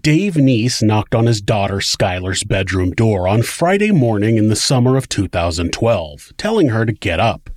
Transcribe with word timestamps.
Dave 0.00 0.34
Neese 0.34 0.82
knocked 0.82 1.14
on 1.14 1.26
his 1.26 1.42
daughter 1.42 1.76
Skylar's 1.76 2.44
bedroom 2.44 2.92
door 2.92 3.28
on 3.28 3.42
Friday 3.42 3.90
morning 3.90 4.36
in 4.36 4.48
the 4.48 4.56
summer 4.56 4.96
of 4.96 5.08
2012, 5.08 6.32
telling 6.38 6.70
her 6.70 6.86
to 6.86 6.92
get 6.92 7.20
up. 7.20 7.50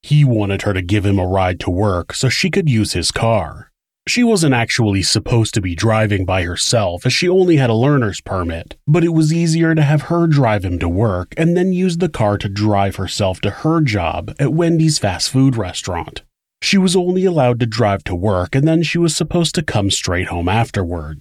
He 0.00 0.24
wanted 0.24 0.62
her 0.62 0.72
to 0.72 0.80
give 0.80 1.04
him 1.04 1.18
a 1.18 1.26
ride 1.26 1.60
to 1.60 1.70
work 1.70 2.14
so 2.14 2.28
she 2.28 2.50
could 2.50 2.68
use 2.68 2.94
his 2.94 3.10
car. 3.10 3.72
She 4.08 4.24
wasn't 4.24 4.54
actually 4.54 5.02
supposed 5.02 5.54
to 5.54 5.60
be 5.60 5.74
driving 5.74 6.24
by 6.24 6.44
herself 6.44 7.04
as 7.04 7.12
she 7.12 7.28
only 7.28 7.56
had 7.56 7.68
a 7.68 7.74
learner's 7.74 8.20
permit, 8.20 8.76
but 8.86 9.04
it 9.04 9.12
was 9.12 9.32
easier 9.32 9.74
to 9.74 9.82
have 9.82 10.02
her 10.02 10.26
drive 10.26 10.64
him 10.64 10.78
to 10.78 10.88
work 10.88 11.34
and 11.36 11.56
then 11.56 11.72
use 11.72 11.98
the 11.98 12.08
car 12.08 12.38
to 12.38 12.48
drive 12.48 12.96
herself 12.96 13.40
to 13.42 13.50
her 13.50 13.80
job 13.80 14.34
at 14.38 14.54
Wendy's 14.54 14.98
fast 14.98 15.30
food 15.30 15.56
restaurant. 15.56 16.22
She 16.62 16.78
was 16.78 16.96
only 16.96 17.24
allowed 17.24 17.60
to 17.60 17.66
drive 17.66 18.02
to 18.04 18.14
work 18.14 18.54
and 18.54 18.66
then 18.66 18.82
she 18.82 18.98
was 18.98 19.14
supposed 19.14 19.54
to 19.56 19.62
come 19.62 19.90
straight 19.90 20.28
home 20.28 20.48
afterward. 20.48 21.20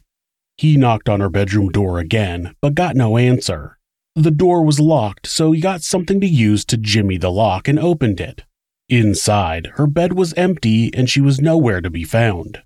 He 0.62 0.78
knocked 0.78 1.10
on 1.10 1.22
her 1.22 1.30
bedroom 1.30 1.70
door 1.70 1.98
again, 1.98 2.56
but 2.62 2.76
got 2.76 2.96
no 2.96 3.18
answer. 3.18 3.80
The 4.16 4.30
door 4.30 4.64
was 4.64 4.80
locked, 4.80 5.26
so 5.26 5.52
he 5.52 5.60
got 5.60 5.82
something 5.82 6.22
to 6.22 6.28
use 6.28 6.64
to 6.66 6.78
jimmy 6.78 7.18
the 7.18 7.32
lock 7.32 7.68
and 7.68 7.80
opened 7.80 8.22
it. 8.22 8.44
Inside, 8.88 9.72
her 9.78 9.88
bed 9.88 10.14
was 10.14 10.34
empty 10.34 10.94
and 10.94 11.10
she 11.10 11.20
was 11.20 11.42
nowhere 11.42 11.82
to 11.82 11.90
be 11.90 12.04
found. 12.04 12.62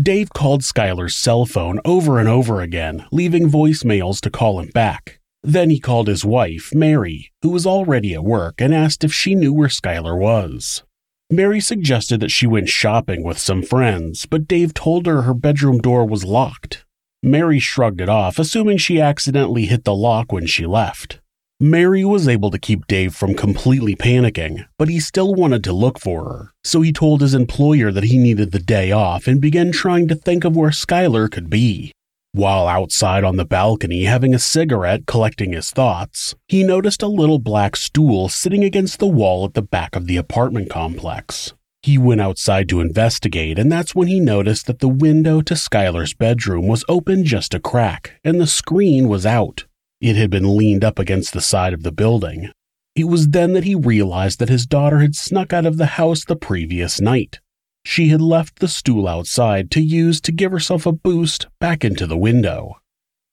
Dave 0.00 0.32
called 0.32 0.60
Skylar's 0.60 1.16
cell 1.16 1.44
phone 1.44 1.80
over 1.84 2.20
and 2.20 2.28
over 2.28 2.60
again, 2.60 3.06
leaving 3.10 3.50
voicemails 3.50 4.20
to 4.20 4.30
call 4.30 4.60
him 4.60 4.68
back. 4.68 5.18
Then 5.42 5.68
he 5.68 5.80
called 5.80 6.06
his 6.06 6.24
wife, 6.24 6.72
Mary, 6.72 7.32
who 7.42 7.48
was 7.48 7.66
already 7.66 8.14
at 8.14 8.22
work, 8.22 8.60
and 8.60 8.72
asked 8.72 9.02
if 9.02 9.12
she 9.12 9.34
knew 9.34 9.52
where 9.52 9.66
Skylar 9.66 10.16
was. 10.16 10.84
Mary 11.28 11.58
suggested 11.58 12.20
that 12.20 12.30
she 12.30 12.46
went 12.46 12.68
shopping 12.68 13.24
with 13.24 13.38
some 13.38 13.64
friends, 13.64 14.26
but 14.26 14.46
Dave 14.46 14.72
told 14.74 15.06
her 15.06 15.22
her 15.22 15.34
bedroom 15.34 15.80
door 15.80 16.06
was 16.06 16.22
locked. 16.22 16.84
Mary 17.22 17.60
shrugged 17.60 18.00
it 18.00 18.08
off, 18.08 18.38
assuming 18.38 18.76
she 18.76 19.00
accidentally 19.00 19.66
hit 19.66 19.84
the 19.84 19.94
lock 19.94 20.32
when 20.32 20.46
she 20.46 20.66
left. 20.66 21.20
Mary 21.60 22.04
was 22.04 22.26
able 22.26 22.50
to 22.50 22.58
keep 22.58 22.88
Dave 22.88 23.14
from 23.14 23.34
completely 23.34 23.94
panicking, 23.94 24.66
but 24.78 24.88
he 24.88 24.98
still 24.98 25.32
wanted 25.32 25.62
to 25.62 25.72
look 25.72 26.00
for 26.00 26.24
her, 26.24 26.52
so 26.64 26.80
he 26.80 26.92
told 26.92 27.20
his 27.20 27.34
employer 27.34 27.92
that 27.92 28.02
he 28.02 28.18
needed 28.18 28.50
the 28.50 28.58
day 28.58 28.90
off 28.90 29.28
and 29.28 29.40
began 29.40 29.70
trying 29.70 30.08
to 30.08 30.16
think 30.16 30.42
of 30.42 30.56
where 30.56 30.70
Skylar 30.70 31.30
could 31.30 31.48
be. 31.48 31.92
While 32.32 32.66
outside 32.66 33.22
on 33.22 33.36
the 33.36 33.44
balcony 33.44 34.04
having 34.04 34.34
a 34.34 34.40
cigarette 34.40 35.06
collecting 35.06 35.52
his 35.52 35.70
thoughts, 35.70 36.34
he 36.48 36.64
noticed 36.64 37.02
a 37.02 37.06
little 37.06 37.38
black 37.38 37.76
stool 37.76 38.28
sitting 38.28 38.64
against 38.64 38.98
the 38.98 39.06
wall 39.06 39.44
at 39.44 39.54
the 39.54 39.62
back 39.62 39.94
of 39.94 40.08
the 40.08 40.16
apartment 40.16 40.68
complex. 40.68 41.52
He 41.82 41.98
went 41.98 42.20
outside 42.20 42.68
to 42.68 42.80
investigate, 42.80 43.58
and 43.58 43.70
that's 43.70 43.92
when 43.92 44.06
he 44.06 44.20
noticed 44.20 44.66
that 44.66 44.78
the 44.78 44.88
window 44.88 45.40
to 45.40 45.54
Skylar's 45.54 46.14
bedroom 46.14 46.68
was 46.68 46.84
open 46.88 47.24
just 47.24 47.54
a 47.54 47.60
crack, 47.60 48.20
and 48.22 48.40
the 48.40 48.46
screen 48.46 49.08
was 49.08 49.26
out. 49.26 49.66
It 50.00 50.14
had 50.14 50.30
been 50.30 50.56
leaned 50.56 50.84
up 50.84 51.00
against 51.00 51.32
the 51.32 51.40
side 51.40 51.72
of 51.72 51.82
the 51.82 51.90
building. 51.90 52.50
It 52.94 53.04
was 53.04 53.28
then 53.28 53.52
that 53.54 53.64
he 53.64 53.74
realized 53.74 54.38
that 54.38 54.48
his 54.48 54.64
daughter 54.64 55.00
had 55.00 55.16
snuck 55.16 55.52
out 55.52 55.66
of 55.66 55.76
the 55.76 55.98
house 55.98 56.24
the 56.24 56.36
previous 56.36 57.00
night. 57.00 57.40
She 57.84 58.08
had 58.08 58.20
left 58.20 58.60
the 58.60 58.68
stool 58.68 59.08
outside 59.08 59.70
to 59.72 59.80
use 59.80 60.20
to 60.20 60.30
give 60.30 60.52
herself 60.52 60.86
a 60.86 60.92
boost 60.92 61.48
back 61.58 61.84
into 61.84 62.06
the 62.06 62.16
window. 62.16 62.76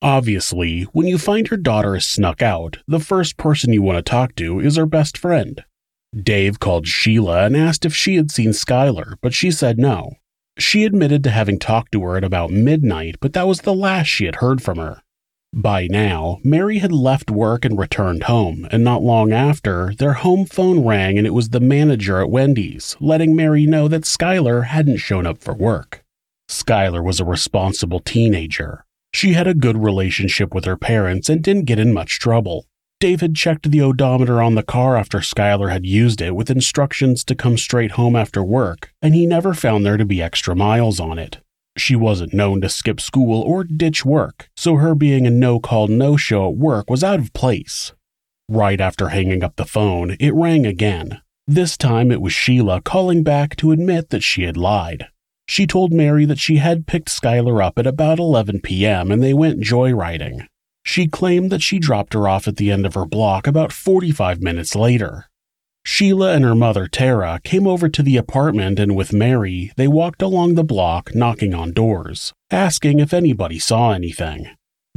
Obviously, 0.01 0.83
when 0.93 1.05
you 1.05 1.19
find 1.19 1.49
your 1.49 1.57
daughter 1.57 1.93
has 1.93 2.07
snuck 2.07 2.41
out, 2.41 2.77
the 2.87 2.99
first 2.99 3.37
person 3.37 3.73
you 3.73 3.83
want 3.83 3.97
to 3.97 4.09
talk 4.09 4.33
to 4.35 4.59
is 4.59 4.77
her 4.77 4.87
best 4.87 5.17
friend. 5.17 5.63
Dave 6.15 6.59
called 6.59 6.85
Shelia 6.85 7.45
and 7.45 7.55
asked 7.55 7.85
if 7.85 7.95
she 7.95 8.15
had 8.15 8.31
seen 8.31 8.49
Skylar, 8.49 9.15
but 9.21 9.33
she 9.33 9.51
said 9.51 9.77
no. 9.77 10.13
She 10.57 10.83
admitted 10.83 11.23
to 11.23 11.29
having 11.29 11.59
talked 11.59 11.91
to 11.93 12.03
her 12.03 12.17
at 12.17 12.23
about 12.23 12.51
midnight, 12.51 13.17
but 13.19 13.33
that 13.33 13.47
was 13.47 13.61
the 13.61 13.73
last 13.73 14.07
she 14.07 14.25
had 14.25 14.37
heard 14.37 14.61
from 14.61 14.77
her. 14.77 15.01
By 15.53 15.87
now, 15.87 16.39
Mary 16.43 16.77
had 16.77 16.91
left 16.91 17.31
work 17.31 17.65
and 17.65 17.77
returned 17.77 18.23
home, 18.23 18.67
and 18.69 18.83
not 18.83 19.01
long 19.01 19.31
after, 19.31 19.93
their 19.97 20.13
home 20.13 20.45
phone 20.45 20.85
rang 20.85 21.17
and 21.17 21.25
it 21.25 21.33
was 21.33 21.49
the 21.49 21.59
manager 21.59 22.19
at 22.19 22.29
Wendy's, 22.29 22.95
letting 22.99 23.35
Mary 23.35 23.65
know 23.65 23.87
that 23.87 24.03
Skylar 24.03 24.65
hadn't 24.65 24.97
shown 24.97 25.25
up 25.25 25.39
for 25.39 25.55
work. 25.55 26.03
Skylar 26.49 27.03
was 27.03 27.19
a 27.19 27.25
responsible 27.25 27.99
teenager. 27.99 28.85
She 29.11 29.33
had 29.33 29.47
a 29.47 29.55
good 29.55 29.77
relationship 29.77 30.53
with 30.53 30.65
her 30.65 30.77
parents 30.77 31.29
and 31.29 31.43
didn't 31.43 31.65
get 31.65 31.79
in 31.79 31.93
much 31.93 32.19
trouble. 32.19 32.67
Dave 32.99 33.21
had 33.21 33.33
checked 33.33 33.71
the 33.71 33.81
odometer 33.81 34.41
on 34.41 34.55
the 34.55 34.63
car 34.63 34.97
after 34.97 35.19
Skylar 35.19 35.71
had 35.71 35.85
used 35.85 36.19
it 36.19 36.35
with 36.35 36.51
instructions 36.51 37.23
to 37.23 37.33
come 37.33 37.57
straight 37.57 37.91
home 37.91 38.13
after 38.13 38.43
work, 38.43 38.93
and 39.01 39.15
he 39.15 39.25
never 39.25 39.53
found 39.53 39.85
there 39.85 39.95
to 39.95 40.03
be 40.03 40.21
extra 40.21 40.53
miles 40.53 40.99
on 40.99 41.17
it. 41.17 41.37
She 41.77 41.95
wasn't 41.95 42.33
known 42.33 42.59
to 42.59 42.67
skip 42.67 42.99
school 42.99 43.41
or 43.41 43.63
ditch 43.63 44.03
work, 44.03 44.49
so 44.57 44.75
her 44.75 44.95
being 44.95 45.25
a 45.25 45.29
no 45.29 45.61
call, 45.61 45.87
no 45.87 46.17
show 46.17 46.49
at 46.49 46.57
work 46.57 46.89
was 46.89 47.01
out 47.01 47.19
of 47.19 47.31
place. 47.31 47.93
Right 48.49 48.81
after 48.81 49.09
hanging 49.09 49.45
up 49.45 49.55
the 49.55 49.63
phone, 49.63 50.17
it 50.19 50.33
rang 50.33 50.65
again. 50.65 51.21
This 51.47 51.77
time 51.77 52.11
it 52.11 52.21
was 52.21 52.33
Shelia 52.33 52.83
calling 52.83 53.23
back 53.23 53.55
to 53.57 53.71
admit 53.71 54.09
that 54.09 54.23
she 54.23 54.43
had 54.43 54.57
lied. 54.57 55.07
She 55.47 55.65
told 55.65 55.93
Mary 55.93 56.25
that 56.25 56.37
she 56.37 56.57
had 56.57 56.85
picked 56.85 57.07
Skylar 57.07 57.63
up 57.63 57.79
at 57.79 57.87
about 57.87 58.19
11 58.19 58.59
p.m. 58.59 59.09
and 59.09 59.23
they 59.23 59.33
went 59.33 59.61
joyriding. 59.61 60.47
She 60.89 61.05
claimed 61.05 61.51
that 61.51 61.61
she 61.61 61.77
dropped 61.77 62.15
her 62.15 62.27
off 62.27 62.47
at 62.47 62.55
the 62.55 62.71
end 62.71 62.83
of 62.83 62.95
her 62.95 63.05
block 63.05 63.45
about 63.45 63.71
45 63.71 64.41
minutes 64.41 64.73
later. 64.73 65.29
Shelia 65.85 66.33
and 66.33 66.43
her 66.43 66.55
mother 66.55 66.87
Tara 66.87 67.39
came 67.43 67.67
over 67.67 67.89
to 67.89 68.01
the 68.01 68.17
apartment 68.17 68.79
and 68.79 68.95
with 68.95 69.13
Mary, 69.13 69.71
they 69.77 69.87
walked 69.87 70.23
along 70.23 70.55
the 70.55 70.63
block 70.63 71.13
knocking 71.13 71.53
on 71.53 71.73
doors, 71.73 72.33
asking 72.49 72.99
if 72.99 73.13
anybody 73.13 73.59
saw 73.59 73.91
anything. 73.91 74.47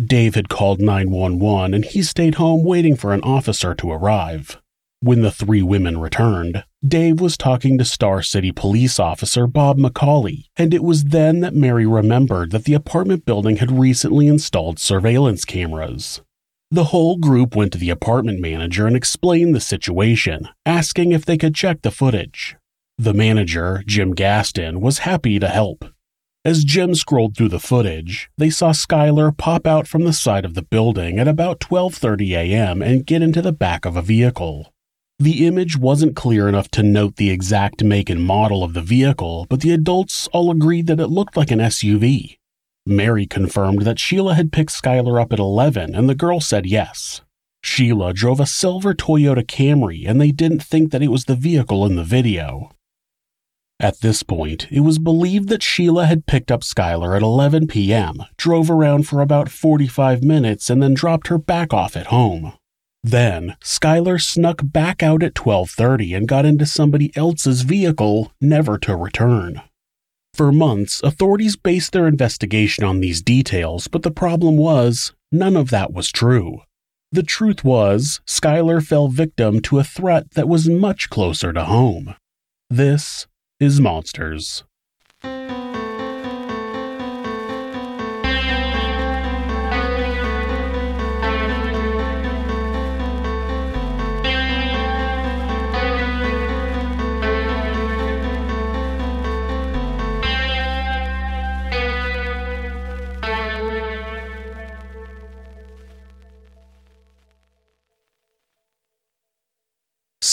Dave 0.03 0.35
had 0.35 0.49
called 0.49 0.81
911 0.81 1.75
and 1.75 1.85
he 1.85 2.03
stayed 2.03 2.37
home 2.37 2.65
waiting 2.65 2.97
for 2.97 3.13
an 3.13 3.21
officer 3.21 3.75
to 3.75 3.93
arrive. 3.93 4.59
When 5.01 5.21
the 5.21 5.31
three 5.31 5.63
women 5.63 5.99
returned, 5.99 6.65
Dave 6.87 7.21
was 7.21 7.37
talking 7.37 7.79
to 7.79 7.85
Star 7.85 8.23
City 8.23 8.51
police 8.51 8.99
officer 8.99 9.47
Bob 9.47 9.79
McCauley, 9.79 10.47
and 10.57 10.75
it 10.75 10.83
was 10.83 11.05
then 11.05 11.39
that 11.39 11.55
Mary 11.55 11.87
remembered 11.87 12.51
that 12.51 12.65
the 12.65 12.75
apartment 12.75 13.25
building 13.25 13.59
had 13.59 13.79
recently 13.79 14.27
installed 14.27 14.81
surveillance 14.81 15.45
cameras. 15.45 16.23
The 16.73 16.87
whole 16.87 17.19
group 17.19 17.55
went 17.55 17.73
to 17.75 17.79
the 17.79 17.91
apartment 17.91 18.41
manager 18.41 18.89
and 18.89 18.97
explained 18.97 19.55
the 19.55 19.61
situation, 19.61 20.49
asking 20.67 21.13
if 21.13 21.25
they 21.25 21.39
could 21.39 21.55
check 21.55 21.83
the 21.83 21.93
footage. 21.93 22.57
The 22.99 23.15
manager, 23.15 23.85
Jim 23.87 24.13
Gaston, 24.13 24.81
was 24.81 24.99
happy 24.99 25.39
to 25.39 25.49
help. 25.49 25.85
As 26.45 26.65
Jim 26.65 26.97
scrolled 26.97 27.37
through 27.37 27.51
the 27.51 27.61
footage, 27.61 28.29
they 28.37 28.51
saw 28.51 28.73
Skylar 28.73 29.37
pop 29.37 29.69
out 29.69 29.87
from 29.87 30.03
the 30.03 30.13
side 30.13 30.45
of 30.45 30.55
the 30.55 30.63
building 30.63 31.21
at 31.21 31.29
about 31.29 31.61
12:30 31.61 32.33
a.m. 32.33 32.83
and 32.83 33.07
get 33.07 33.23
into 33.23 33.41
the 33.41 33.53
back 33.53 33.85
of 33.85 33.97
a 33.97 34.03
vehicle. 34.03 34.73
The 35.19 35.47
image 35.47 35.77
wasn't 35.77 36.17
clear 36.17 36.49
enough 36.49 36.69
to 36.73 36.83
note 36.83 37.17
the 37.17 37.31
exact 37.31 37.85
make 37.85 38.11
and 38.11 38.25
model 38.25 38.65
of 38.65 38.75
the 38.75 38.81
vehicle, 38.81 39.47
but 39.49 39.61
the 39.61 39.73
adults 39.73 40.27
all 40.33 40.51
agreed 40.51 40.87
that 40.89 41.01
it 41.01 41.09
looked 41.09 41.37
like 41.37 41.51
an 41.51 41.61
SUV. 41.61 42.39
Mary 42.85 43.27
confirmed 43.27 43.83
that 43.83 43.99
Shelia 43.99 44.35
had 44.35 44.53
picked 44.53 44.73
Skylar 44.73 45.21
up 45.21 45.33
at 45.33 45.39
11 45.39 45.95
and 45.95 46.09
the 46.09 46.17
girl 46.17 46.41
said 46.41 46.67
yes. 46.67 47.21
Shelia 47.65 48.13
drove 48.13 48.41
a 48.41 48.47
silver 48.47 48.93
Toyota 48.93 49.45
Camry 49.45 50.09
and 50.09 50.21
they 50.21 50.33
didn't 50.33 50.63
think 50.63 50.91
that 50.91 51.03
it 51.03 51.09
was 51.09 51.27
the 51.27 51.37
vehicle 51.37 51.87
in 51.87 51.95
the 51.95 52.03
video. 52.03 52.71
At 53.79 54.01
this 54.01 54.23
point, 54.23 54.67
it 54.71 54.81
was 54.81 54.99
believed 54.99 55.49
that 55.49 55.61
Shelia 55.61 56.07
had 56.07 56.27
picked 56.27 56.51
up 56.51 56.63
Skylar 56.63 57.17
at 57.17 57.23
11 57.23 57.67
p.m., 57.67 58.23
drove 58.37 58.71
around 58.71 59.09
for 59.09 59.21
about 59.21 59.49
45 59.49 60.23
minutes, 60.23 60.71
and 60.71 60.83
then 60.83 60.95
dropped 60.95 61.29
her 61.29 61.39
back 61.39 61.73
off 61.73 61.97
at 61.97 62.07
home. 62.07 62.53
Then, 63.05 63.57
Skylar 63.63 64.21
snuck 64.21 64.61
back 64.63 65.03
out 65.03 65.23
at 65.23 65.35
12:30 65.35 66.15
and 66.15 66.29
got 66.29 66.45
into 66.45 66.67
somebody 66.67 67.15
else's 67.17 67.63
vehicle, 67.63 68.33
never 68.41 68.79
to 68.79 68.97
return. 68.97 69.61
For 70.35 70.53
months, 70.53 71.03
authorities 71.03 71.57
based 71.57 71.93
their 71.93 72.07
investigation 72.07 72.85
on 72.85 73.01
these 73.01 73.21
details, 73.21 73.89
but 73.89 74.03
the 74.03 74.11
problem 74.11 74.57
was, 74.57 75.13
none 75.31 75.57
of 75.57 75.71
that 75.71 75.93
was 75.93 76.11
true. 76.11 76.63
The 77.11 77.23
truth 77.23 77.65
was, 77.65 78.21
Skylar 78.27 78.83
fell 78.83 79.09
victim 79.09 79.61
to 79.63 79.79
a 79.79 79.85
threat 79.85 80.31
that 80.31 80.49
was 80.49 80.69
much 80.69 81.11
closer 81.11 81.53
to 81.53 81.65
home. 81.65 82.15
This 82.71 83.27
is 83.61 83.81
Monsters. 83.81 84.65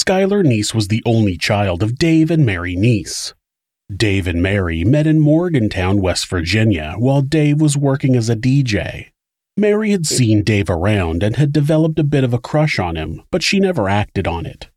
Skylar 0.09 0.43
Neese 0.43 0.73
was 0.73 0.87
the 0.87 1.03
only 1.05 1.37
child 1.37 1.83
of 1.83 1.99
Dave 1.99 2.31
and 2.31 2.43
Mary 2.43 2.75
Neese. 2.75 3.35
Dave 3.95 4.25
and 4.25 4.41
Mary 4.41 4.83
met 4.83 5.05
in 5.05 5.19
Morgantown, 5.19 6.01
West 6.01 6.25
Virginia, 6.25 6.95
while 6.97 7.21
Dave 7.21 7.61
was 7.61 7.77
working 7.77 8.15
as 8.15 8.27
a 8.27 8.35
DJ. 8.35 9.09
Mary 9.55 9.91
had 9.91 10.07
seen 10.07 10.41
Dave 10.41 10.67
around 10.67 11.21
and 11.21 11.35
had 11.35 11.53
developed 11.53 11.99
a 11.99 12.03
bit 12.03 12.23
of 12.23 12.33
a 12.33 12.39
crush 12.39 12.79
on 12.79 12.95
him, 12.95 13.21
but 13.29 13.43
she 13.43 13.59
never 13.59 13.87
acted 13.87 14.25
on 14.25 14.47
it. 14.47 14.71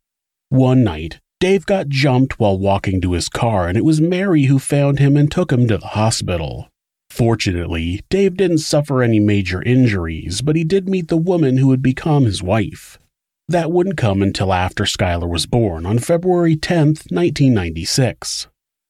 One 0.49 0.83
night, 0.83 1.19
Dave 1.39 1.65
got 1.65 1.89
jumped 1.89 2.37
while 2.39 2.59
walking 2.59 3.01
to 3.01 3.13
his 3.13 3.27
car, 3.27 3.67
and 3.67 3.75
it 3.75 3.83
was 3.83 3.99
Mary 3.99 4.43
who 4.43 4.59
found 4.59 4.99
him 4.99 5.17
and 5.17 5.31
took 5.31 5.51
him 5.51 5.67
to 5.67 5.79
the 5.79 5.87
hospital. 5.87 6.69
Fortunately, 7.09 8.01
Dave 8.11 8.37
didn't 8.37 8.59
suffer 8.59 9.01
any 9.01 9.19
major 9.19 9.63
injuries, 9.63 10.43
but 10.43 10.55
he 10.55 10.63
did 10.63 10.87
meet 10.87 11.07
the 11.07 11.17
woman 11.17 11.57
who 11.57 11.69
would 11.69 11.81
become 11.81 12.25
his 12.25 12.43
wife. 12.43 12.99
That 13.47 13.71
wouldn't 13.71 13.97
come 13.97 14.21
until 14.21 14.53
after 14.53 14.85
Skylar 14.85 15.29
was 15.29 15.45
born 15.45 15.85
on 15.85 15.99
February 15.99 16.55
10, 16.55 16.87
1996. 17.09 18.47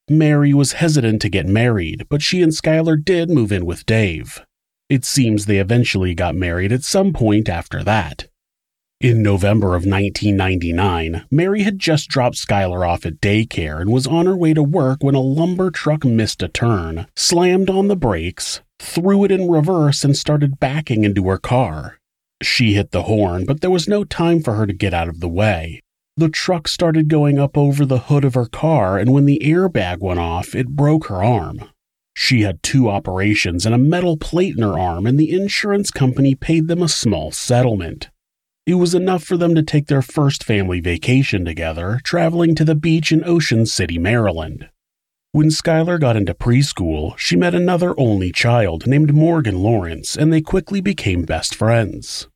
Mary 0.09 0.53
was 0.53 0.73
hesitant 0.73 1.21
to 1.21 1.29
get 1.29 1.47
married, 1.47 2.05
but 2.09 2.21
she 2.21 2.41
and 2.41 2.51
Skylar 2.51 3.03
did 3.03 3.29
move 3.29 3.51
in 3.51 3.65
with 3.65 3.85
Dave. 3.85 4.45
It 4.89 5.05
seems 5.05 5.45
they 5.45 5.57
eventually 5.57 6.13
got 6.13 6.35
married 6.35 6.71
at 6.71 6.83
some 6.83 7.13
point 7.13 7.49
after 7.49 7.83
that. 7.83 8.27
In 9.01 9.23
November 9.23 9.75
of 9.75 9.85
1999, 9.85 11.25
Mary 11.31 11.63
had 11.63 11.79
just 11.79 12.09
dropped 12.09 12.37
Skylar 12.37 12.87
off 12.87 13.05
at 13.05 13.19
daycare 13.19 13.81
and 13.81 13.91
was 13.91 14.05
on 14.05 14.27
her 14.27 14.37
way 14.37 14.53
to 14.53 14.63
work 14.63 15.01
when 15.01 15.15
a 15.15 15.19
lumber 15.19 15.71
truck 15.71 16.05
missed 16.05 16.43
a 16.43 16.47
turn, 16.47 17.07
slammed 17.15 17.69
on 17.69 17.87
the 17.87 17.95
brakes, 17.95 18.61
threw 18.79 19.23
it 19.23 19.31
in 19.31 19.49
reverse, 19.49 20.03
and 20.03 20.15
started 20.15 20.59
backing 20.59 21.03
into 21.03 21.27
her 21.27 21.37
car. 21.37 21.99
She 22.41 22.73
hit 22.73 22.91
the 22.91 23.03
horn, 23.03 23.45
but 23.45 23.61
there 23.61 23.69
was 23.69 23.87
no 23.87 24.03
time 24.03 24.41
for 24.41 24.55
her 24.55 24.65
to 24.65 24.73
get 24.73 24.93
out 24.93 25.07
of 25.07 25.19
the 25.19 25.29
way. 25.29 25.81
The 26.15 26.29
truck 26.29 26.67
started 26.67 27.07
going 27.07 27.39
up 27.39 27.57
over 27.57 27.85
the 27.85 27.99
hood 27.99 28.23
of 28.23 28.35
her 28.35 28.45
car, 28.45 28.97
and 28.97 29.13
when 29.13 29.25
the 29.25 29.41
airbag 29.43 29.99
went 29.99 30.19
off, 30.19 30.53
it 30.53 30.69
broke 30.69 31.07
her 31.07 31.23
arm. 31.23 31.69
She 32.15 32.41
had 32.41 32.61
two 32.61 32.89
operations 32.89 33.65
and 33.65 33.73
a 33.73 33.79
metal 33.79 34.17
plate 34.17 34.55
in 34.55 34.63
her 34.63 34.77
arm, 34.77 35.07
and 35.07 35.19
the 35.19 35.31
insurance 35.31 35.89
company 35.89 36.35
paid 36.35 36.67
them 36.67 36.83
a 36.83 36.87
small 36.87 37.31
settlement. 37.31 38.09
It 38.65 38.75
was 38.75 38.93
enough 38.93 39.23
for 39.23 39.35
them 39.35 39.55
to 39.55 39.63
take 39.63 39.87
their 39.87 40.01
first 40.01 40.43
family 40.43 40.79
vacation 40.79 41.43
together, 41.43 41.99
traveling 42.03 42.55
to 42.55 42.63
the 42.63 42.75
beach 42.75 43.11
in 43.11 43.23
Ocean 43.25 43.65
City, 43.65 43.97
Maryland. 43.97 44.69
When 45.35 45.49
Skylar 45.49 45.99
got 45.99 46.15
into 46.15 46.35
preschool, 46.35 47.17
she 47.17 47.35
met 47.35 47.55
another 47.55 47.99
only 47.99 48.31
child 48.31 48.85
named 48.85 49.15
Morgan 49.15 49.63
Lawrence, 49.63 50.15
and 50.15 50.31
they 50.31 50.41
quickly 50.41 50.79
became 50.79 51.23
best 51.23 51.55
friends. 51.55 52.27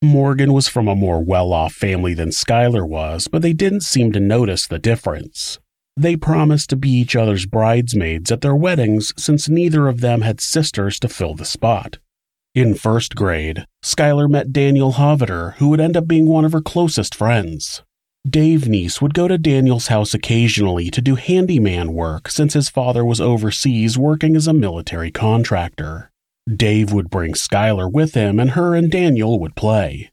Morgan 0.00 0.52
was 0.52 0.68
from 0.68 0.86
a 0.86 0.94
more 0.94 1.20
well 1.20 1.52
off 1.52 1.72
family 1.72 2.14
than 2.14 2.28
Skylar 2.28 2.88
was, 2.88 3.26
but 3.26 3.42
they 3.42 3.54
didn't 3.54 3.80
seem 3.80 4.12
to 4.12 4.20
notice 4.20 4.68
the 4.68 4.78
difference. 4.78 5.58
They 5.96 6.14
promised 6.14 6.70
to 6.70 6.76
be 6.76 6.90
each 6.90 7.16
other's 7.16 7.44
bridesmaids 7.44 8.30
at 8.30 8.40
their 8.40 8.54
weddings 8.54 9.12
since 9.16 9.48
neither 9.48 9.88
of 9.88 10.00
them 10.00 10.20
had 10.20 10.40
sisters 10.40 11.00
to 11.00 11.08
fill 11.08 11.34
the 11.34 11.44
spot. 11.44 11.98
In 12.54 12.76
first 12.76 13.16
grade, 13.16 13.66
Skylar 13.82 14.30
met 14.30 14.52
Daniel 14.52 14.92
Hoviter, 14.92 15.54
who 15.54 15.70
would 15.70 15.80
end 15.80 15.96
up 15.96 16.06
being 16.06 16.28
one 16.28 16.44
of 16.44 16.52
her 16.52 16.62
closest 16.62 17.16
friends. 17.16 17.82
Dave 18.28 18.62
Neese 18.62 19.02
would 19.02 19.12
go 19.12 19.28
to 19.28 19.36
Daniel's 19.36 19.88
house 19.88 20.14
occasionally 20.14 20.90
to 20.90 21.02
do 21.02 21.14
handyman 21.14 21.92
work 21.92 22.30
since 22.30 22.54
his 22.54 22.70
father 22.70 23.04
was 23.04 23.20
overseas 23.20 23.98
working 23.98 24.34
as 24.34 24.46
a 24.46 24.54
military 24.54 25.10
contractor. 25.10 26.10
Dave 26.50 26.90
would 26.90 27.10
bring 27.10 27.34
Skylar 27.34 27.90
with 27.92 28.14
him, 28.14 28.40
and 28.40 28.52
her 28.52 28.74
and 28.74 28.90
Daniel 28.90 29.38
would 29.40 29.54
play. 29.54 30.10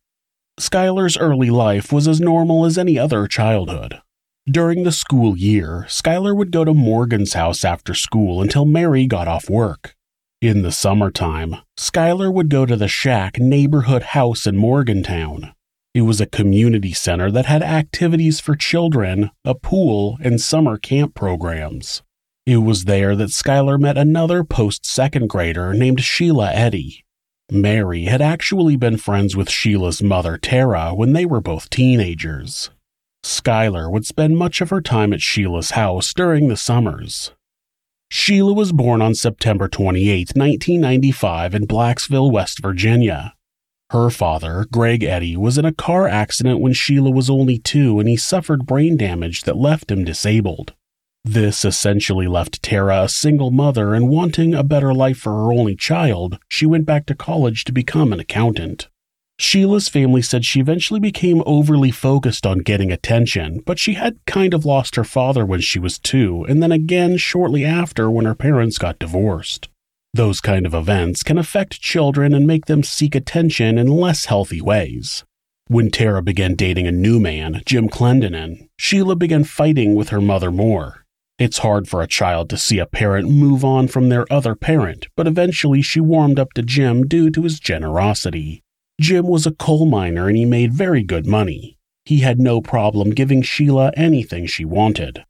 Skylar's 0.60 1.18
early 1.18 1.50
life 1.50 1.94
was 1.94 2.06
as 2.06 2.20
normal 2.20 2.66
as 2.66 2.78
any 2.78 3.00
other 3.00 3.28
childhood. 3.28 4.02
During 4.46 4.84
the 4.84 4.92
school 4.92 5.38
year, 5.38 5.86
Skylar 5.88 6.36
would 6.36 6.52
go 6.52 6.66
to 6.66 6.74
Morgan's 6.74 7.34
house 7.34 7.64
after 7.64 7.94
school 7.94 8.42
until 8.42 8.66
Mary 8.66 9.06
got 9.08 9.30
off 9.30 9.50
work. 9.50 9.96
In 10.42 10.64
the 10.64 10.72
summertime, 10.72 11.56
Skylar 11.80 12.34
would 12.34 12.50
go 12.50 12.66
to 12.66 12.76
the 12.76 12.90
Shack 12.90 13.40
neighborhood 13.40 14.04
house 14.04 14.46
in 14.46 14.58
Morgantown. 14.58 15.54
It 15.94 16.04
was 16.04 16.22
a 16.22 16.26
community 16.26 16.94
center 16.94 17.30
that 17.32 17.48
had 17.48 17.62
activities 17.62 18.40
for 18.40 18.56
children, 18.56 19.30
a 19.44 19.54
pool, 19.54 20.18
and 20.24 20.40
summer 20.40 20.78
camp 20.78 21.16
programs. 21.16 22.02
It 22.46 22.58
was 22.58 22.86
there 22.86 23.14
that 23.18 23.30
Skylar 23.30 23.78
met 23.78 23.98
another 23.98 24.46
post 24.46 24.86
second 24.86 25.28
grader 25.28 25.74
named 25.74 26.00
Shelia 26.00 26.52
Eddy. 26.54 27.04
Mary 27.52 28.06
had 28.06 28.22
actually 28.22 28.78
been 28.78 28.96
friends 28.96 29.36
with 29.36 29.50
Shelia's 29.50 30.02
mother, 30.02 30.38
Tara, 30.38 30.96
when 30.96 31.12
they 31.12 31.26
were 31.26 31.42
both 31.42 31.70
teenagers. 31.70 32.70
Skylar 33.24 33.92
would 33.92 34.06
spend 34.06 34.38
much 34.38 34.62
of 34.62 34.70
her 34.70 34.82
time 34.82 35.12
at 35.12 35.20
Shelia's 35.20 35.72
house 35.72 36.14
during 36.14 36.48
the 36.48 36.56
summers. 36.56 37.34
Shelia 38.10 38.56
was 38.56 38.72
born 38.72 39.02
on 39.02 39.14
September 39.14 39.68
28, 39.68 40.32
1995, 40.36 41.54
in 41.54 41.68
Blacksville, 41.68 42.32
West 42.32 42.60
Virginia. 42.62 43.36
Her 43.92 44.10
father, 44.10 44.66
Greg 44.72 45.04
Eddy, 45.04 45.36
was 45.36 45.58
in 45.58 45.66
a 45.66 45.74
car 45.74 46.08
accident 46.08 46.62
when 46.62 46.72
Shelia 46.72 47.14
was 47.14 47.30
only 47.30 47.58
two 47.58 48.00
and 48.00 48.08
he 48.08 48.16
suffered 48.16 48.66
brain 48.66 48.96
damage 48.96 49.44
that 49.44 49.58
left 49.58 49.92
him 49.92 50.06
disabled. 50.06 50.74
This 51.26 51.66
essentially 51.66 52.26
left 52.26 52.64
Tara 52.64 53.04
a 53.04 53.10
single 53.10 53.52
mother 53.52 53.94
and 53.94 54.08
wanting 54.08 54.54
a 54.54 54.64
better 54.64 54.94
life 54.94 55.18
for 55.18 55.34
her 55.34 55.52
only 55.52 55.76
child, 55.76 56.40
she 56.48 56.66
went 56.66 56.86
back 56.86 57.06
to 57.08 57.16
college 57.16 57.66
to 57.66 57.74
become 57.74 58.14
an 58.14 58.22
accountant. 58.22 58.88
Shelia's 59.38 59.90
family 59.90 60.22
said 60.22 60.46
she 60.46 60.62
eventually 60.62 61.02
became 61.02 61.44
overly 61.46 61.92
focused 61.92 62.46
on 62.46 62.60
getting 62.60 62.94
attention, 62.94 63.62
but 63.66 63.78
she 63.78 63.96
had 63.96 64.26
kind 64.26 64.54
of 64.54 64.64
lost 64.64 64.96
her 64.96 65.04
father 65.04 65.46
when 65.46 65.60
she 65.60 65.80
was 65.80 66.00
two, 66.00 66.46
and 66.48 66.64
then 66.64 66.72
again 66.72 67.18
shortly 67.18 67.66
after 67.66 68.10
when 68.10 68.24
her 68.24 68.36
parents 68.36 68.78
got 68.78 69.00
divorced. 69.00 69.68
Those 70.14 70.42
kind 70.42 70.66
of 70.66 70.74
events 70.74 71.24
can 71.24 71.38
affect 71.38 71.80
children 71.82 72.34
and 72.34 72.46
make 72.46 72.66
them 72.66 72.84
seek 72.84 73.16
attention 73.16 73.78
in 73.78 73.88
less 73.88 74.26
healthy 74.26 74.60
ways. 74.60 75.24
When 75.68 75.90
Tara 75.90 76.22
began 76.22 76.56
dating 76.56 76.86
a 76.86 76.92
new 76.92 77.18
man, 77.18 77.62
Jim 77.66 77.88
Clendenin, 77.88 78.68
Shelia 78.78 79.18
began 79.18 79.46
fighting 79.46 79.96
with 79.96 80.10
her 80.10 80.20
mother 80.20 80.52
more. 80.52 81.06
It's 81.40 81.60
hard 81.60 81.88
for 81.88 82.02
a 82.02 82.08
child 82.08 82.50
to 82.50 82.58
see 82.58 82.78
a 82.78 82.86
parent 82.86 83.30
move 83.30 83.64
on 83.64 83.88
from 83.88 84.10
their 84.10 84.32
other 84.32 84.54
parent, 84.54 85.08
but 85.16 85.28
eventually 85.28 85.82
she 85.82 86.02
warmed 86.02 86.40
up 86.40 86.52
to 86.54 86.62
Jim 86.62 87.08
due 87.08 87.30
to 87.30 87.44
his 87.44 87.58
generosity. 87.58 88.64
Jim 89.00 89.28
was 89.28 89.48
a 89.48 89.52
coal 89.54 89.86
miner 89.86 90.28
and 90.28 90.36
he 90.36 90.44
made 90.44 90.74
very 90.74 91.04
good 91.04 91.26
money. 91.26 91.78
He 92.04 92.20
had 92.20 92.38
no 92.38 92.60
problem 92.60 93.12
giving 93.12 93.44
Shelia 93.44 93.92
anything 93.96 94.46
she 94.46 94.66
wanted. 94.66 95.24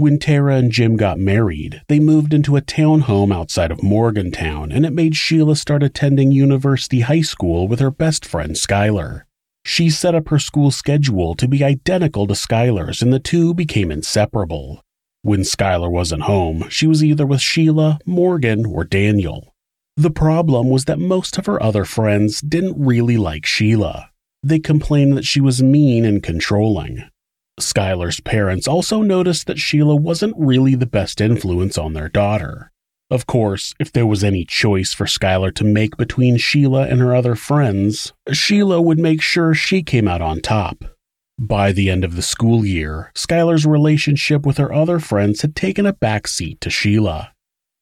When 0.00 0.20
Tara 0.20 0.54
and 0.54 0.70
Jim 0.70 0.96
got 0.96 1.18
married, 1.18 1.82
they 1.88 1.98
moved 1.98 2.32
into 2.32 2.54
a 2.54 2.62
townhome 2.62 3.34
outside 3.34 3.72
of 3.72 3.82
Morgantown, 3.82 4.70
and 4.70 4.86
it 4.86 4.92
made 4.92 5.14
Shelia 5.14 5.56
start 5.56 5.82
attending 5.82 6.30
University 6.30 7.00
High 7.00 7.22
School 7.22 7.66
with 7.66 7.80
her 7.80 7.90
best 7.90 8.24
friend 8.24 8.52
Skylar. 8.52 9.22
She 9.64 9.90
set 9.90 10.14
up 10.14 10.28
her 10.28 10.38
school 10.38 10.70
schedule 10.70 11.34
to 11.34 11.48
be 11.48 11.64
identical 11.64 12.28
to 12.28 12.34
Skylar's, 12.34 13.02
and 13.02 13.12
the 13.12 13.18
two 13.18 13.52
became 13.54 13.90
inseparable. 13.90 14.84
When 15.22 15.40
Skylar 15.40 15.90
wasn't 15.90 16.22
home, 16.22 16.68
she 16.68 16.86
was 16.86 17.02
either 17.02 17.26
with 17.26 17.40
Shelia, 17.40 17.98
Morgan, 18.06 18.66
or 18.66 18.84
Daniel. 18.84 19.52
The 19.96 20.12
problem 20.12 20.70
was 20.70 20.84
that 20.84 21.00
most 21.00 21.38
of 21.38 21.46
her 21.46 21.60
other 21.60 21.84
friends 21.84 22.40
didn't 22.40 22.76
really 22.78 23.16
like 23.16 23.42
Shelia. 23.42 24.10
They 24.44 24.60
complained 24.60 25.16
that 25.16 25.24
she 25.24 25.40
was 25.40 25.60
mean 25.60 26.04
and 26.04 26.22
controlling. 26.22 27.02
Skylar's 27.60 28.20
parents 28.20 28.68
also 28.68 29.02
noticed 29.02 29.46
that 29.46 29.58
Shelia 29.58 30.00
wasn't 30.00 30.34
really 30.36 30.74
the 30.74 30.86
best 30.86 31.20
influence 31.20 31.78
on 31.78 31.92
their 31.92 32.08
daughter. 32.08 32.70
Of 33.10 33.26
course, 33.26 33.74
if 33.80 33.90
there 33.90 34.06
was 34.06 34.22
any 34.22 34.44
choice 34.44 34.92
for 34.92 35.06
Skylar 35.06 35.54
to 35.54 35.64
make 35.64 35.96
between 35.96 36.36
Shelia 36.36 36.90
and 36.90 37.00
her 37.00 37.14
other 37.14 37.34
friends, 37.34 38.12
Shelia 38.28 38.84
would 38.84 38.98
make 38.98 39.22
sure 39.22 39.54
she 39.54 39.82
came 39.82 40.06
out 40.06 40.20
on 40.20 40.40
top. 40.40 40.84
By 41.38 41.72
the 41.72 41.88
end 41.88 42.04
of 42.04 42.16
the 42.16 42.22
school 42.22 42.66
year, 42.66 43.12
Skylar's 43.14 43.64
relationship 43.64 44.44
with 44.44 44.58
her 44.58 44.72
other 44.72 44.98
friends 44.98 45.42
had 45.42 45.56
taken 45.56 45.86
a 45.86 45.92
backseat 45.92 46.60
to 46.60 46.68
Shelia. 46.68 47.30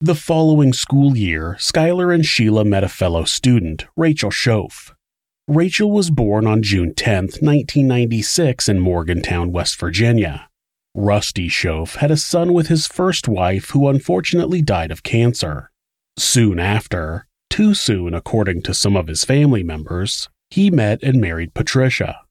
The 0.00 0.14
following 0.14 0.72
school 0.72 1.16
year, 1.16 1.56
Skylar 1.58 2.14
and 2.14 2.22
Shelia 2.22 2.66
met 2.66 2.84
a 2.84 2.88
fellow 2.88 3.24
student, 3.24 3.86
Rachel 3.96 4.30
Shoaf. 4.30 4.92
Rachel 5.48 5.92
was 5.92 6.10
born 6.10 6.44
on 6.44 6.60
June 6.60 6.92
10, 6.92 7.24
1996, 7.40 8.68
in 8.68 8.80
Morgantown, 8.80 9.52
West 9.52 9.78
Virginia. 9.78 10.48
Rusty 10.92 11.48
Shoaf 11.48 11.96
had 11.96 12.10
a 12.10 12.16
son 12.16 12.52
with 12.52 12.66
his 12.66 12.88
first 12.88 13.28
wife, 13.28 13.70
who 13.70 13.86
unfortunately 13.86 14.60
died 14.60 14.90
of 14.90 15.04
cancer. 15.04 15.70
Soon 16.18 16.58
after, 16.58 17.28
too 17.48 17.74
soon 17.74 18.12
according 18.12 18.62
to 18.62 18.74
some 18.74 18.96
of 18.96 19.06
his 19.06 19.24
family 19.24 19.62
members, 19.62 20.28
he 20.50 20.68
met 20.68 21.00
and 21.04 21.20
married 21.20 21.54
Patricia. 21.54 22.22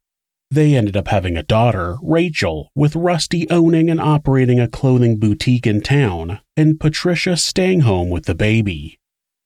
They 0.52 0.76
ended 0.76 0.98
up 0.98 1.08
having 1.08 1.38
a 1.38 1.44
daughter, 1.44 1.96
Rachel, 2.04 2.70
with 2.76 2.98
Rusty 2.98 3.50
owning 3.50 3.90
and 3.90 4.02
operating 4.02 4.60
a 4.60 4.68
clothing 4.68 5.20
boutique 5.20 5.66
in 5.66 5.80
town, 5.80 6.42
and 6.58 6.82
Patricia 6.82 7.38
staying 7.38 7.82
home 7.82 8.10
with 8.10 8.26
the 8.26 8.36
baby. 8.36 9.00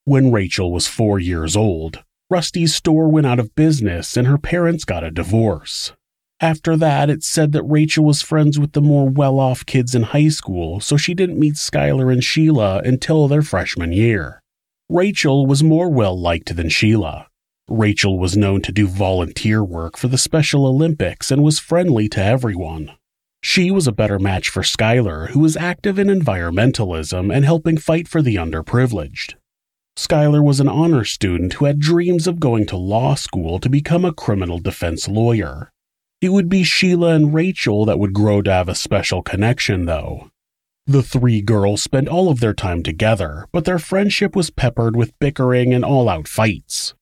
When 0.06 0.32
Rachel 0.32 0.72
was 0.72 0.88
four 0.88 1.20
years 1.20 1.56
old, 1.56 2.04
Rusty's 2.30 2.76
store 2.76 3.10
went 3.10 3.26
out 3.26 3.40
of 3.40 3.56
business 3.56 4.16
and 4.16 4.28
her 4.28 4.38
parents 4.38 4.86
got 4.86 5.04
a 5.04 5.10
divorce. 5.10 5.94
After 6.40 6.78
that, 6.78 7.10
it 7.10 7.24
said 7.24 7.52
that 7.54 7.64
Rachel 7.64 8.06
was 8.06 8.22
friends 8.22 8.60
with 8.60 8.74
the 8.74 8.82
more 8.82 9.10
well 9.10 9.40
off 9.40 9.66
kids 9.66 9.96
in 9.96 10.04
high 10.04 10.30
school, 10.30 10.80
so 10.80 10.96
she 10.96 11.14
didn't 11.14 11.40
meet 11.40 11.56
Skylar 11.56 12.14
and 12.14 12.22
Shelia 12.22 12.86
until 12.88 13.28
their 13.28 13.42
freshman 13.42 13.92
year. 13.92 14.42
Rachel 14.88 15.48
was 15.48 15.64
more 15.64 15.90
well 15.90 16.20
liked 16.20 16.56
than 16.56 16.70
Shelia. 16.70 17.26
Rachel 17.68 18.18
was 18.18 18.38
known 18.38 18.62
to 18.62 18.72
do 18.72 18.88
volunteer 18.88 19.64
work 19.64 19.98
for 19.98 20.08
the 20.08 20.18
Special 20.18 20.66
Olympics 20.66 21.32
and 21.32 21.44
was 21.44 21.60
friendly 21.60 22.08
to 22.10 22.24
everyone. 22.24 22.92
She 23.42 23.72
was 23.72 23.88
a 23.88 23.92
better 23.92 24.20
match 24.20 24.50
for 24.50 24.62
Skylar, 24.62 25.30
who 25.30 25.40
was 25.40 25.58
active 25.58 25.98
in 25.98 26.08
environmentalism 26.08 27.34
and 27.34 27.44
helping 27.44 27.78
fight 27.78 28.08
for 28.08 28.22
the 28.22 28.36
underprivileged. 28.36 29.36
Skylar 30.00 30.42
was 30.42 30.62
an 30.62 30.70
honor 30.70 31.04
student 31.04 31.52
who 31.56 31.66
had 31.66 31.78
dreams 31.78 32.26
of 32.26 32.40
going 32.40 32.66
to 32.68 32.78
law 32.78 33.16
school 33.16 33.60
to 33.60 33.68
become 33.68 34.06
a 34.06 34.14
criminal 34.14 34.58
defense 34.58 35.10
lawyer. 35.10 35.74
It 36.22 36.30
would 36.30 36.48
be 36.48 36.64
Shelia 36.64 37.14
and 37.14 37.34
Rachel 37.34 37.84
that 37.84 38.00
would 38.00 38.14
grow 38.14 38.42
to 38.42 38.50
have 38.50 38.70
a 38.70 38.76
special 38.76 39.22
connection, 39.22 39.88
though. 39.88 40.32
The 40.88 41.04
three 41.04 41.42
girls 41.42 41.84
spent 41.84 42.08
all 42.08 42.30
of 42.30 42.40
their 42.40 42.54
time 42.54 42.82
together, 42.82 43.46
but 43.52 43.66
their 43.66 43.78
friendship 43.78 44.38
was 44.38 44.50
peppered 44.50 44.96
with 44.96 45.20
bickering 45.20 45.74
and 45.74 45.84
all 45.84 46.08
out 46.08 46.30
fights. 46.30 46.94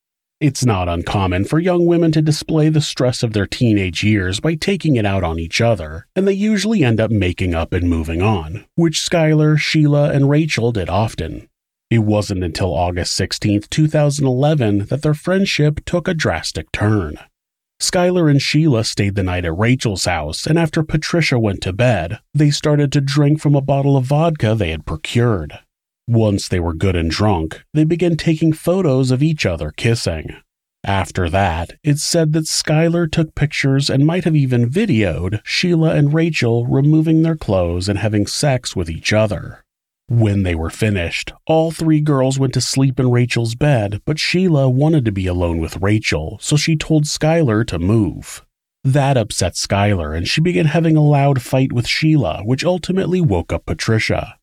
It's 0.41 0.65
not 0.65 0.89
uncommon 0.89 1.45
for 1.45 1.59
young 1.59 1.85
women 1.85 2.11
to 2.13 2.21
display 2.23 2.69
the 2.69 2.81
stress 2.81 3.21
of 3.21 3.33
their 3.33 3.45
teenage 3.45 4.03
years 4.03 4.39
by 4.39 4.55
taking 4.55 4.95
it 4.95 5.05
out 5.05 5.23
on 5.23 5.37
each 5.37 5.61
other, 5.61 6.07
and 6.15 6.27
they 6.27 6.33
usually 6.33 6.83
end 6.83 6.99
up 6.99 7.11
making 7.11 7.53
up 7.53 7.73
and 7.73 7.87
moving 7.87 8.23
on, 8.23 8.65
which 8.73 9.07
Skylar, 9.07 9.55
Shelia, 9.55 10.09
and 10.09 10.31
Rachel 10.31 10.71
did 10.71 10.89
often. 10.89 11.47
It 11.89 11.99
wasn't 11.99 12.43
until 12.43 12.73
August 12.73 13.13
16, 13.15 13.61
2011, 13.69 14.85
that 14.87 15.01
their 15.01 15.13
friendship 15.13 15.85
took 15.85 16.07
a 16.07 16.13
drastic 16.13 16.71
turn. 16.73 17.17
Skylar 17.79 18.29
and 18.29 18.41
Shelia 18.41 18.85
stayed 18.85 19.15
the 19.15 19.23
night 19.23 19.45
at 19.45 19.55
Rachel's 19.55 20.05
house, 20.05 20.45
and 20.45 20.59
after 20.59 20.83
Patricia 20.83 21.39
went 21.39 21.61
to 21.61 21.71
bed, 21.71 22.19
they 22.33 22.49
started 22.49 22.91
to 22.91 23.01
drink 23.01 23.39
from 23.39 23.55
a 23.55 23.61
bottle 23.61 23.95
of 23.95 24.05
vodka 24.05 24.53
they 24.53 24.71
had 24.71 24.85
procured. 24.85 25.59
Once 26.07 26.47
they 26.47 26.59
were 26.59 26.73
good 26.73 26.95
and 26.95 27.11
drunk, 27.11 27.63
they 27.73 27.83
began 27.83 28.17
taking 28.17 28.51
photos 28.51 29.11
of 29.11 29.23
each 29.23 29.45
other 29.45 29.71
kissing. 29.71 30.35
After 30.83 31.29
that, 31.29 31.73
it's 31.83 32.03
said 32.03 32.33
that 32.33 32.45
Skylar 32.45 33.11
took 33.11 33.35
pictures 33.35 33.89
and 33.89 34.05
might 34.05 34.23
have 34.23 34.35
even 34.35 34.69
videoed 34.69 35.43
Shelia 35.43 35.95
and 35.95 36.13
Rachel 36.13 36.65
removing 36.65 37.21
their 37.21 37.35
clothes 37.35 37.87
and 37.87 37.99
having 37.99 38.25
sex 38.25 38.75
with 38.75 38.89
each 38.89 39.13
other. 39.13 39.63
When 40.09 40.43
they 40.43 40.55
were 40.55 40.69
finished, 40.69 41.33
all 41.45 41.71
three 41.71 41.99
girls 41.99 42.39
went 42.39 42.53
to 42.53 42.61
sleep 42.61 42.97
in 42.97 43.11
Rachel's 43.11 43.55
bed, 43.55 44.01
but 44.05 44.15
Shelia 44.15 44.71
wanted 44.71 45.03
to 45.03 45.11
be 45.11 45.27
alone 45.27 45.57
with 45.57 45.81
Rachel, 45.81 46.37
so 46.41 46.55
she 46.55 46.77
told 46.77 47.03
Skylar 47.03 47.67
to 47.67 47.77
move. 47.77 48.45
That 48.85 49.17
upset 49.17 49.55
Skylar, 49.55 50.15
and 50.15 50.25
she 50.25 50.39
began 50.39 50.67
having 50.67 50.95
a 50.95 51.03
loud 51.03 51.41
fight 51.41 51.73
with 51.73 51.87
Shelia, 51.87 52.45
which 52.45 52.63
ultimately 52.63 53.19
woke 53.19 53.51
up 53.51 53.65
Patricia. 53.65 54.37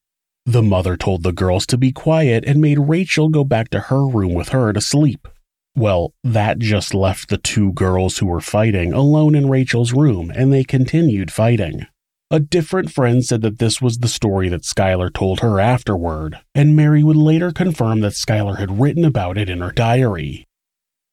The 0.44 0.62
mother 0.62 0.99
told 0.99 1.23
the 1.23 1.33
girls 1.33 1.64
to 1.68 1.78
be 1.78 1.92
quiet 1.92 2.44
and 2.47 2.61
made 2.61 2.78
Rachel 2.78 3.30
go 3.30 3.42
back 3.42 3.71
to 3.71 3.80
her 3.80 4.06
room 4.06 4.35
with 4.35 4.50
her 4.50 4.75
to 4.75 4.83
sleep. 4.83 5.26
Well, 5.75 6.12
that 6.23 6.59
just 6.59 6.92
left 6.92 7.30
the 7.30 7.38
two 7.38 7.73
girls 7.73 8.18
who 8.18 8.26
were 8.26 8.42
fighting 8.42 8.92
alone 8.92 9.35
in 9.35 9.49
Rachel's 9.49 9.94
room, 9.94 10.30
and 10.37 10.52
they 10.52 10.62
continued 10.62 11.33
fighting. 11.33 11.87
A 12.30 12.40
different 12.40 12.90
friend 12.90 13.24
said 13.24 13.42
that 13.42 13.58
this 13.58 13.82
was 13.82 13.98
the 13.98 14.08
story 14.08 14.48
that 14.48 14.62
Skylar 14.62 15.12
told 15.12 15.40
her 15.40 15.60
afterward, 15.60 16.40
and 16.54 16.74
Mary 16.74 17.02
would 17.02 17.16
later 17.16 17.52
confirm 17.52 18.00
that 18.00 18.14
Skylar 18.14 18.58
had 18.58 18.80
written 18.80 19.04
about 19.04 19.36
it 19.36 19.50
in 19.50 19.60
her 19.60 19.70
diary. 19.70 20.46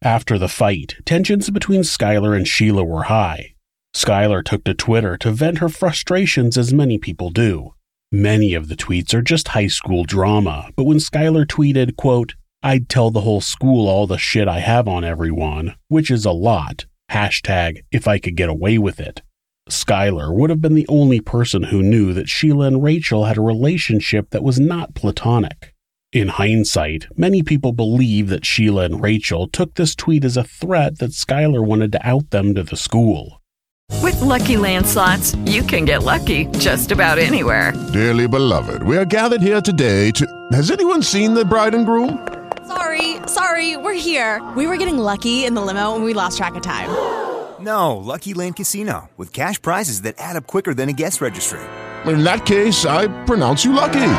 After 0.01 0.39
the 0.39 0.47
fight, 0.47 0.95
tensions 1.05 1.49
between 1.49 1.81
Skylar 1.81 2.35
and 2.35 2.45
Shelia 2.45 2.87
were 2.87 3.03
high. 3.03 3.53
Skylar 3.93 4.43
took 4.43 4.63
to 4.63 4.73
Twitter 4.73 5.17
to 5.17 5.31
vent 5.31 5.57
her 5.59 5.69
frustrations 5.69 6.57
as 6.57 6.73
many 6.73 6.97
people 6.97 7.29
do. 7.29 7.75
Many 8.11 8.53
of 8.53 8.67
the 8.67 8.75
tweets 8.75 9.13
are 9.13 9.21
just 9.21 9.49
high 9.49 9.67
school 9.67 10.05
drama, 10.05 10.71
but 10.75 10.85
when 10.85 10.97
Skylar 10.97 11.45
tweeted, 11.45 11.97
quote, 11.97 12.35
I'd 12.63 12.89
tell 12.89 13.11
the 13.11 13.21
whole 13.21 13.41
school 13.41 13.87
all 13.87 14.07
the 14.07 14.17
shit 14.17 14.47
I 14.47 14.59
have 14.59 14.87
on 14.87 15.03
everyone, 15.03 15.75
which 15.87 16.09
is 16.09 16.25
a 16.25 16.31
lot, 16.31 16.85
hashtag 17.11 17.81
if 17.91 18.07
I 18.07 18.17
could 18.17 18.35
get 18.35 18.49
away 18.49 18.77
with 18.77 18.99
it, 18.99 19.21
Skylar 19.71 20.33
would 20.33 20.49
have 20.49 20.61
been 20.61 20.75
the 20.75 20.87
only 20.87 21.19
person 21.19 21.63
who 21.63 21.81
knew 21.81 22.13
that 22.13 22.27
Shelia 22.27 22.67
and 22.67 22.83
Rachel 22.83 23.25
had 23.25 23.37
a 23.37 23.41
relationship 23.41 24.29
that 24.29 24.43
was 24.43 24.59
not 24.59 24.95
platonic. 24.95 25.73
In 26.11 26.27
hindsight, 26.27 27.07
many 27.15 27.41
people 27.41 27.71
believe 27.71 28.27
that 28.29 28.43
Shelia 28.43 28.85
and 28.85 29.01
Rachel 29.01 29.47
took 29.47 29.75
this 29.75 29.95
tweet 29.95 30.25
as 30.25 30.35
a 30.35 30.43
threat 30.43 30.99
that 30.99 31.11
Skylar 31.11 31.65
wanted 31.65 31.93
to 31.93 32.07
out 32.07 32.31
them 32.31 32.53
to 32.55 32.63
the 32.63 32.75
school. 32.75 33.41
With 34.03 34.19
lucky 34.21 34.55
landslots, 34.55 35.35
you 35.49 35.63
can 35.63 35.85
get 35.85 36.03
lucky 36.03 36.45
just 36.57 36.91
about 36.91 37.17
anywhere. 37.17 37.73
Dearly 37.93 38.27
beloved, 38.27 38.83
we 38.83 38.97
are 38.97 39.05
gathered 39.05 39.41
here 39.41 39.61
today 39.61 40.11
to. 40.11 40.25
Has 40.51 40.71
anyone 40.71 41.01
seen 41.01 41.33
the 41.33 41.45
bride 41.45 41.75
and 41.75 41.85
groom? 41.85 42.27
Sorry, 42.67 43.17
sorry, 43.27 43.77
we're 43.77 43.93
here. 43.93 44.41
We 44.55 44.67
were 44.67 44.77
getting 44.77 44.97
lucky 44.97 45.45
in 45.45 45.53
the 45.53 45.61
limo 45.61 45.95
and 45.95 46.03
we 46.03 46.13
lost 46.13 46.37
track 46.37 46.55
of 46.55 46.61
time. 46.61 46.89
No, 47.61 47.97
Lucky 47.97 48.33
Land 48.33 48.55
Casino, 48.55 49.09
with 49.17 49.33
cash 49.33 49.61
prizes 49.61 50.01
that 50.01 50.15
add 50.17 50.35
up 50.35 50.47
quicker 50.47 50.73
than 50.73 50.89
a 50.89 50.93
guest 50.93 51.21
registry. 51.21 51.59
In 52.05 52.23
that 52.23 52.45
case, 52.45 52.85
I 52.85 53.07
pronounce 53.25 53.63
you 53.63 53.73
lucky. 53.73 54.13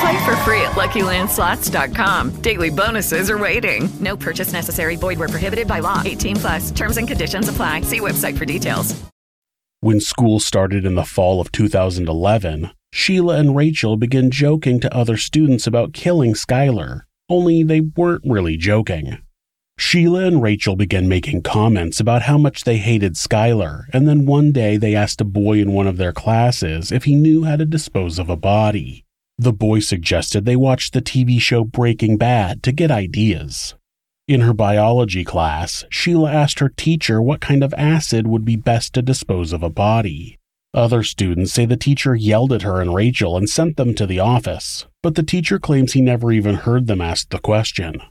Play 0.00 0.24
for 0.24 0.36
free 0.44 0.62
at 0.62 0.76
LuckyLandSlots.com. 0.76 2.40
Daily 2.40 2.70
bonuses 2.70 3.30
are 3.30 3.38
waiting. 3.38 3.88
No 3.98 4.16
purchase 4.16 4.52
necessary. 4.52 4.94
Void 4.94 5.18
where 5.18 5.28
prohibited 5.28 5.66
by 5.66 5.80
law. 5.80 6.02
18 6.04 6.36
plus. 6.36 6.70
Terms 6.70 6.96
and 6.96 7.08
conditions 7.08 7.48
apply. 7.48 7.80
See 7.80 7.98
website 7.98 8.38
for 8.38 8.44
details. 8.44 8.94
When 9.80 10.00
school 10.00 10.38
started 10.40 10.84
in 10.84 10.94
the 10.94 11.04
fall 11.04 11.40
of 11.40 11.52
2011, 11.52 12.70
Shelia 12.94 13.38
and 13.38 13.54
Rachel 13.54 13.96
began 13.96 14.30
joking 14.30 14.80
to 14.80 14.94
other 14.96 15.16
students 15.16 15.66
about 15.66 15.92
killing 15.92 16.34
Skylar, 16.34 17.02
only 17.28 17.62
they 17.62 17.80
weren't 17.80 18.22
really 18.24 18.56
joking. 18.56 19.18
Shelia 19.78 20.26
and 20.26 20.42
Rachel 20.42 20.74
began 20.74 21.08
making 21.08 21.42
comments 21.42 22.00
about 22.00 22.22
how 22.22 22.36
much 22.36 22.64
they 22.64 22.78
hated 22.78 23.14
Skylar, 23.14 23.84
and 23.92 24.08
then 24.08 24.26
one 24.26 24.50
day 24.50 24.76
they 24.76 24.94
asked 24.94 25.20
a 25.20 25.24
boy 25.24 25.60
in 25.60 25.72
one 25.72 25.86
of 25.86 25.98
their 25.98 26.12
classes 26.12 26.90
if 26.90 27.04
he 27.04 27.14
knew 27.14 27.44
how 27.44 27.54
to 27.54 27.64
dispose 27.64 28.18
of 28.18 28.28
a 28.28 28.36
body. 28.36 29.04
The 29.38 29.52
boy 29.52 29.78
suggested 29.78 30.44
they 30.44 30.56
watch 30.56 30.90
the 30.90 31.00
TV 31.00 31.40
show 31.40 31.62
Breaking 31.62 32.16
Bad 32.16 32.64
to 32.64 32.72
get 32.72 32.90
ideas. 32.90 33.76
In 34.26 34.40
her 34.40 34.52
biology 34.52 35.24
class, 35.24 35.84
Shelia 35.92 36.34
asked 36.34 36.58
her 36.58 36.68
teacher 36.68 37.22
what 37.22 37.40
kind 37.40 37.62
of 37.62 37.72
acid 37.78 38.26
would 38.26 38.44
be 38.44 38.56
best 38.56 38.94
to 38.94 39.00
dispose 39.00 39.52
of 39.52 39.62
a 39.62 39.70
body. 39.70 40.38
Other 40.74 41.04
students 41.04 41.52
say 41.52 41.66
the 41.66 41.76
teacher 41.76 42.16
yelled 42.16 42.52
at 42.52 42.62
her 42.62 42.80
and 42.80 42.94
Rachel 42.94 43.36
and 43.36 43.48
sent 43.48 43.76
them 43.76 43.94
to 43.94 44.06
the 44.06 44.18
office, 44.18 44.86
but 45.04 45.14
the 45.14 45.22
teacher 45.22 45.60
claims 45.60 45.92
he 45.92 46.00
never 46.00 46.32
even 46.32 46.56
heard 46.56 46.88
them 46.88 47.00
ask 47.00 47.30
the 47.30 47.38
question. 47.38 48.02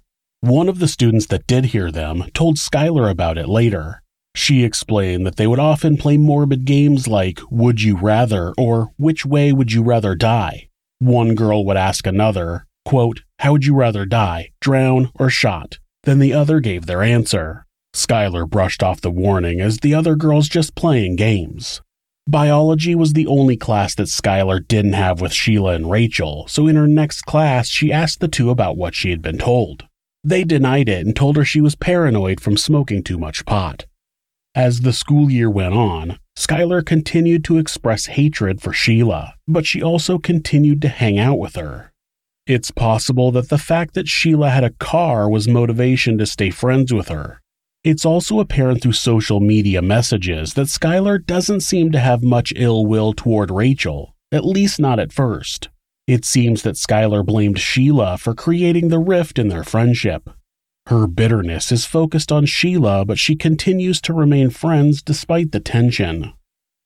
One 0.41 0.69
of 0.69 0.77
the 0.77 0.87
students 0.87 1.25
that 1.27 1.47
did 1.47 1.65
hear 1.65 1.89
them 1.91 2.25
told 2.35 2.57
Skylar 2.57 3.09
about 3.09 3.39
it 3.39 3.49
later. 3.49 4.03
She 4.35 4.63
explained 4.63 5.25
that 5.25 5.35
they 5.35 5.47
would 5.47 5.57
often 5.57 5.97
play 5.97 6.15
morbid 6.15 6.63
games 6.63 7.07
like 7.07 7.39
Would 7.49 7.81
You 7.81 7.97
Rather 7.97 8.53
or 8.55 8.91
Which 8.97 9.25
Way 9.25 9.51
Would 9.51 9.71
You 9.71 9.81
Rather 9.81 10.13
Die? 10.13 10.69
One 10.99 11.33
girl 11.33 11.65
would 11.65 11.75
ask 11.75 12.05
another, 12.05 12.67
quote, 12.85 13.23
How 13.39 13.53
would 13.53 13.65
you 13.65 13.73
rather 13.73 14.05
die, 14.05 14.51
drown 14.61 15.11
or 15.15 15.31
shot? 15.31 15.79
Then 16.03 16.19
the 16.19 16.33
other 16.33 16.59
gave 16.59 16.85
their 16.85 17.01
answer. 17.01 17.65
Skylar 17.95 18.47
brushed 18.47 18.83
off 18.83 19.01
the 19.01 19.09
warning 19.09 19.59
as 19.59 19.79
the 19.79 19.95
other 19.95 20.15
girls 20.15 20.47
just 20.47 20.75
playing 20.75 21.15
games. 21.15 21.81
Biology 22.29 22.93
was 22.93 23.13
the 23.13 23.25
only 23.25 23.57
class 23.57 23.95
that 23.95 24.03
Skylar 24.03 24.67
didn't 24.67 24.93
have 24.93 25.19
with 25.19 25.31
Shelia 25.31 25.75
and 25.75 25.89
Rachel, 25.89 26.45
so 26.47 26.67
in 26.67 26.75
her 26.75 26.87
next 26.87 27.23
class 27.23 27.69
she 27.69 27.91
asked 27.91 28.19
the 28.19 28.27
two 28.27 28.51
about 28.51 28.77
what 28.77 28.93
she 28.93 29.09
had 29.09 29.23
been 29.23 29.39
told. 29.39 29.87
They 30.27 30.43
denied 30.43 30.89
it 30.89 31.05
and 31.05 31.15
told 31.15 31.37
her 31.37 31.45
she 31.45 31.61
was 31.61 31.75
paranoid 31.75 32.41
from 32.41 32.57
smoking 32.57 33.01
too 33.01 33.17
much 33.17 33.45
pot. 33.45 33.85
As 34.53 34.81
the 34.81 34.91
school 34.91 35.31
year 35.31 35.49
went 35.49 35.73
on, 35.73 36.19
Skylar 36.37 36.85
continued 36.85 37.45
to 37.45 37.57
express 37.57 38.07
hatred 38.07 38.59
for 38.59 38.73
Shelia, 38.73 39.35
but 39.47 39.65
she 39.65 39.81
also 39.81 40.17
continued 40.17 40.81
to 40.81 40.89
hang 40.89 41.17
out 41.17 41.39
with 41.39 41.55
her. 41.55 41.93
It's 42.45 42.71
possible 42.71 43.31
that 43.31 43.47
the 43.47 43.57
fact 43.57 43.93
that 43.93 44.07
Shelia 44.07 44.51
had 44.51 44.65
a 44.65 44.71
car 44.71 45.29
was 45.29 45.47
motivation 45.47 46.17
to 46.17 46.25
stay 46.25 46.49
friends 46.49 46.93
with 46.93 47.07
her. 47.07 47.39
It's 47.85 48.03
also 48.03 48.41
apparent 48.41 48.81
through 48.81 48.99
social 48.99 49.39
media 49.39 49.81
messages 49.81 50.55
that 50.55 50.67
Skylar 50.67 51.25
doesn't 51.25 51.61
seem 51.61 51.93
to 51.93 51.99
have 51.99 52.21
much 52.21 52.51
ill 52.57 52.85
will 52.85 53.13
toward 53.13 53.49
Rachel, 53.49 54.13
at 54.33 54.43
least 54.43 54.77
not 54.77 54.99
at 54.99 55.13
first. 55.13 55.69
It 56.07 56.23
seems 56.23 56.61
that 56.61 56.75
Skylar 56.75 57.25
blamed 57.25 57.57
Shelia 57.57 58.17
for 58.17 58.33
creating 58.33 58.87
the 58.87 58.99
rift 58.99 59.37
in 59.37 59.49
their 59.49 59.65
friendship. 59.65 60.29
Her 60.87 61.05
bitterness 61.05 61.69
is 61.69 61.85
focused 61.85 62.31
on 62.31 62.45
Shelia, 62.45 63.05
but 63.05 63.19
she 63.19 63.35
continues 63.35 63.99
to 64.01 64.13
remain 64.13 64.49
friends 64.49 65.01
despite 65.01 65.51
the 65.51 65.59
tension. 65.59 66.31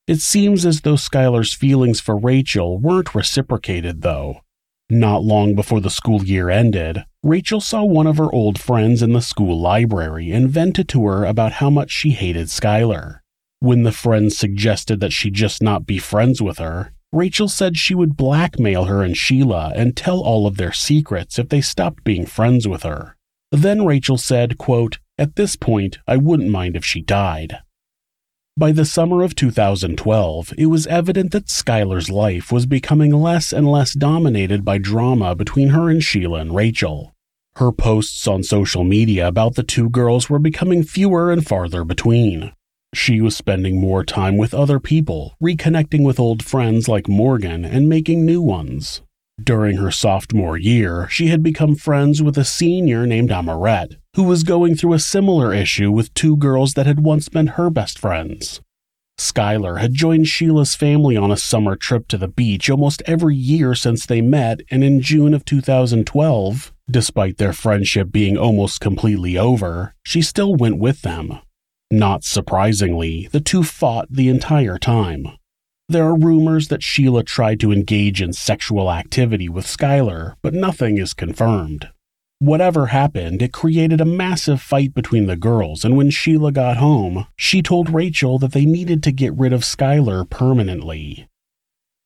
It 0.08 0.22
seems 0.22 0.66
as 0.66 0.82
though 0.82 0.96
Skylar's 0.96 1.54
feelings 1.54 2.00
for 2.00 2.18
Rachel 2.18 2.80
weren't 2.80 3.14
reciprocated, 3.14 4.02
though. 4.02 4.42
Not 4.90 5.24
long 5.24 5.54
before 5.54 5.80
the 5.80 5.92
school 5.92 6.24
year 6.26 6.50
ended, 6.50 7.06
Rachel 7.22 7.62
saw 7.62 7.84
one 7.84 8.08
of 8.08 8.18
her 8.18 8.34
old 8.34 8.60
friends 8.60 9.04
in 9.04 9.14
the 9.14 9.22
school 9.22 9.58
library 9.60 10.32
and 10.32 10.50
vented 10.50 10.90
to 10.90 11.06
her 11.06 11.24
about 11.24 11.54
how 11.54 11.70
much 11.70 11.92
she 11.92 12.10
hated 12.10 12.48
Skylar. 12.48 13.20
When 13.60 13.84
the 13.84 13.92
friend 13.92 14.34
suggested 14.34 15.00
that 15.00 15.14
she 15.14 15.30
just 15.30 15.62
not 15.62 15.86
be 15.86 16.00
friends 16.00 16.42
with 16.42 16.58
her, 16.58 16.94
Rachel 17.14 17.50
said 17.50 17.78
she 17.78 17.94
would 17.94 18.16
blackmail 18.16 18.86
her 18.86 19.04
and 19.04 19.16
Shelia 19.16 19.74
and 19.76 19.98
tell 19.98 20.22
all 20.22 20.48
of 20.48 20.56
their 20.56 20.72
secrets 20.72 21.38
if 21.38 21.50
they 21.50 21.60
stopped 21.60 22.06
being 22.06 22.26
friends 22.26 22.68
with 22.68 22.84
her. 22.84 23.18
Then 23.52 23.86
Rachel 23.86 24.18
said, 24.18 24.58
quote, 24.58 25.00
At 25.18 25.36
this 25.36 25.58
point, 25.58 26.00
I 26.08 26.16
wouldn't 26.16 26.50
mind 26.50 26.78
if 26.78 26.86
she 26.86 27.02
died. 27.02 27.60
By 28.56 28.72
the 28.72 28.86
summer 28.86 29.24
of 29.24 29.36
2012, 29.36 30.54
it 30.58 30.68
was 30.68 30.88
evident 30.88 31.32
that 31.32 31.48
Skylar's 31.48 32.10
life 32.10 32.52
was 32.52 32.66
becoming 32.66 33.12
less 33.12 33.52
and 33.52 33.70
less 33.70 33.94
dominated 33.94 34.64
by 34.64 34.78
drama 34.78 35.36
between 35.36 35.70
her 35.70 35.90
and 35.90 36.02
Shelia 36.02 36.40
and 36.42 36.56
Rachel. 36.56 37.14
Her 37.58 37.74
posts 37.74 38.26
on 38.28 38.44
social 38.44 38.86
media 38.86 39.28
about 39.28 39.56
the 39.56 39.64
two 39.64 39.90
girls 39.90 40.30
were 40.30 40.40
becoming 40.40 40.84
fewer 40.84 41.32
and 41.32 41.46
farther 41.46 41.84
between. 41.84 42.54
She 42.94 43.22
was 43.22 43.38
spending 43.38 43.80
more 43.80 44.04
time 44.04 44.36
with 44.36 44.54
other 44.54 44.80
people, 44.80 45.36
reconnecting 45.42 46.04
with 46.04 46.20
old 46.20 46.44
friends 46.44 46.90
like 46.90 47.08
Morgan 47.08 47.64
and 47.64 47.88
making 47.88 48.26
new 48.26 48.42
ones. 48.42 49.02
During 49.42 49.78
her 49.78 49.92
sophomore 49.92 50.58
year, 50.58 51.08
she 51.10 51.28
had 51.28 51.42
become 51.42 51.76
friends 51.76 52.22
with 52.22 52.38
a 52.38 52.44
senior 52.44 53.08
named 53.08 53.32
Amarette, 53.32 53.96
who 54.16 54.24
was 54.24 54.44
going 54.44 54.76
through 54.76 54.94
a 54.94 55.00
similar 55.00 55.54
issue 55.54 55.90
with 55.90 56.14
two 56.14 56.36
girls 56.36 56.74
that 56.74 56.86
had 56.86 57.00
once 57.00 57.30
been 57.30 57.48
her 57.48 57.70
best 57.70 57.98
friends. 57.98 58.62
Skylar 59.18 59.80
had 59.80 59.94
joined 59.94 60.28
Shelia's 60.28 60.76
family 60.76 61.16
on 61.16 61.32
a 61.32 61.38
summer 61.38 61.76
trip 61.76 62.08
to 62.10 62.18
the 62.18 62.28
beach 62.28 62.70
almost 62.70 63.02
every 63.06 63.36
year 63.36 63.74
since 63.74 64.06
they 64.06 64.20
met, 64.20 64.62
and 64.70 64.84
in 64.84 65.02
June 65.02 65.34
of 65.34 65.46
2012, 65.46 66.74
despite 66.90 67.38
their 67.38 67.54
friendship 67.54 68.12
being 68.12 68.38
almost 68.38 68.82
completely 68.82 69.38
over, 69.38 69.96
she 70.04 70.22
still 70.22 70.56
went 70.56 70.78
with 70.78 71.04
them. 71.04 71.40
Not 71.92 72.24
surprisingly, 72.24 73.28
the 73.34 73.42
two 73.42 73.64
fought 73.64 74.08
the 74.10 74.30
entire 74.30 74.78
time. 74.78 75.28
There 75.90 76.06
are 76.06 76.18
rumors 76.18 76.70
that 76.70 76.80
Shelia 76.80 77.26
tried 77.26 77.60
to 77.60 77.74
engage 77.74 78.22
in 78.22 78.32
sexual 78.32 78.90
activity 78.90 79.50
with 79.50 79.66
Skylar, 79.66 80.36
but 80.42 80.54
nothing 80.54 80.98
is 80.98 81.14
confirmed. 81.14 81.90
Whatever 82.40 82.88
happened, 82.88 83.42
it 83.42 83.52
created 83.52 84.00
a 84.00 84.06
massive 84.06 84.62
fight 84.62 84.94
between 84.94 85.26
the 85.26 85.36
girls, 85.36 85.84
and 85.84 85.98
when 85.98 86.10
Shelia 86.10 86.54
got 86.54 86.78
home, 86.78 87.28
she 87.36 87.62
told 87.62 87.90
Rachel 87.90 88.40
that 88.40 88.54
they 88.54 88.66
needed 88.66 89.04
to 89.04 89.12
get 89.12 89.38
rid 89.38 89.52
of 89.52 89.62
Skylar 89.62 90.30
permanently. 90.30 91.28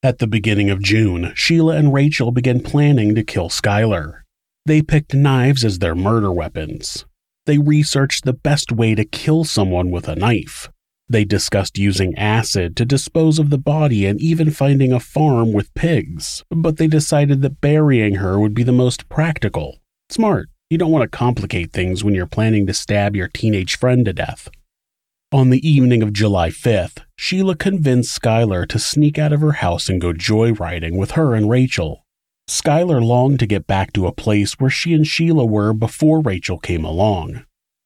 At 0.01 0.17
the 0.17 0.27
beginning 0.27 0.71
of 0.71 0.81
June, 0.81 1.31
Shelia 1.35 1.77
and 1.77 1.93
Rachel 1.93 2.31
began 2.31 2.61
planning 2.61 3.13
to 3.13 3.23
kill 3.23 3.49
Skylar. 3.49 4.23
They 4.65 4.81
picked 4.81 5.13
knives 5.13 5.63
as 5.63 5.77
their 5.77 5.95
murder 5.95 6.31
weapons. 6.31 7.05
They 7.45 7.57
researched 7.59 8.25
the 8.25 8.33
best 8.33 8.71
way 8.71 8.95
to 8.95 9.05
kill 9.05 9.43
someone 9.43 9.91
with 9.91 10.07
a 10.07 10.15
knife. 10.15 10.69
They 11.07 11.23
discussed 11.23 11.77
using 11.77 12.17
acid 12.17 12.75
to 12.77 12.85
dispose 12.85 13.37
of 13.37 13.51
the 13.51 13.59
body 13.59 14.07
and 14.07 14.19
even 14.19 14.49
finding 14.49 14.91
a 14.91 14.99
farm 14.99 15.53
with 15.53 15.73
pigs, 15.75 16.43
but 16.49 16.77
they 16.77 16.87
decided 16.87 17.43
that 17.43 17.61
burying 17.61 18.15
her 18.15 18.39
would 18.39 18.55
be 18.55 18.63
the 18.63 18.71
most 18.71 19.07
practical. 19.09 19.77
Smart. 20.09 20.49
You 20.71 20.79
don't 20.79 20.91
want 20.91 21.03
to 21.03 21.17
complicate 21.17 21.71
things 21.71 22.03
when 22.03 22.15
you're 22.15 22.25
planning 22.25 22.65
to 22.65 22.73
stab 22.73 23.15
your 23.15 23.27
teenage 23.27 23.77
friend 23.77 24.03
to 24.05 24.13
death. 24.13 24.49
On 25.31 25.51
the 25.51 25.67
evening 25.67 26.01
of 26.01 26.13
July 26.13 26.49
5th, 26.49 27.03
Shelia 27.19 27.59
convinced 27.59 28.19
Skylar 28.19 28.67
to 28.69 28.79
sneak 28.79 29.19
out 29.19 29.33
of 29.33 29.41
her 29.41 29.53
house 29.53 29.89
and 29.89 30.01
go 30.01 30.13
joyriding 30.13 30.97
with 30.97 31.11
her 31.11 31.35
and 31.35 31.49
Rachel. 31.49 32.04
Skylar 32.47 33.03
longed 33.03 33.39
to 33.39 33.47
get 33.47 33.65
back 33.65 33.91
to 33.93 34.05
a 34.05 34.11
place 34.11 34.53
where 34.53 34.69
she 34.69 34.93
and 34.93 35.05
Shelia 35.05 35.47
were 35.47 35.73
before 35.73 36.21
Rachel 36.21 36.59
came 36.59 36.85
along. 36.85 37.43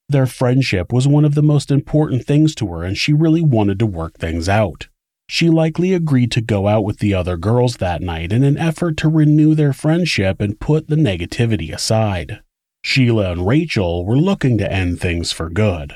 Their 0.09 0.25
friendship 0.25 0.91
was 0.91 1.07
one 1.07 1.23
of 1.23 1.35
the 1.35 1.43
most 1.43 1.71
important 1.71 2.25
things 2.25 2.55
to 2.55 2.67
her, 2.73 2.83
and 2.83 2.97
she 2.97 3.13
really 3.13 3.41
wanted 3.41 3.79
to 3.79 3.85
work 3.85 4.17
things 4.17 4.49
out. 4.49 4.87
She 5.29 5.49
likely 5.49 5.93
agreed 5.93 6.31
to 6.31 6.41
go 6.41 6.67
out 6.67 6.83
with 6.83 6.99
the 6.99 7.13
other 7.13 7.37
girls 7.37 7.77
that 7.77 8.01
night 8.01 8.33
in 8.33 8.43
an 8.43 8.57
effort 8.57 8.97
to 8.97 9.07
renew 9.07 9.53
their 9.53 9.73
friendship 9.73 10.41
and 10.41 10.59
put 10.59 10.87
the 10.87 10.95
negativity 10.95 11.71
aside. 11.71 12.41
Shelia 12.83 13.31
and 13.31 13.47
Rachel 13.47 14.05
were 14.05 14.17
looking 14.17 14.57
to 14.57 14.71
end 14.71 14.99
things 14.99 15.31
for 15.31 15.49
good. 15.49 15.95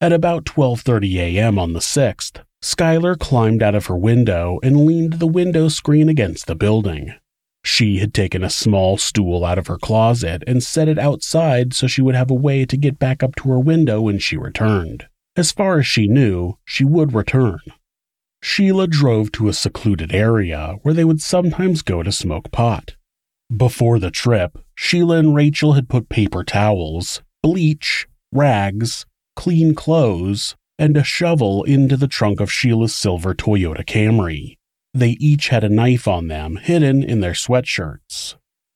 At 0.00 0.12
about 0.12 0.44
12:30 0.44 1.16
a.m. 1.16 1.58
on 1.58 1.72
the 1.72 1.80
6th, 1.80 2.40
Skylar 2.62 3.18
climbed 3.18 3.62
out 3.62 3.74
of 3.74 3.86
her 3.86 3.96
window 3.96 4.60
and 4.62 4.86
leaned 4.86 5.14
the 5.14 5.26
window 5.26 5.68
screen 5.68 6.08
against 6.08 6.46
the 6.46 6.54
building. 6.54 7.12
She 7.62 7.98
had 7.98 8.14
taken 8.14 8.42
a 8.42 8.50
small 8.50 8.96
stool 8.96 9.44
out 9.44 9.58
of 9.58 9.66
her 9.66 9.76
closet 9.76 10.42
and 10.46 10.62
set 10.62 10.88
it 10.88 10.98
outside 10.98 11.74
so 11.74 11.86
she 11.86 12.02
would 12.02 12.14
have 12.14 12.30
a 12.30 12.34
way 12.34 12.64
to 12.64 12.76
get 12.76 12.98
back 12.98 13.22
up 13.22 13.36
to 13.36 13.50
her 13.50 13.60
window 13.60 14.00
when 14.00 14.18
she 14.18 14.36
returned. 14.36 15.06
As 15.36 15.52
far 15.52 15.78
as 15.78 15.86
she 15.86 16.08
knew, 16.08 16.58
she 16.64 16.84
would 16.84 17.14
return. 17.14 17.60
Shelia 18.42 18.88
drove 18.88 19.30
to 19.32 19.48
a 19.48 19.52
secluded 19.52 20.14
area 20.14 20.76
where 20.82 20.94
they 20.94 21.04
would 21.04 21.20
sometimes 21.20 21.82
go 21.82 22.02
to 22.02 22.10
smoke 22.10 22.50
pot. 22.50 22.96
Before 23.54 23.98
the 23.98 24.10
trip, 24.10 24.58
Shelia 24.78 25.18
and 25.18 25.34
Rachel 25.34 25.74
had 25.74 25.88
put 25.88 26.08
paper 26.08 26.42
towels, 26.42 27.22
bleach, 27.42 28.06
rags, 28.32 29.06
clean 29.36 29.74
clothes, 29.74 30.56
and 30.78 30.96
a 30.96 31.04
shovel 31.04 31.64
into 31.64 31.96
the 31.96 32.08
trunk 32.08 32.40
of 32.40 32.48
Shelia's 32.48 32.94
silver 32.94 33.34
Toyota 33.34 33.84
Camry. 33.84 34.56
They 34.92 35.10
each 35.20 35.48
had 35.48 35.62
a 35.62 35.68
knife 35.68 36.08
on 36.08 36.28
them, 36.28 36.56
hidden 36.56 37.02
in 37.02 37.20
their 37.20 37.32
sweatshirts. 37.32 38.34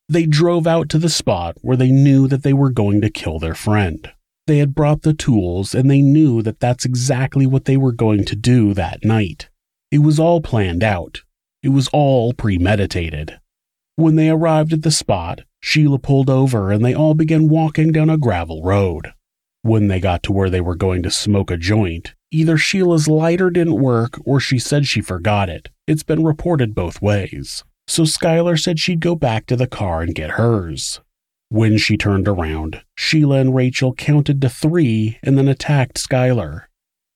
They 0.08 0.26
drove 0.26 0.66
out 0.66 0.88
to 0.90 0.98
the 0.98 1.08
spot 1.08 1.56
where 1.62 1.76
they 1.76 1.90
knew 1.90 2.28
that 2.28 2.42
they 2.42 2.52
were 2.52 2.70
going 2.70 3.00
to 3.00 3.10
kill 3.10 3.38
their 3.38 3.54
friend. 3.54 4.10
They 4.46 4.58
had 4.58 4.74
brought 4.74 5.02
the 5.02 5.14
tools 5.14 5.74
and 5.74 5.90
they 5.90 6.02
knew 6.02 6.42
that 6.42 6.60
that's 6.60 6.84
exactly 6.84 7.46
what 7.46 7.64
they 7.64 7.76
were 7.76 7.92
going 7.92 8.24
to 8.26 8.36
do 8.36 8.74
that 8.74 9.04
night. 9.04 9.48
It 9.90 9.98
was 9.98 10.20
all 10.20 10.40
planned 10.40 10.84
out. 10.84 11.22
It 11.62 11.70
was 11.70 11.88
all 11.92 12.34
premeditated. 12.34 13.40
When 13.96 14.16
they 14.16 14.28
arrived 14.28 14.72
at 14.72 14.82
the 14.82 14.90
spot, 14.90 15.40
Shelia 15.62 16.02
pulled 16.02 16.28
over 16.28 16.70
and 16.70 16.84
they 16.84 16.94
all 16.94 17.14
began 17.14 17.48
walking 17.48 17.90
down 17.90 18.10
a 18.10 18.18
gravel 18.18 18.62
road. 18.62 19.14
When 19.64 19.88
they 19.88 19.98
got 19.98 20.22
to 20.24 20.32
where 20.32 20.50
they 20.50 20.60
were 20.60 20.74
going 20.74 21.02
to 21.04 21.10
smoke 21.10 21.50
a 21.50 21.56
joint, 21.56 22.14
either 22.30 22.58
Shelia's 22.58 23.08
lighter 23.08 23.48
didn't 23.48 23.80
work 23.80 24.20
or 24.26 24.38
she 24.38 24.58
said 24.58 24.86
she 24.86 25.00
forgot 25.00 25.48
it. 25.48 25.70
It's 25.86 26.02
been 26.02 26.22
reported 26.22 26.74
both 26.74 27.00
ways. 27.00 27.64
So 27.86 28.02
Skylar 28.02 28.60
said 28.60 28.78
she'd 28.78 29.00
go 29.00 29.14
back 29.14 29.46
to 29.46 29.56
the 29.56 29.66
car 29.66 30.02
and 30.02 30.14
get 30.14 30.32
hers. 30.32 31.00
When 31.48 31.78
she 31.78 31.96
turned 31.96 32.28
around, 32.28 32.82
Shelia 32.98 33.40
and 33.40 33.54
Rachel 33.54 33.94
counted 33.94 34.42
to 34.42 34.50
three 34.50 35.18
and 35.22 35.38
then 35.38 35.48
attacked 35.48 35.96
Skylar. 35.96 36.64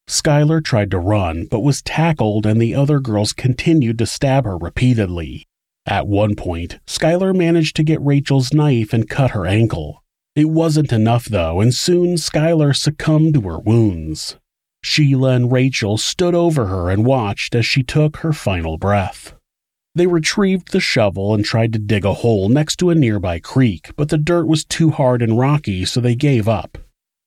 Skylar 0.09 0.65
tried 0.65 0.91
to 0.93 0.99
run, 0.99 1.49
but 1.51 1.61
was 1.61 1.83
tackled, 1.83 2.47
and 2.47 2.63
the 2.63 2.75
other 2.75 2.99
girls 2.99 3.35
continued 3.35 3.99
to 3.99 4.07
stab 4.07 4.47
her 4.47 4.57
repeatedly. 4.57 5.45
At 5.85 6.07
one 6.07 6.35
point, 6.35 6.79
Skylar 6.87 7.37
managed 7.37 7.77
to 7.77 7.83
get 7.83 8.01
Rachel's 8.01 8.55
knife 8.55 8.95
and 8.95 9.07
cut 9.07 9.33
her 9.33 9.45
ankle. 9.47 10.03
It 10.39 10.51
wasn't 10.51 10.93
enough, 10.93 11.25
though, 11.25 11.61
and 11.61 11.75
soon 11.75 12.15
Skylar 12.15 12.73
succumbed 12.73 13.35
to 13.35 13.41
her 13.41 13.59
wounds. 13.59 14.37
Shelia 14.85 15.35
and 15.35 15.51
Rachel 15.51 15.99
stood 15.99 16.33
over 16.33 16.67
her 16.67 16.91
and 16.91 17.05
watched 17.05 17.57
as 17.57 17.67
she 17.67 17.83
took 17.83 18.19
her 18.19 18.33
final 18.33 18.79
breath. 18.79 19.35
They 19.97 20.07
retrieved 20.07 20.71
the 20.71 20.79
shovel 20.79 21.35
and 21.35 21.45
tried 21.45 21.73
to 21.73 21.81
dig 21.81 22.05
a 22.05 22.15
hole 22.15 22.49
next 22.49 22.77
to 22.77 22.91
a 22.91 22.95
nearby 22.95 23.41
creek, 23.41 23.91
but 23.97 24.11
the 24.11 24.17
dirt 24.17 24.47
was 24.47 24.65
too 24.65 24.91
hard 24.91 25.23
and 25.23 25.37
rocky, 25.37 25.85
so 25.85 26.01
they 26.01 26.15
gave 26.15 26.47
up. 26.47 26.79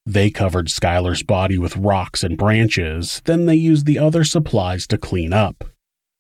They 0.06 0.30
covered 0.30 0.68
Skylar's 0.68 1.22
body 1.22 1.58
with 1.58 1.76
rocks 1.76 2.24
and 2.24 2.38
branches, 2.38 3.22
then 3.26 3.46
they 3.46 3.56
used 3.56 3.88
the 3.88 4.00
other 4.00 4.24
supplies 4.24 4.88
to 4.88 4.98
clean 4.98 5.34
up. 5.34 5.66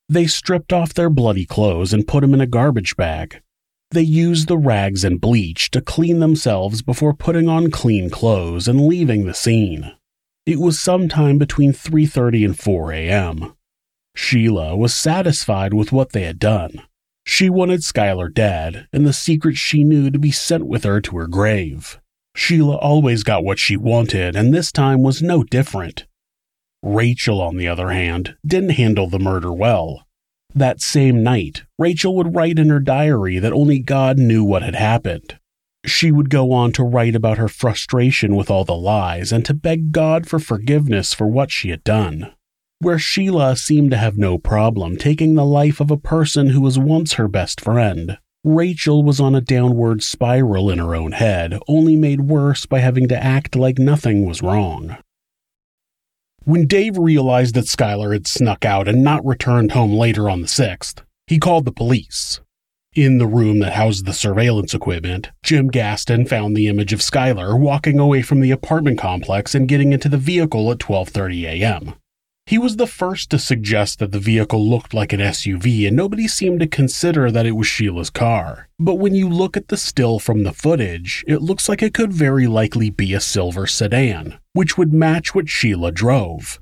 They 0.09 0.27
stripped 0.27 0.73
off 0.73 0.93
their 0.93 1.09
bloody 1.09 1.45
clothes 1.45 1.93
and 1.93 2.05
put 2.05 2.19
them 2.19 2.33
in 2.33 2.41
a 2.41 2.45
garbage 2.45 2.97
bag. 2.97 3.41
They 3.91 4.03
used 4.03 4.47
the 4.47 4.57
rags 4.57 5.03
and 5.03 5.19
bleach 5.19 5.69
to 5.71 5.81
clean 5.81 6.19
themselves 6.19 6.81
before 6.81 7.13
putting 7.13 7.49
on 7.49 7.71
clean 7.71 8.09
clothes 8.09 8.67
and 8.67 8.87
leaving 8.87 9.25
the 9.25 9.33
scene. 9.33 9.91
It 10.45 10.59
was 10.59 10.79
sometime 10.79 11.37
between 11.37 11.73
3:30 11.73 12.45
and 12.45 12.59
4 12.59 12.93
a.m. 12.93 13.53
Shelia 14.17 14.77
was 14.77 14.95
satisfied 14.95 15.73
with 15.73 15.91
what 15.91 16.13
they 16.13 16.23
had 16.23 16.39
done. 16.39 16.81
She 17.25 17.49
wanted 17.49 17.81
Skylar 17.81 18.33
dead 18.33 18.87
and 18.93 19.05
the 19.05 19.13
secret 19.13 19.57
she 19.57 19.83
knew 19.83 20.09
to 20.09 20.19
be 20.19 20.31
sent 20.31 20.65
with 20.65 20.85
her 20.85 21.01
to 21.01 21.17
her 21.17 21.27
grave. 21.27 21.99
Shelia 22.35 22.77
always 22.81 23.23
got 23.23 23.43
what 23.43 23.59
she 23.59 23.75
wanted, 23.75 24.37
and 24.37 24.53
this 24.53 24.71
time 24.71 25.03
was 25.03 25.21
no 25.21 25.43
different. 25.43 26.07
Rachel, 26.81 27.41
on 27.41 27.57
the 27.57 27.67
other 27.67 27.89
hand, 27.89 28.35
didn't 28.45 28.71
handle 28.71 29.07
the 29.07 29.19
murder 29.19 29.51
well. 29.51 30.07
That 30.53 30.81
same 30.81 31.23
night, 31.23 31.63
Rachel 31.79 32.15
would 32.15 32.35
write 32.35 32.59
in 32.59 32.69
her 32.69 32.79
diary 32.79 33.39
that 33.39 33.53
only 33.53 33.79
God 33.79 34.17
knew 34.17 34.43
what 34.43 34.63
had 34.63 34.75
happened. 34.75 35.37
She 35.85 36.11
would 36.11 36.29
go 36.29 36.51
on 36.51 36.71
to 36.73 36.83
write 36.83 37.15
about 37.15 37.37
her 37.37 37.47
frustration 37.47 38.35
with 38.35 38.51
all 38.51 38.65
the 38.65 38.75
lies 38.75 39.31
and 39.31 39.45
to 39.45 39.53
beg 39.53 39.91
God 39.91 40.27
for 40.27 40.39
forgiveness 40.39 41.13
for 41.13 41.27
what 41.27 41.51
she 41.51 41.69
had 41.69 41.83
done. 41.83 42.33
Where 42.79 42.97
Shelia 42.97 43.57
seemed 43.57 43.91
to 43.91 43.97
have 43.97 44.17
no 44.17 44.37
problem 44.37 44.97
taking 44.97 45.35
the 45.35 45.45
life 45.45 45.79
of 45.79 45.89
a 45.89 45.97
person 45.97 46.49
who 46.49 46.61
was 46.61 46.77
once 46.77 47.13
her 47.13 47.27
best 47.27 47.61
friend, 47.61 48.17
Rachel 48.43 49.03
was 49.03 49.19
on 49.19 49.35
a 49.35 49.41
downward 49.41 50.01
spiral 50.01 50.69
in 50.69 50.79
her 50.79 50.95
own 50.95 51.11
head, 51.11 51.59
only 51.67 51.95
made 51.95 52.21
worse 52.21 52.65
by 52.65 52.79
having 52.79 53.07
to 53.07 53.23
act 53.23 53.55
like 53.55 53.77
nothing 53.77 54.25
was 54.25 54.41
wrong. 54.41 54.97
When 56.43 56.65
Dave 56.65 56.97
realized 56.97 57.53
that 57.53 57.65
Skylar 57.65 58.13
had 58.13 58.25
snuck 58.25 58.65
out 58.65 58.87
and 58.87 59.03
not 59.03 59.23
returned 59.23 59.73
home 59.73 59.93
later 59.93 60.27
on 60.27 60.41
the 60.41 60.47
6th, 60.47 61.03
he 61.27 61.37
called 61.37 61.65
the 61.65 61.71
police. 61.71 62.39
In 62.95 63.19
the 63.19 63.27
room 63.27 63.59
that 63.59 63.73
housed 63.73 64.07
the 64.07 64.11
surveillance 64.11 64.73
equipment, 64.73 65.29
Jim 65.43 65.67
Gaston 65.67 66.25
found 66.25 66.57
the 66.57 66.67
image 66.67 66.93
of 66.93 66.99
Skylar 66.99 67.57
walking 67.59 67.99
away 67.99 68.23
from 68.23 68.41
the 68.41 68.49
apartment 68.49 68.97
complex 68.97 69.53
and 69.53 69.67
getting 69.67 69.93
into 69.93 70.09
the 70.09 70.17
vehicle 70.17 70.71
at 70.71 70.79
12:30 70.79 71.43
a.m. 71.43 71.93
He 72.45 72.57
was 72.57 72.75
the 72.75 72.87
first 72.87 73.29
to 73.29 73.39
suggest 73.39 73.99
that 73.99 74.11
the 74.11 74.19
vehicle 74.19 74.67
looked 74.67 74.93
like 74.93 75.13
an 75.13 75.19
SUV 75.19 75.87
and 75.87 75.95
nobody 75.95 76.27
seemed 76.27 76.59
to 76.59 76.67
consider 76.67 77.31
that 77.31 77.45
it 77.45 77.53
was 77.53 77.67
Shelia's 77.67 78.09
car. 78.09 78.67
But 78.79 78.95
when 78.95 79.15
you 79.15 79.29
look 79.29 79.55
at 79.55 79.69
the 79.69 79.77
still 79.77 80.19
from 80.19 80.43
the 80.43 80.51
footage, 80.51 81.23
it 81.27 81.41
looks 81.41 81.69
like 81.69 81.81
it 81.81 81.93
could 81.93 82.11
very 82.11 82.47
likely 82.47 82.89
be 82.89 83.13
a 83.13 83.21
silver 83.21 83.67
sedan, 83.67 84.39
which 84.53 84.77
would 84.77 84.91
match 84.91 85.33
what 85.33 85.45
Shelia 85.45 85.93
drove. 85.93 86.59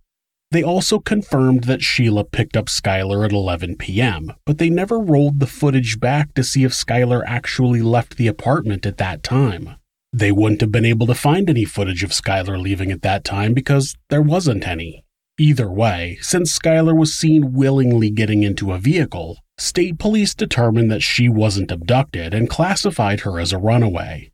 They 0.51 0.63
also 0.63 0.99
confirmed 0.99 1.65
that 1.65 1.81
Shelia 1.81 2.29
picked 2.29 2.57
up 2.57 2.65
Skylar 2.65 3.23
at 3.23 3.31
11 3.31 3.77
p.m., 3.77 4.33
but 4.45 4.57
they 4.57 4.69
never 4.69 4.99
rolled 4.99 5.39
the 5.39 5.47
footage 5.47 5.99
back 5.99 6.33
to 6.33 6.43
see 6.43 6.63
if 6.63 6.71
Skylar 6.71 7.23
actually 7.25 7.83
left 7.83 8.17
the 8.17 8.27
apartment 8.27 8.87
at 8.87 8.97
that 8.97 9.21
time. 9.21 9.75
They 10.11 10.31
wouldn't 10.31 10.61
have 10.61 10.71
been 10.71 10.85
able 10.85 11.05
to 11.05 11.13
find 11.13 11.49
any 11.49 11.65
footage 11.65 12.03
of 12.03 12.09
Skylar 12.09 12.59
leaving 12.59 12.91
at 12.91 13.03
that 13.03 13.23
time 13.23 13.53
because 13.53 13.95
there 14.09 14.23
wasn't 14.23 14.67
any. 14.67 15.03
Either 15.39 15.71
way, 15.71 16.17
since 16.19 16.59
Skylar 16.59 16.93
was 16.93 17.15
seen 17.15 17.53
willingly 17.53 18.09
getting 18.09 18.43
into 18.43 18.73
a 18.73 18.77
vehicle, 18.77 19.37
state 19.57 19.97
police 19.97 20.35
determined 20.35 20.91
that 20.91 21.01
she 21.01 21.29
wasn't 21.29 21.71
abducted 21.71 22.33
and 22.33 22.49
classified 22.49 23.21
her 23.21 23.39
as 23.39 23.53
a 23.53 23.57
runaway. 23.57 24.29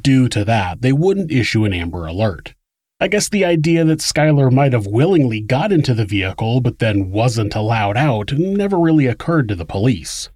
Due 0.00 0.26
to 0.30 0.46
that, 0.46 0.80
they 0.80 0.92
wouldn't 0.92 1.30
issue 1.30 1.66
an 1.66 1.74
Amber 1.74 2.06
Alert. 2.06 2.54
I 2.98 3.08
guess 3.08 3.28
the 3.28 3.44
idea 3.44 3.84
that 3.84 3.98
Skylar 3.98 4.50
might 4.50 4.72
have 4.72 4.86
willingly 4.86 5.42
got 5.42 5.70
into 5.70 5.92
the 5.92 6.06
vehicle 6.06 6.62
but 6.62 6.78
then 6.78 7.10
wasn't 7.10 7.54
allowed 7.54 7.98
out 7.98 8.32
never 8.32 8.78
really 8.78 9.06
occurred 9.06 9.48
to 9.48 9.54
the 9.54 9.66
police. 9.66 10.30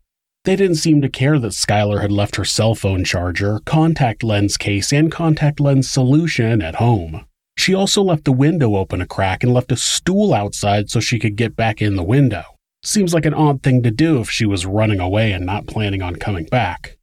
They 0.44 0.56
didn't 0.56 0.76
seem 0.76 1.00
to 1.00 1.08
care 1.08 1.38
that 1.38 1.52
Skylar 1.52 2.02
had 2.02 2.12
left 2.12 2.36
her 2.36 2.44
cell 2.44 2.74
phone 2.74 3.02
charger, 3.02 3.60
contact 3.64 4.22
lens 4.22 4.58
case, 4.58 4.92
and 4.92 5.10
contact 5.10 5.58
lens 5.58 5.90
solution 5.90 6.60
at 6.60 6.74
home. 6.74 7.24
She 7.56 7.74
also 7.74 8.02
left 8.02 8.24
the 8.24 8.32
window 8.32 8.76
open 8.76 9.00
a 9.00 9.06
crack 9.06 9.42
and 9.42 9.52
left 9.52 9.72
a 9.72 9.76
stool 9.76 10.34
outside 10.34 10.90
so 10.90 11.00
she 11.00 11.18
could 11.18 11.36
get 11.36 11.56
back 11.56 11.80
in 11.80 11.96
the 11.96 12.02
window. 12.02 12.42
Seems 12.82 13.14
like 13.14 13.26
an 13.26 13.34
odd 13.34 13.62
thing 13.62 13.82
to 13.82 13.90
do 13.90 14.20
if 14.20 14.30
she 14.30 14.44
was 14.44 14.66
running 14.66 14.98
away 14.98 15.32
and 15.32 15.46
not 15.46 15.66
planning 15.66 16.02
on 16.02 16.16
coming 16.16 16.46
back. 16.46 16.98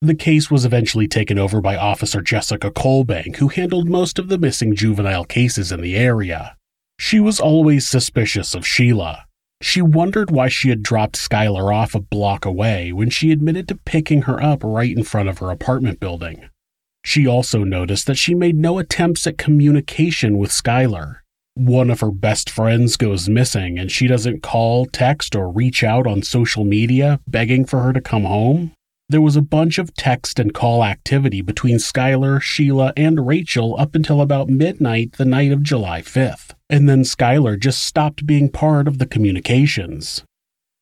The 0.00 0.14
case 0.14 0.48
was 0.48 0.64
eventually 0.64 1.08
taken 1.08 1.38
over 1.38 1.60
by 1.60 1.76
Officer 1.76 2.20
Jessica 2.20 2.70
Colebank, 2.70 3.36
who 3.36 3.48
handled 3.48 3.88
most 3.88 4.20
of 4.20 4.28
the 4.28 4.38
missing 4.38 4.76
juvenile 4.76 5.24
cases 5.24 5.72
in 5.72 5.80
the 5.80 5.96
area. 5.96 6.56
She 7.00 7.18
was 7.18 7.40
always 7.40 7.88
suspicious 7.88 8.54
of 8.54 8.62
Shelia. 8.62 9.22
She 9.60 9.82
wondered 9.82 10.30
why 10.30 10.48
she 10.48 10.68
had 10.68 10.84
dropped 10.84 11.16
Skylar 11.16 11.74
off 11.74 11.96
a 11.96 12.00
block 12.00 12.44
away 12.44 12.92
when 12.92 13.10
she 13.10 13.32
admitted 13.32 13.66
to 13.68 13.80
picking 13.84 14.22
her 14.22 14.40
up 14.40 14.62
right 14.62 14.96
in 14.96 15.02
front 15.02 15.28
of 15.28 15.38
her 15.38 15.50
apartment 15.50 15.98
building. 15.98 16.48
She 17.04 17.26
also 17.26 17.64
noticed 17.64 18.06
that 18.06 18.18
she 18.18 18.34
made 18.34 18.56
no 18.56 18.78
attempts 18.78 19.26
at 19.26 19.38
communication 19.38 20.38
with 20.38 20.50
Skylar. 20.50 21.16
One 21.54 21.90
of 21.90 22.00
her 22.00 22.10
best 22.10 22.48
friends 22.48 22.96
goes 22.96 23.28
missing 23.28 23.78
and 23.78 23.90
she 23.90 24.06
doesn't 24.06 24.42
call, 24.42 24.86
text, 24.86 25.34
or 25.34 25.50
reach 25.50 25.82
out 25.82 26.06
on 26.06 26.22
social 26.22 26.64
media 26.64 27.20
begging 27.26 27.64
for 27.64 27.80
her 27.80 27.92
to 27.92 28.00
come 28.00 28.24
home. 28.24 28.72
There 29.10 29.22
was 29.22 29.36
a 29.36 29.42
bunch 29.42 29.78
of 29.78 29.94
text 29.94 30.38
and 30.38 30.52
call 30.52 30.84
activity 30.84 31.40
between 31.40 31.78
Skylar, 31.78 32.40
Shelia, 32.40 32.92
and 32.94 33.26
Rachel 33.26 33.74
up 33.78 33.94
until 33.94 34.20
about 34.20 34.50
midnight 34.50 35.12
the 35.12 35.24
night 35.24 35.50
of 35.50 35.62
July 35.62 36.02
5th, 36.02 36.50
and 36.68 36.88
then 36.88 37.04
Skylar 37.04 37.58
just 37.58 37.82
stopped 37.82 38.26
being 38.26 38.50
part 38.50 38.86
of 38.86 38.98
the 38.98 39.06
communications. 39.06 40.24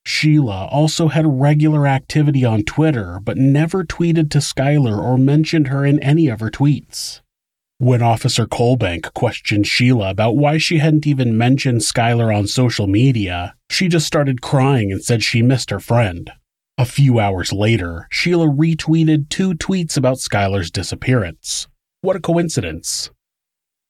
Shelia 0.06 0.72
also 0.72 1.08
had 1.08 1.40
regular 1.40 1.86
activity 1.86 2.44
on 2.44 2.62
Twitter, 2.62 3.18
but 3.22 3.36
never 3.36 3.84
tweeted 3.84 4.30
to 4.30 4.38
Skylar 4.38 4.96
or 4.96 5.18
mentioned 5.18 5.66
her 5.66 5.84
in 5.84 6.00
any 6.02 6.28
of 6.28 6.40
her 6.40 6.50
tweets. 6.50 7.20
When 7.78 8.00
Officer 8.00 8.46
Colebank 8.46 9.12
questioned 9.12 9.64
Shelia 9.66 10.08
about 10.08 10.36
why 10.36 10.58
she 10.58 10.78
hadn't 10.78 11.06
even 11.06 11.36
mentioned 11.36 11.80
Skylar 11.80 12.34
on 12.34 12.46
social 12.46 12.86
media, 12.86 13.54
she 13.68 13.88
just 13.88 14.06
started 14.06 14.40
crying 14.40 14.92
and 14.92 15.02
said 15.02 15.22
she 15.22 15.42
missed 15.42 15.70
her 15.70 15.80
friend. 15.80 16.30
A 16.78 16.84
few 16.84 17.18
hours 17.18 17.52
later, 17.52 18.06
Shelia 18.12 18.56
retweeted 18.56 19.28
two 19.28 19.54
tweets 19.54 19.96
about 19.96 20.18
Skylar's 20.18 20.70
disappearance. 20.70 21.66
What 22.00 22.16
a 22.16 22.20
coincidence. 22.20 23.10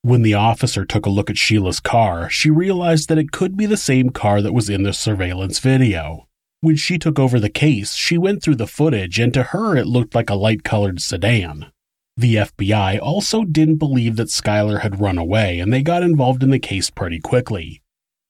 When 0.07 0.23
the 0.23 0.35
officer 0.35 0.85
took 0.85 1.05
a 1.05 1.11
look 1.11 1.31
at 1.31 1.37
Shelia's 1.37 1.81
car, 1.81 2.31
she 2.31 2.49
realized 2.49 3.09
that 3.09 3.19
it 3.19 3.33
could 3.33 3.57
be 3.57 3.67
the 3.67 3.77
same 3.77 4.11
car 4.11 4.41
that 4.41 4.53
was 4.53 4.71
in 4.71 4.85
the 4.85 4.93
surveillance 4.93 5.59
video. 5.59 6.29
When 6.61 6.77
she 6.77 6.97
took 6.97 7.19
over 7.19 7.41
the 7.41 7.51
case, 7.51 7.97
she 7.97 8.17
went 8.17 8.41
through 8.41 8.55
the 8.55 8.69
footage, 8.69 9.19
and 9.19 9.35
to 9.35 9.43
her 9.43 9.77
it 9.77 9.89
looked 9.89 10.15
like 10.15 10.31
a 10.31 10.37
light 10.37 10.63
colored 10.63 11.01
sedan. 11.01 11.73
The 12.17 12.37
FBI 12.37 13.01
also 13.03 13.43
didn't 13.43 13.79
believe 13.79 14.15
that 14.15 14.29
Skylar 14.29 14.83
had 14.83 15.01
run 15.01 15.19
away, 15.19 15.59
and 15.59 15.73
they 15.73 15.83
got 15.83 16.05
involved 16.05 16.45
in 16.45 16.51
the 16.51 16.61
case 16.61 16.89
pretty 16.89 17.19
quickly. 17.19 17.83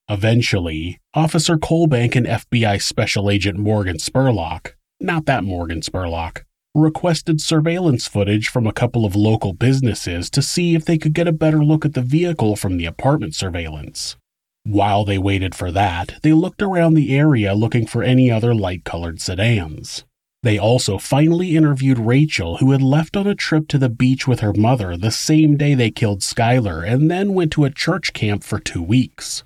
Eventually, 0.09 0.99
Officer 1.13 1.59
Colebank 1.59 2.17
and 2.17 2.27
FBI 2.27 2.81
Special 2.81 3.29
Agent 3.29 3.59
Morgan 3.59 3.99
Spurlock, 3.99 4.73
not 4.99 5.27
that 5.27 5.45
Morgan 5.45 5.83
Spurlock, 5.83 6.45
requested 6.77 7.41
surveillance 7.41 8.07
footage 8.07 8.49
from 8.49 8.67
a 8.67 8.73
couple 8.73 9.05
of 9.05 9.17
local 9.17 9.53
businesses 9.53 10.29
to 10.31 10.43
see 10.43 10.75
if 10.75 10.85
they 10.85 10.99
could 10.99 11.15
get 11.15 11.27
a 11.27 11.33
better 11.33 11.65
look 11.65 11.85
at 11.85 11.95
the 11.95 12.03
vehicle 12.03 12.55
from 12.55 12.77
the 12.77 12.85
apartment 12.85 13.35
surveillance. 13.35 14.17
While 14.65 15.05
they 15.05 15.17
waited 15.17 15.55
for 15.55 15.73
that, 15.73 16.15
they 16.23 16.33
looked 16.33 16.61
around 16.61 16.95
the 16.95 17.17
area 17.17 17.55
looking 17.55 17.87
for 17.87 18.03
any 18.03 18.31
other 18.31 18.55
light 18.55 18.85
colored 18.85 19.21
sedans. 19.21 20.05
They 20.43 20.59
also 20.59 20.99
finally 20.99 21.57
interviewed 21.57 21.99
Rachel, 21.99 22.59
who 22.59 22.73
had 22.73 22.83
left 22.83 23.17
on 23.17 23.27
a 23.27 23.35
trip 23.35 23.69
to 23.69 23.79
the 23.79 23.89
beach 23.89 24.29
with 24.29 24.41
her 24.41 24.53
mother 24.53 24.97
the 24.97 25.11
same 25.11 25.57
day 25.57 25.75
they 25.75 25.91
killed 25.91 26.21
Skylar 26.21 26.87
and 26.87 27.11
then 27.11 27.35
went 27.35 27.53
to 27.53 27.65
a 27.65 27.71
church 27.71 28.13
camp 28.13 28.45
for 28.45 28.61
two 28.61 28.83
weeks. 28.83 29.45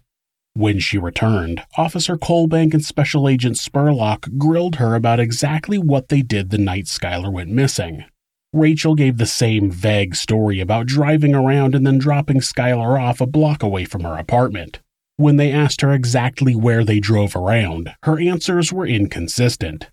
When 0.54 0.80
she 0.80 0.98
returned, 0.98 1.62
Officer 1.76 2.16
Colebank 2.16 2.74
and 2.74 2.84
Special 2.84 3.28
Agent 3.28 3.56
Spurlock 3.56 4.36
grilled 4.36 4.76
her 4.76 4.94
about 4.94 5.20
exactly 5.20 5.78
what 5.78 6.08
they 6.08 6.22
did 6.22 6.50
the 6.50 6.58
night 6.58 6.86
Skylar 6.86 7.32
went 7.32 7.50
missing. 7.50 8.04
Rachel 8.52 8.96
gave 8.96 9.18
the 9.18 9.26
same 9.26 9.70
vague 9.70 10.16
story 10.16 10.58
about 10.58 10.86
driving 10.86 11.36
around 11.36 11.76
and 11.76 11.86
then 11.86 11.98
dropping 11.98 12.40
Skylar 12.40 13.00
off 13.00 13.20
a 13.20 13.26
block 13.26 13.62
away 13.62 13.84
from 13.84 14.02
her 14.02 14.16
apartment. 14.16 14.80
When 15.16 15.36
they 15.36 15.52
asked 15.52 15.82
her 15.82 15.92
exactly 15.92 16.56
where 16.56 16.82
they 16.82 16.98
drove 16.98 17.36
around, 17.36 17.94
her 18.02 18.18
answers 18.18 18.72
were 18.72 18.86
inconsistent. 18.86 19.88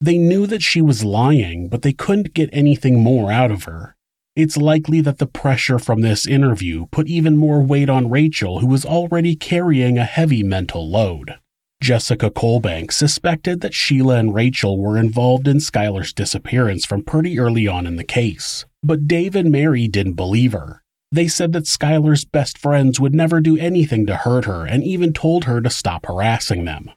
They 0.00 0.18
knew 0.18 0.46
that 0.48 0.62
she 0.62 0.82
was 0.82 1.04
lying, 1.04 1.68
but 1.68 1.82
they 1.82 1.92
couldn't 1.92 2.34
get 2.34 2.50
anything 2.52 2.98
more 2.98 3.30
out 3.30 3.52
of 3.52 3.64
her. 3.64 3.94
It's 4.36 4.56
likely 4.56 5.00
that 5.00 5.18
the 5.18 5.26
pressure 5.26 5.78
from 5.78 6.02
this 6.02 6.26
interview 6.26 6.86
put 6.92 7.08
even 7.08 7.36
more 7.36 7.60
weight 7.60 7.90
on 7.90 8.10
Rachel, 8.10 8.60
who 8.60 8.66
was 8.68 8.86
already 8.86 9.34
carrying 9.34 9.98
a 9.98 10.04
heavy 10.04 10.42
mental 10.42 10.88
load. 10.88 11.38
Jessica 11.82 12.30
Colebank 12.30 12.92
suspected 12.92 13.60
that 13.60 13.72
Shelia 13.72 14.20
and 14.20 14.34
Rachel 14.34 14.78
were 14.78 14.98
involved 14.98 15.48
in 15.48 15.56
Skylar's 15.58 16.12
disappearance 16.12 16.84
from 16.84 17.02
pretty 17.02 17.38
early 17.38 17.66
on 17.66 17.86
in 17.86 17.96
the 17.96 18.04
case, 18.04 18.66
but 18.82 19.08
Dave 19.08 19.34
and 19.34 19.50
Mary 19.50 19.88
didn't 19.88 20.12
believe 20.12 20.52
her. 20.52 20.82
They 21.10 21.26
said 21.26 21.52
that 21.54 21.64
Skylar's 21.64 22.24
best 22.24 22.56
friends 22.56 23.00
would 23.00 23.14
never 23.14 23.40
do 23.40 23.58
anything 23.58 24.06
to 24.06 24.14
hurt 24.14 24.44
her 24.44 24.64
and 24.64 24.84
even 24.84 25.12
told 25.12 25.44
her 25.44 25.60
to 25.60 25.70
stop 25.70 26.06
harassing 26.06 26.66
them. 26.66 26.90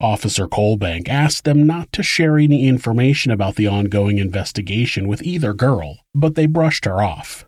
Officer 0.00 0.48
Colebank 0.48 1.08
asked 1.08 1.44
them 1.44 1.66
not 1.66 1.92
to 1.92 2.02
share 2.02 2.38
any 2.38 2.66
information 2.66 3.30
about 3.30 3.56
the 3.56 3.66
ongoing 3.66 4.16
investigation 4.16 5.06
with 5.06 5.22
either 5.22 5.52
girl, 5.52 5.98
but 6.14 6.36
they 6.36 6.46
brushed 6.46 6.86
her 6.86 7.02
off. 7.02 7.46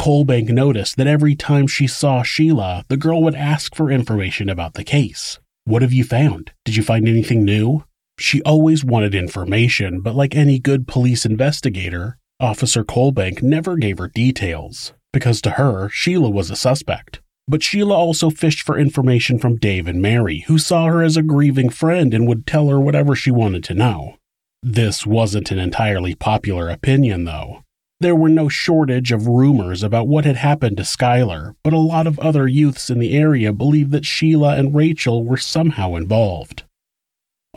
Colebank 0.00 0.48
noticed 0.48 0.96
that 0.96 1.06
every 1.06 1.36
time 1.36 1.68
she 1.68 1.86
saw 1.86 2.24
Shelia, 2.24 2.82
the 2.88 2.96
girl 2.96 3.22
would 3.22 3.36
ask 3.36 3.76
for 3.76 3.88
information 3.88 4.48
about 4.48 4.74
the 4.74 4.82
case. 4.82 5.38
What 5.64 5.82
have 5.82 5.92
you 5.92 6.02
found? 6.02 6.50
Did 6.64 6.74
you 6.74 6.82
find 6.82 7.06
anything 7.06 7.44
new? 7.44 7.84
She 8.18 8.42
always 8.42 8.84
wanted 8.84 9.14
information, 9.14 10.00
but 10.00 10.16
like 10.16 10.34
any 10.34 10.58
good 10.58 10.88
police 10.88 11.24
investigator, 11.24 12.18
Officer 12.40 12.82
Colebank 12.82 13.42
never 13.42 13.76
gave 13.76 13.98
her 13.98 14.08
details, 14.08 14.92
because 15.12 15.40
to 15.42 15.50
her, 15.50 15.88
Shelia 15.88 16.32
was 16.32 16.50
a 16.50 16.56
suspect. 16.56 17.20
But 17.52 17.60
Shelia 17.60 17.92
also 17.92 18.30
fished 18.30 18.62
for 18.62 18.78
information 18.78 19.38
from 19.38 19.58
Dave 19.58 19.86
and 19.86 20.00
Mary, 20.00 20.38
who 20.46 20.56
saw 20.56 20.86
her 20.86 21.02
as 21.02 21.18
a 21.18 21.22
grieving 21.22 21.68
friend 21.68 22.14
and 22.14 22.26
would 22.26 22.46
tell 22.46 22.68
her 22.70 22.80
whatever 22.80 23.14
she 23.14 23.30
wanted 23.30 23.62
to 23.64 23.74
know. 23.74 24.16
This 24.62 25.04
wasn't 25.04 25.50
an 25.50 25.58
entirely 25.58 26.14
popular 26.14 26.70
opinion, 26.70 27.26
though. 27.26 27.62
There 28.00 28.16
were 28.16 28.30
no 28.30 28.48
shortage 28.48 29.12
of 29.12 29.26
rumors 29.26 29.82
about 29.82 30.08
what 30.08 30.24
had 30.24 30.36
happened 30.36 30.78
to 30.78 30.82
Skylar, 30.82 31.54
but 31.62 31.74
a 31.74 31.78
lot 31.78 32.06
of 32.06 32.18
other 32.20 32.48
youths 32.48 32.88
in 32.88 32.98
the 32.98 33.14
area 33.14 33.52
believed 33.52 33.90
that 33.90 34.04
Shelia 34.04 34.58
and 34.58 34.74
Rachel 34.74 35.22
were 35.22 35.36
somehow 35.36 35.94
involved. 35.94 36.62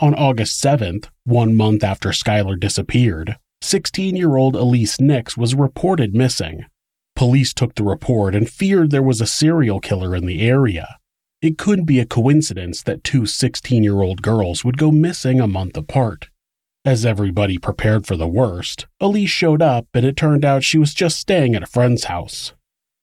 On 0.01 0.13
August 0.13 0.61
7th, 0.61 1.07
one 1.23 1.55
month 1.55 1.85
after 1.85 2.09
Skylar 2.09 2.59
disappeared, 2.59 3.37
16 3.61 4.17
year 4.17 4.35
old 4.35 4.57
Elise 4.57 4.99
Nix 4.99 5.37
was 5.37 5.55
reported 5.55 6.13
missing. 6.13 6.65
Police 7.15 7.53
took 7.53 7.75
the 7.75 7.83
report 7.83 8.35
and 8.35 8.49
feared 8.49 8.91
there 8.91 9.01
was 9.01 9.21
a 9.21 9.27
serial 9.27 9.79
killer 9.79 10.15
in 10.15 10.25
the 10.25 10.41
area. 10.41 10.97
It 11.41 11.57
couldn't 11.57 11.85
be 11.85 11.99
a 11.99 12.05
coincidence 12.05 12.83
that 12.83 13.03
two 13.05 13.25
16 13.25 13.83
year 13.83 14.01
old 14.01 14.21
girls 14.21 14.65
would 14.65 14.77
go 14.77 14.91
missing 14.91 15.39
a 15.39 15.47
month 15.47 15.77
apart. 15.77 16.29
As 16.83 17.05
everybody 17.05 17.57
prepared 17.57 18.05
for 18.05 18.17
the 18.17 18.27
worst, 18.27 18.85
Elise 18.99 19.29
showed 19.29 19.61
up 19.61 19.87
and 19.93 20.05
it 20.05 20.17
turned 20.17 20.43
out 20.43 20.63
she 20.63 20.77
was 20.77 20.93
just 20.93 21.17
staying 21.17 21.55
at 21.55 21.63
a 21.63 21.67
friend's 21.67 22.05
house. 22.05 22.53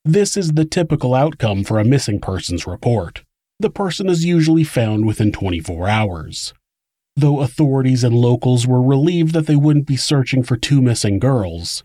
This 0.05 0.37
is 0.37 0.53
the 0.53 0.65
typical 0.65 1.15
outcome 1.15 1.65
for 1.65 1.79
a 1.79 1.85
missing 1.85 2.21
persons 2.21 2.67
report. 2.67 3.25
The 3.61 3.71
person 3.71 4.09
is 4.09 4.25
usually 4.25 4.65
found 4.65 5.07
within 5.07 5.33
24 5.33 5.89
hours. 5.89 6.53
Though 7.17 7.41
authorities 7.41 8.05
and 8.05 8.15
locals 8.15 8.67
were 8.67 8.83
relieved 8.83 9.33
that 9.35 9.47
they 9.47 9.57
wouldn't 9.57 9.87
be 9.87 9.97
searching 9.97 10.43
for 10.43 10.57
two 10.57 10.83
missing 10.83 11.19
girls, 11.19 11.85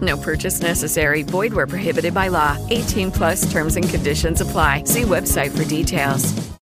No 0.00 0.16
purchase 0.16 0.60
necessary. 0.60 1.22
Void 1.22 1.52
where 1.52 1.66
prohibited 1.66 2.14
by 2.14 2.28
law. 2.28 2.58
18 2.70 3.10
plus 3.12 3.50
terms 3.52 3.76
and 3.76 3.88
conditions 3.88 4.40
apply. 4.40 4.84
See 4.84 5.02
website 5.02 5.56
for 5.56 5.64
details. 5.64 6.54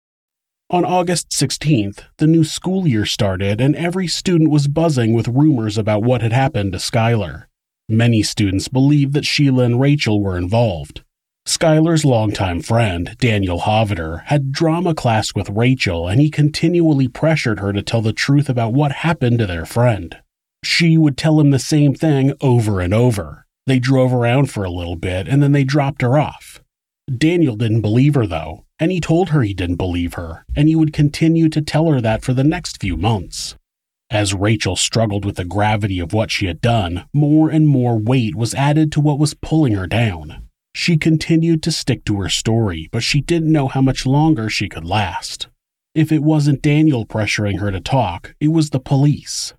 On 0.72 0.86
August 0.86 1.28
16th, 1.28 2.04
the 2.16 2.26
new 2.26 2.44
school 2.44 2.88
year 2.88 3.04
started 3.04 3.60
and 3.60 3.76
every 3.76 4.06
student 4.06 4.50
was 4.50 4.68
buzzing 4.68 5.12
with 5.12 5.28
rumors 5.28 5.76
about 5.76 6.02
what 6.02 6.22
had 6.22 6.32
happened 6.32 6.72
to 6.72 6.78
Skylar. 6.78 7.44
Many 7.90 8.22
students 8.22 8.68
believed 8.68 9.12
that 9.12 9.24
Shelia 9.24 9.66
and 9.66 9.78
Rachel 9.78 10.22
were 10.22 10.38
involved. 10.38 11.04
Skylar's 11.46 12.06
longtime 12.06 12.62
friend, 12.62 13.14
Daniel 13.18 13.58
Hoveter, 13.60 14.22
had 14.26 14.50
drama 14.50 14.94
class 14.94 15.34
with 15.34 15.50
Rachel 15.50 16.08
and 16.08 16.22
he 16.22 16.30
continually 16.30 17.06
pressured 17.06 17.60
her 17.60 17.74
to 17.74 17.82
tell 17.82 18.00
the 18.00 18.14
truth 18.14 18.48
about 18.48 18.72
what 18.72 18.92
happened 18.92 19.40
to 19.40 19.46
their 19.46 19.66
friend. 19.66 20.21
She 20.64 20.96
would 20.96 21.16
tell 21.16 21.40
him 21.40 21.50
the 21.50 21.58
same 21.58 21.94
thing 21.94 22.34
over 22.40 22.80
and 22.80 22.94
over. 22.94 23.46
They 23.66 23.78
drove 23.78 24.12
around 24.12 24.50
for 24.50 24.64
a 24.64 24.70
little 24.70 24.96
bit 24.96 25.28
and 25.28 25.42
then 25.42 25.52
they 25.52 25.64
dropped 25.64 26.02
her 26.02 26.18
off. 26.18 26.60
Daniel 27.16 27.56
didn't 27.56 27.80
believe 27.80 28.14
her 28.14 28.26
though, 28.26 28.64
and 28.78 28.92
he 28.92 29.00
told 29.00 29.30
her 29.30 29.42
he 29.42 29.54
didn't 29.54 29.76
believe 29.76 30.14
her, 30.14 30.44
and 30.56 30.68
he 30.68 30.76
would 30.76 30.92
continue 30.92 31.48
to 31.48 31.60
tell 31.60 31.90
her 31.90 32.00
that 32.00 32.22
for 32.22 32.32
the 32.32 32.44
next 32.44 32.80
few 32.80 32.96
months. 32.96 33.56
As 34.10 34.34
Rachel 34.34 34.76
struggled 34.76 35.24
with 35.24 35.36
the 35.36 35.44
gravity 35.44 35.98
of 35.98 36.12
what 36.12 36.30
she 36.30 36.46
had 36.46 36.60
done, 36.60 37.06
more 37.12 37.48
and 37.48 37.66
more 37.66 37.98
weight 37.98 38.34
was 38.34 38.54
added 38.54 38.92
to 38.92 39.00
what 39.00 39.18
was 39.18 39.34
pulling 39.34 39.74
her 39.74 39.86
down. 39.86 40.48
She 40.74 40.96
continued 40.96 41.62
to 41.62 41.72
stick 41.72 42.04
to 42.04 42.20
her 42.20 42.28
story, 42.28 42.88
but 42.92 43.02
she 43.02 43.20
didn't 43.20 43.52
know 43.52 43.68
how 43.68 43.80
much 43.80 44.06
longer 44.06 44.48
she 44.48 44.68
could 44.68 44.84
last. 44.84 45.48
If 45.94 46.12
it 46.12 46.22
wasn't 46.22 46.62
Daniel 46.62 47.04
pressuring 47.04 47.58
her 47.58 47.70
to 47.70 47.80
talk, 47.80 48.34
it 48.40 48.48
was 48.48 48.70
the 48.70 48.80
police. 48.80 49.54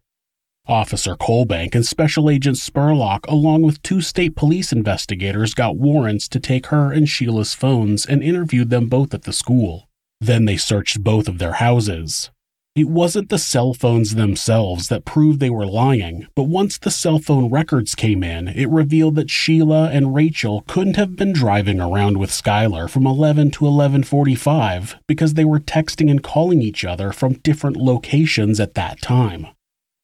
Officer 0.68 1.18
Colebank 1.18 1.76
and 1.76 1.86
Special 1.86 2.30
Agent 2.30 2.56
Spurlock, 2.56 3.28
along 3.28 3.64
with 3.64 3.84
two 3.84 4.00
state 4.00 4.34
police 4.34 4.72
investigators, 4.72 5.54
got 5.54 5.76
warrants 5.76 6.30
to 6.30 6.40
take 6.40 6.68
her 6.68 6.90
and 6.90 7.06
Shelia's 7.06 7.54
phones 7.54 8.06
and 8.06 8.24
interviewed 8.24 8.70
them 8.70 8.88
both 8.88 9.14
at 9.14 9.24
the 9.24 9.34
school. 9.34 9.90
Then 10.22 10.46
they 10.46 10.56
searched 10.56 11.04
both 11.04 11.28
of 11.28 11.38
their 11.38 11.54
houses. 11.54 12.32
It 12.78 12.88
wasn't 12.88 13.28
the 13.28 13.38
cell 13.38 13.74
phones 13.74 14.16
themselves 14.16 14.88
that 14.88 15.04
proved 15.04 15.42
they 15.42 15.50
were 15.50 15.68
lying, 15.68 16.28
but 16.34 16.44
once 16.44 16.78
the 16.78 16.90
cell 16.90 17.20
phone 17.20 17.50
records 17.50 17.94
came 17.94 18.24
in, 18.24 18.48
it 18.48 18.70
revealed 18.70 19.16
that 19.16 19.28
Shelia 19.28 19.94
and 19.94 20.16
Rachel 20.16 20.64
couldn't 20.66 20.96
have 20.96 21.18
been 21.18 21.34
driving 21.34 21.82
around 21.82 22.18
with 22.18 22.32
Skylar 22.32 22.90
from 22.90 23.06
11 23.06 23.52
to 23.52 23.66
11:45 23.66 24.96
because 25.08 25.34
they 25.34 25.46
were 25.46 25.60
texting 25.60 26.10
and 26.10 26.24
calling 26.24 26.62
each 26.62 26.86
other 26.86 27.12
from 27.12 27.34
different 27.44 27.76
locations 27.76 28.62
at 28.62 28.76
that 28.76 29.02
time. 29.02 29.48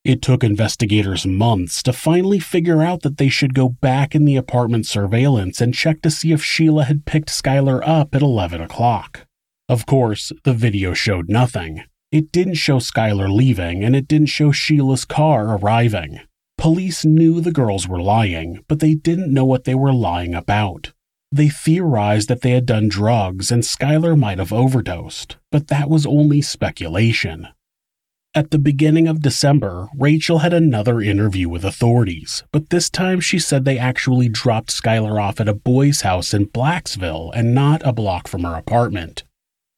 It 0.05 0.21
took 0.21 0.43
investigators 0.43 1.25
months 1.25 1.83
to 1.83 1.91
finally 1.91 2.39
figure 2.39 2.81
out 2.81 3.01
that 3.01 3.17
they 3.17 3.27
should 3.27 3.53
go 3.53 3.67
back 3.67 4.15
in 4.15 4.23
the 4.23 4.37
apartment 4.37 4.87
surveillance 4.87 5.59
and 5.59 5.73
check 5.73 6.01
to 6.01 6.11
see 6.11 6.31
if 6.31 6.41
Shelia 6.41 6.85
had 6.85 7.05
picked 7.05 7.29
Skylar 7.29 7.81
up 7.85 8.15
at 8.15 8.21
11 8.21 8.61
o'clock. 8.61 9.25
Of 9.67 9.85
course, 9.85 10.31
the 10.45 10.53
video 10.53 10.93
showed 10.93 11.29
nothing. 11.29 11.83
It 12.11 12.31
didn't 12.31 12.55
show 12.55 12.77
Skylar 12.77 13.29
leaving, 13.29 13.83
and 13.83 13.95
it 13.95 14.07
didn't 14.07 14.27
show 14.27 14.51
Shelia's 14.51 15.05
car 15.05 15.57
arriving. 15.57 16.21
Police 16.57 17.05
knew 17.05 17.39
the 17.39 17.51
girls 17.51 17.87
were 17.87 18.01
lying, 18.01 18.63
but 18.67 18.79
they 18.79 18.95
didn't 18.95 19.33
know 19.33 19.45
what 19.45 19.65
they 19.65 19.75
were 19.75 19.93
lying 19.93 20.33
about. 20.33 20.91
They 21.31 21.49
theorized 21.49 22.29
that 22.29 22.41
they 22.41 22.51
had 22.51 22.65
done 22.65 22.87
drugs 22.87 23.51
and 23.51 23.63
Skylar 23.63 24.17
might 24.17 24.39
have 24.39 24.51
overdosed, 24.51 25.37
but 25.51 25.67
that 25.67 25.89
was 25.89 26.05
only 26.05 26.41
speculation. 26.41 27.49
At 28.35 28.51
the 28.51 28.59
beginning 28.59 29.07
of 29.07 29.23
December, 29.23 29.87
Rachel 29.97 30.39
had 30.39 30.53
another 30.53 31.01
interview 31.01 31.49
with 31.49 31.65
authorities, 31.65 32.43
but 32.51 32.69
this 32.69 32.87
time 32.87 33.19
she 33.19 33.39
said 33.39 33.65
they 33.65 33.79
actually 33.79 34.29
dropped 34.29 34.69
Skylar 34.69 35.19
off 35.19 35.41
at 35.41 35.49
a 35.49 35.53
boy's 35.55 36.01
house 36.01 36.31
in 36.31 36.45
Blacksville 36.45 37.31
and 37.33 37.55
not 37.55 37.81
a 37.83 37.91
block 37.91 38.27
from 38.27 38.43
her 38.43 38.53
apartment. 38.53 39.23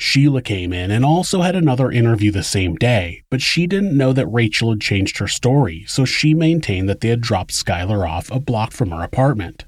Shelia 0.02 0.44
came 0.44 0.74
in 0.74 0.92
and 0.92 1.06
also 1.06 1.44
had 1.44 1.56
another 1.56 1.92
interview 1.92 2.30
the 2.30 2.44
same 2.44 2.76
day, 2.76 3.24
but 3.32 3.42
she 3.42 3.68
didn't 3.68 3.96
know 3.96 4.12
that 4.12 4.28
Rachel 4.28 4.72
had 4.72 4.82
changed 4.82 5.20
her 5.20 5.30
story, 5.30 5.86
so 5.88 6.04
she 6.04 6.34
maintained 6.34 6.90
that 6.90 7.00
they 7.00 7.08
had 7.08 7.22
dropped 7.22 7.52
Skylar 7.52 8.06
off 8.06 8.30
a 8.30 8.40
block 8.42 8.74
from 8.74 8.92
her 8.92 9.02
apartment. 9.02 9.64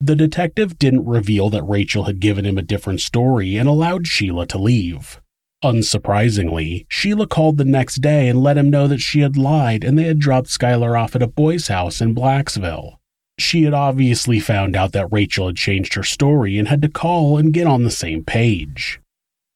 The 0.00 0.16
detective 0.16 0.78
didn't 0.78 1.04
reveal 1.04 1.50
that 1.50 1.64
Rachel 1.64 2.04
had 2.04 2.18
given 2.18 2.46
him 2.46 2.56
a 2.56 2.62
different 2.62 3.02
story 3.02 3.58
and 3.58 3.68
allowed 3.68 4.04
Shelia 4.04 4.48
to 4.48 4.58
leave. 4.58 5.20
Unsurprisingly, 5.62 6.86
Shelia 6.88 7.28
called 7.28 7.56
the 7.56 7.64
next 7.64 7.96
day 7.96 8.28
and 8.28 8.42
let 8.42 8.58
him 8.58 8.68
know 8.68 8.88
that 8.88 9.00
she 9.00 9.20
had 9.20 9.36
lied 9.36 9.84
and 9.84 9.98
they 9.98 10.04
had 10.04 10.18
dropped 10.18 10.48
Skylar 10.48 11.00
off 11.00 11.14
at 11.14 11.22
a 11.22 11.28
boy's 11.28 11.68
house 11.68 12.00
in 12.00 12.14
Blacksville. 12.14 12.98
She 13.38 13.62
had 13.62 13.72
obviously 13.72 14.40
found 14.40 14.76
out 14.76 14.92
that 14.92 15.12
Rachel 15.12 15.46
had 15.46 15.56
changed 15.56 15.94
her 15.94 16.02
story 16.02 16.58
and 16.58 16.68
had 16.68 16.82
to 16.82 16.88
call 16.88 17.38
and 17.38 17.52
get 17.52 17.66
on 17.66 17.82
the 17.82 17.90
same 17.90 18.24
page. 18.24 19.00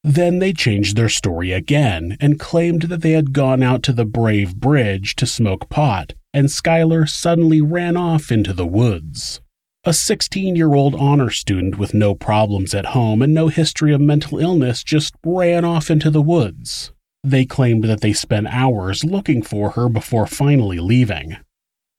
Then 0.04 0.38
they 0.38 0.52
changed 0.52 0.96
their 0.96 1.08
story 1.08 1.50
again 1.50 2.16
and 2.20 2.38
claimed 2.38 2.82
that 2.82 3.02
they 3.02 3.12
had 3.12 3.32
gone 3.32 3.62
out 3.62 3.82
to 3.84 3.92
the 3.92 4.04
Brave 4.04 4.54
Bridge 4.54 5.16
to 5.16 5.26
smoke 5.26 5.68
pot, 5.68 6.14
and 6.32 6.46
Skylar 6.46 7.08
suddenly 7.08 7.60
ran 7.60 7.96
off 7.96 8.30
into 8.30 8.52
the 8.52 8.66
woods. 8.66 9.40
A 9.88 9.92
16 9.92 10.56
year 10.56 10.74
old 10.74 10.96
honor 10.96 11.30
student 11.30 11.78
with 11.78 11.94
no 11.94 12.12
problems 12.12 12.74
at 12.74 12.86
home 12.86 13.22
and 13.22 13.32
no 13.32 13.46
history 13.46 13.94
of 13.94 14.00
mental 14.00 14.40
illness 14.40 14.82
just 14.82 15.14
ran 15.24 15.64
off 15.64 15.92
into 15.92 16.10
the 16.10 16.20
woods. 16.20 16.90
They 17.22 17.44
claimed 17.44 17.84
that 17.84 18.00
they 18.00 18.12
spent 18.12 18.48
hours 18.48 19.04
looking 19.04 19.42
for 19.42 19.70
her 19.70 19.88
before 19.88 20.26
finally 20.26 20.80
leaving. 20.80 21.36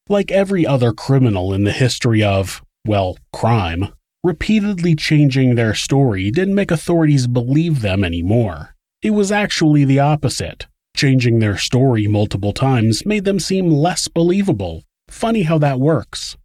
Like 0.10 0.32
every 0.34 0.68
other 0.68 0.92
criminal 0.92 1.54
in 1.54 1.64
the 1.64 1.72
history 1.72 2.22
of, 2.22 2.62
well, 2.86 3.18
crime, 3.32 3.94
repeatedly 4.22 4.94
changing 4.94 5.56
their 5.56 5.74
story 5.74 6.30
didn't 6.30 6.56
make 6.56 6.72
authorities 6.72 7.26
believe 7.26 7.80
them 7.82 8.04
anymore. 8.04 8.76
It 9.02 9.12
was 9.12 9.32
actually 9.32 9.86
the 9.86 10.02
opposite. 10.02 10.68
Changing 10.98 11.40
their 11.40 11.58
story 11.58 12.06
multiple 12.06 12.52
times 12.52 13.06
made 13.06 13.24
them 13.24 13.40
seem 13.40 13.70
less 13.70 14.10
believable. 14.10 14.84
Funny 15.08 15.44
how 15.44 15.58
that 15.60 15.80
works. 15.80 16.36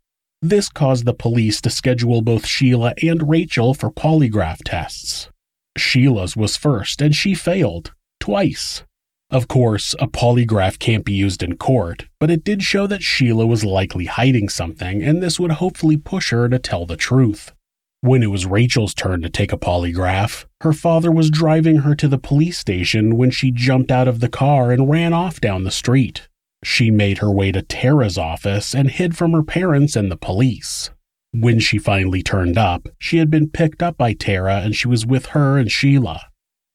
This 0.45 0.69
caused 0.69 1.05
the 1.05 1.15
police 1.15 1.61
to 1.61 1.71
schedule 1.71 2.21
both 2.21 2.45
Shelia 2.45 2.95
and 3.09 3.29
Rachel 3.29 3.75
for 3.75 3.93
polygraph 3.93 4.59
tests. 4.65 5.31
Shelia's 5.79 6.37
was 6.37 6.57
first, 6.57 7.01
and 7.01 7.15
she 7.15 7.33
failed 7.33 7.93
twice. 8.19 8.83
Of 9.31 9.47
course, 9.47 9.95
a 10.01 10.09
polygraph 10.09 10.81
can't 10.81 11.05
be 11.05 11.13
used 11.13 11.45
in 11.45 11.59
court, 11.59 12.07
but 12.19 12.29
it 12.29 12.43
did 12.43 12.65
show 12.65 12.89
that 12.89 13.03
Shelia 13.03 13.47
was 13.47 13.65
likely 13.65 14.07
hiding 14.07 14.49
something, 14.49 15.01
and 15.01 15.23
this 15.23 15.39
would 15.39 15.53
hopefully 15.53 15.97
push 15.97 16.31
her 16.31 16.49
to 16.49 16.59
tell 16.59 16.87
the 16.87 16.97
truth. 16.97 17.53
When 18.01 18.25
it 18.25 18.33
was 18.33 18.45
Rachel's 18.45 18.95
turn 18.95 19.23
to 19.23 19.31
take 19.31 19.53
a 19.53 19.57
polygraph, 19.57 20.47
her 20.63 20.73
father 20.73 21.13
was 21.13 21.31
driving 21.31 21.79
her 21.79 21.95
to 21.95 22.09
the 22.09 22.19
police 22.19 22.59
station 22.59 23.17
when 23.17 23.31
she 23.31 23.53
jumped 23.53 23.93
out 23.93 24.09
of 24.09 24.19
the 24.19 24.29
car 24.29 24.73
and 24.73 24.91
ran 24.91 25.13
off 25.13 25.41
down 25.41 25.63
the 25.63 25.71
street. 25.71 26.29
She 26.65 26.91
made 26.91 27.19
her 27.19 27.31
way 27.31 27.53
to 27.53 27.63
Tara's 27.63 28.17
office 28.17 28.75
and 28.75 28.91
hid 28.91 29.17
from 29.17 29.33
her 29.33 29.43
parents 29.43 29.97
and 29.97 30.11
the 30.11 30.17
police. 30.17 30.91
When 31.33 31.61
she 31.61 31.79
finally 31.79 32.23
turned 32.23 32.59
up, 32.59 32.89
she 32.99 33.19
had 33.19 33.31
been 33.31 33.49
picked 33.49 33.83
up 33.83 33.97
by 33.97 34.13
Tara 34.13 34.57
and 34.57 34.75
she 34.75 34.87
was 34.87 35.07
with 35.07 35.27
her 35.27 35.59
and 35.59 35.71
Shelia. 35.71 36.21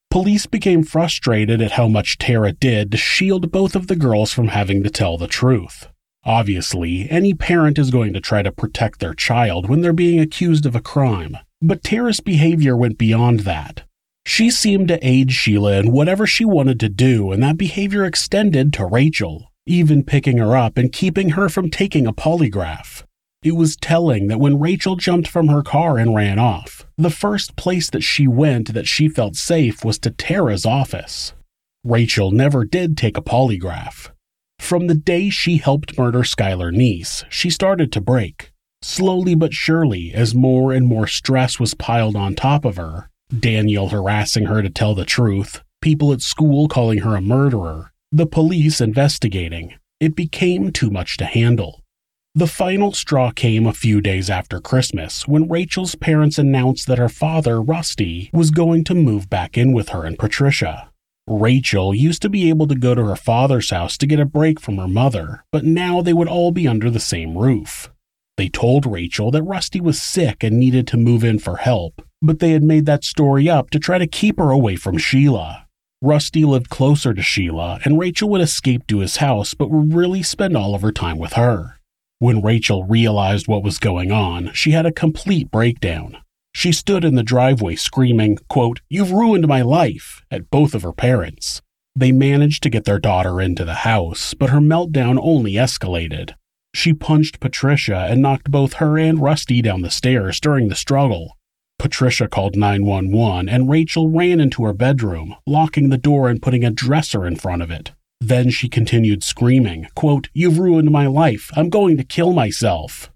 Police 0.09 0.45
became 0.45 0.83
frustrated 0.83 1.61
at 1.61 1.73
how 1.73 1.87
much 1.87 2.17
Tara 2.17 2.51
did 2.53 2.91
to 2.91 2.97
shield 2.97 3.51
both 3.51 3.75
of 3.75 3.87
the 3.87 3.95
girls 3.95 4.33
from 4.33 4.47
having 4.47 4.83
to 4.83 4.89
tell 4.89 5.17
the 5.17 5.27
truth. 5.27 5.87
Obviously, 6.23 7.09
any 7.09 7.33
parent 7.33 7.77
is 7.77 7.91
going 7.91 8.13
to 8.13 8.19
try 8.19 8.41
to 8.41 8.51
protect 8.51 8.99
their 8.99 9.13
child 9.13 9.69
when 9.69 9.81
they're 9.81 9.93
being 9.93 10.19
accused 10.19 10.65
of 10.65 10.75
a 10.75 10.81
crime, 10.81 11.37
but 11.61 11.83
Tara's 11.83 12.19
behavior 12.19 12.75
went 12.75 12.97
beyond 12.97 13.41
that. 13.41 13.83
She 14.25 14.49
seemed 14.49 14.89
to 14.89 15.07
aid 15.07 15.29
Shelia 15.29 15.79
in 15.79 15.91
whatever 15.91 16.25
she 16.25 16.43
wanted 16.43 16.79
to 16.81 16.89
do, 16.89 17.31
and 17.31 17.41
that 17.43 17.57
behavior 17.57 18.03
extended 18.03 18.73
to 18.73 18.85
Rachel, 18.85 19.51
even 19.67 20.03
picking 20.03 20.37
her 20.37 20.55
up 20.55 20.77
and 20.77 20.91
keeping 20.91 21.29
her 21.29 21.49
from 21.49 21.69
taking 21.69 22.07
a 22.07 22.13
polygraph. 22.13 23.03
It 23.43 23.51
was 23.51 23.75
telling 23.75 24.27
that 24.27 24.39
when 24.39 24.59
Rachel 24.59 24.95
jumped 24.95 25.27
from 25.27 25.47
her 25.49 25.61
car 25.61 25.97
and 25.97 26.15
ran 26.15 26.39
off, 26.39 26.85
the 26.97 27.09
first 27.09 27.55
place 27.55 27.89
that 27.91 28.01
she 28.01 28.27
went 28.27 28.73
that 28.73 28.87
she 28.87 29.07
felt 29.07 29.35
safe 29.35 29.85
was 29.85 29.99
to 29.99 30.11
Tara's 30.11 30.65
office. 30.65 31.33
Rachel 31.83 32.31
never 32.31 32.65
did 32.65 32.97
take 32.97 33.17
a 33.17 33.21
polygraph. 33.21 34.09
From 34.59 34.87
the 34.87 34.95
day 34.95 35.29
she 35.29 35.57
helped 35.57 35.97
murder 35.97 36.23
Skylar 36.23 36.75
Neese, 36.75 37.23
she 37.29 37.49
started 37.49 37.91
to 37.91 38.01
break. 38.01 38.51
Slowly 38.81 39.35
but 39.35 39.53
surely, 39.53 40.13
as 40.13 40.35
more 40.35 40.73
and 40.73 40.87
more 40.87 41.07
stress 41.07 41.59
was 41.59 41.73
piled 41.73 42.15
on 42.15 42.35
top 42.35 42.65
of 42.65 42.77
her, 42.77 43.09
Daniel 43.37 43.89
harassing 43.89 44.45
her 44.45 44.61
to 44.61 44.69
tell 44.69 44.95
the 44.95 45.05
truth, 45.05 45.61
people 45.81 46.11
at 46.11 46.21
school 46.21 46.67
calling 46.67 46.99
her 46.99 47.15
a 47.15 47.21
murderer, 47.21 47.91
the 48.11 48.25
police 48.25 48.79
investigating. 48.79 49.75
It 49.99 50.15
became 50.15 50.71
too 50.71 50.89
much 50.89 51.17
to 51.17 51.25
handle. 51.25 51.83
The 52.33 52.47
final 52.47 52.93
straw 52.93 53.31
came 53.31 53.67
a 53.67 53.73
few 53.73 53.99
days 53.99 54.29
after 54.29 54.61
Christmas 54.61 55.27
when 55.27 55.49
Rachel's 55.49 55.95
parents 55.95 56.37
announced 56.37 56.87
that 56.87 56.99
her 56.99 57.09
father, 57.09 57.61
Rusty, 57.61 58.29
was 58.31 58.51
going 58.51 58.85
to 58.85 58.95
move 58.95 59.29
back 59.29 59.57
in 59.57 59.73
with 59.73 59.89
her 59.89 60.05
and 60.05 60.17
Patricia. 60.17 60.89
Rachel 61.27 61.93
used 61.93 62.21
to 62.21 62.29
be 62.29 62.47
able 62.47 62.67
to 62.67 62.75
go 62.75 62.95
to 62.95 63.03
her 63.03 63.17
father's 63.17 63.71
house 63.71 63.97
to 63.97 64.07
get 64.07 64.21
a 64.21 64.25
break 64.25 64.61
from 64.61 64.77
her 64.77 64.87
mother, 64.87 65.43
but 65.51 65.65
now 65.65 66.01
they 66.01 66.13
would 66.13 66.29
all 66.29 66.51
be 66.51 66.67
under 66.67 66.89
the 66.89 67.01
same 67.01 67.37
roof. 67.37 67.91
They 68.37 68.47
told 68.47 68.85
Rachel 68.85 69.31
that 69.31 69.43
Rusty 69.43 69.81
was 69.81 70.01
sick 70.01 70.43
and 70.45 70.57
needed 70.57 70.87
to 70.87 70.97
move 70.97 71.25
in 71.25 71.39
for 71.39 71.57
help, 71.57 72.01
but 72.21 72.39
they 72.39 72.51
had 72.51 72.63
made 72.63 72.85
that 72.85 73.03
story 73.03 73.49
up 73.49 73.69
to 73.71 73.79
try 73.79 73.97
to 73.97 74.07
keep 74.07 74.37
her 74.39 74.51
away 74.51 74.77
from 74.77 74.97
Shelia. 74.97 75.66
Rusty 76.01 76.45
lived 76.45 76.69
closer 76.69 77.13
to 77.13 77.21
Shelia, 77.21 77.83
and 77.83 77.97
Rachel 77.97 78.29
would 78.29 78.41
escape 78.41 78.85
to 78.87 78.99
his 78.99 79.17
house 79.17 79.55
but 79.55 79.71
would 79.71 79.93
really 79.93 80.21
spend 80.21 80.55
all 80.55 80.75
of 80.75 80.83
her 80.83 80.91
time 80.91 81.17
with 81.17 81.33
her. 81.33 81.79
When 82.19 82.43
Rachel 82.43 82.83
realized 82.83 83.47
what 83.47 83.63
was 83.63 83.79
going 83.79 84.11
on, 84.11 84.51
she 84.53 84.71
had 84.71 84.85
a 84.85 84.91
complete 84.91 85.49
breakdown. 85.49 86.17
She 86.53 86.71
stood 86.71 87.03
in 87.03 87.15
the 87.15 87.23
driveway 87.23 87.75
screaming, 87.75 88.37
quote, 88.47 88.81
You've 88.89 89.11
ruined 89.11 89.47
my 89.47 89.61
life, 89.61 90.23
at 90.29 90.51
both 90.51 90.75
of 90.75 90.83
her 90.83 90.93
parents. 90.93 91.61
They 91.95 92.11
managed 92.11 92.61
to 92.63 92.69
get 92.69 92.85
their 92.85 92.99
daughter 92.99 93.41
into 93.41 93.65
the 93.65 93.75
house, 93.75 94.35
but 94.35 94.51
her 94.51 94.59
meltdown 94.59 95.19
only 95.19 95.53
escalated. 95.53 96.35
She 96.75 96.93
punched 96.93 97.39
Patricia 97.39 98.05
and 98.09 98.21
knocked 98.21 98.51
both 98.51 98.73
her 98.73 98.99
and 98.99 99.19
Rusty 99.19 99.63
down 99.63 99.81
the 99.81 99.89
stairs 99.89 100.39
during 100.39 100.67
the 100.67 100.75
struggle. 100.75 101.37
Patricia 101.79 102.27
called 102.27 102.55
911 102.55 103.47
and 103.49 103.69
Rachel 103.69 104.09
ran 104.09 104.39
into 104.39 104.63
her 104.63 104.73
bedroom, 104.73 105.35
locking 105.45 105.89
the 105.89 105.97
door 105.97 106.29
and 106.29 106.41
putting 106.41 106.63
a 106.63 106.71
dresser 106.71 107.25
in 107.25 107.35
front 107.35 107.61
of 107.61 107.71
it. 107.71 107.91
Then 108.19 108.49
she 108.49 108.67
continued 108.67 109.23
screaming, 109.23 109.87
quote, 109.95 110.29
You've 110.33 110.59
ruined 110.59 110.91
my 110.91 111.07
life. 111.07 111.51
I'm 111.55 111.69
going 111.69 111.97
to 111.97 112.03
kill 112.03 112.33
myself. 112.33 113.11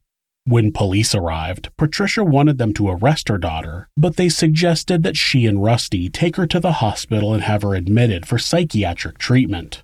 When 0.45 0.71
police 0.71 1.13
arrived, 1.13 1.69
Patricia 1.78 2.24
wanted 2.24 2.58
them 2.58 2.74
to 2.74 2.89
arrest 2.89 3.30
her 3.30 3.38
daughter, 3.38 3.89
but 3.95 4.15
they 4.15 4.30
suggested 4.30 5.04
that 5.04 5.17
she 5.17 5.45
and 5.45 5.62
Rusty 5.62 6.10
take 6.10 6.36
her 6.36 6.47
to 6.47 6.60
the 6.60 6.74
hospital 6.74 7.34
and 7.34 7.43
have 7.43 7.62
her 7.62 7.76
admitted 7.76 8.28
for 8.28 8.39
psychiatric 8.39 9.17
treatment. 9.17 9.84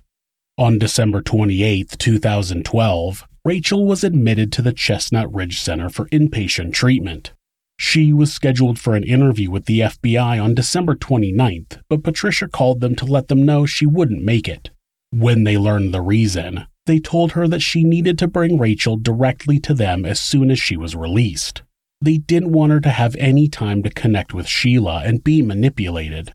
On 0.56 0.78
December 0.78 1.22
28, 1.22 1.96
2012, 1.98 3.28
Rachel 3.44 3.86
was 3.86 4.02
admitted 4.02 4.50
to 4.52 4.62
the 4.62 4.72
Chestnut 4.72 5.32
Ridge 5.32 5.60
Center 5.60 5.88
for 5.88 6.08
inpatient 6.08 6.72
treatment. 6.72 7.32
She 7.78 8.12
was 8.12 8.32
scheduled 8.32 8.78
for 8.78 8.96
an 8.96 9.04
interview 9.04 9.50
with 9.50 9.66
the 9.66 9.80
FBI 9.80 10.42
on 10.42 10.54
December 10.54 10.96
29th, 10.96 11.80
but 11.88 12.02
Patricia 12.02 12.48
called 12.48 12.80
them 12.80 12.96
to 12.96 13.04
let 13.04 13.28
them 13.28 13.46
know 13.46 13.66
she 13.66 13.86
wouldn't 13.86 14.24
make 14.24 14.48
it. 14.48 14.70
When 15.10 15.44
they 15.44 15.56
learned 15.56 15.94
the 15.94 16.02
reason, 16.02 16.66
they 16.86 16.98
told 16.98 17.32
her 17.32 17.46
that 17.46 17.62
she 17.62 17.84
needed 17.84 18.18
to 18.18 18.26
bring 18.26 18.58
Rachel 18.58 18.96
directly 18.96 19.60
to 19.60 19.74
them 19.74 20.04
as 20.04 20.18
soon 20.18 20.50
as 20.50 20.58
she 20.58 20.76
was 20.76 20.96
released. 20.96 21.62
They 22.00 22.18
didn't 22.18 22.52
want 22.52 22.72
her 22.72 22.80
to 22.80 22.90
have 22.90 23.14
any 23.16 23.48
time 23.48 23.82
to 23.84 23.90
connect 23.90 24.34
with 24.34 24.46
Shelia 24.46 25.06
and 25.06 25.22
be 25.22 25.40
manipulated. 25.40 26.32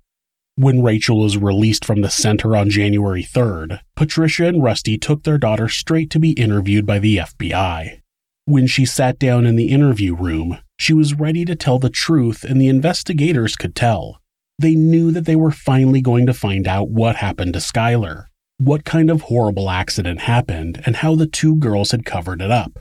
When 0.56 0.84
Rachel 0.84 1.20
was 1.20 1.38
released 1.38 1.84
from 1.84 2.02
the 2.02 2.10
center 2.10 2.56
on 2.56 2.70
January 2.70 3.24
3rd, 3.24 3.80
Patricia 3.96 4.46
and 4.46 4.62
Rusty 4.64 4.98
took 4.98 5.24
their 5.24 5.38
daughter 5.38 5.68
straight 5.68 6.10
to 6.12 6.20
be 6.20 6.32
interviewed 6.32 6.86
by 6.86 7.00
the 7.00 7.18
FBI. 7.18 8.02
When 8.46 8.68
she 8.68 8.86
sat 8.86 9.20
down 9.20 9.46
in 9.46 9.56
the 9.56 9.70
interview 9.70 10.16
room, 10.16 10.60
she 10.78 10.94
was 10.94 11.14
ready 11.14 11.46
to 11.46 11.56
tell 11.56 11.80
the 11.80 11.90
truth, 11.90 12.44
and 12.44 12.60
the 12.60 12.68
investigators 12.68 13.56
could 13.56 13.76
tell. 13.76 14.20
They 14.60 14.76
knew 14.76 15.12
that 15.12 15.26
they 15.26 15.36
were 15.36 15.52
finally 15.52 16.02
going 16.02 16.26
to 16.26 16.34
find 16.34 16.68
out 16.68 16.90
what 16.90 17.18
happened 17.18 17.54
to 17.54 17.60
Skylar, 17.60 18.26
what 18.58 18.86
kind 18.86 19.10
of 19.10 19.24
horrible 19.24 19.70
accident 19.70 20.22
happened, 20.22 20.82
and 20.86 20.98
how 20.98 21.16
the 21.16 21.28
two 21.28 21.56
girls 21.56 21.92
had 21.92 22.06
covered 22.06 22.42
it 22.42 22.52
up. 22.52 22.80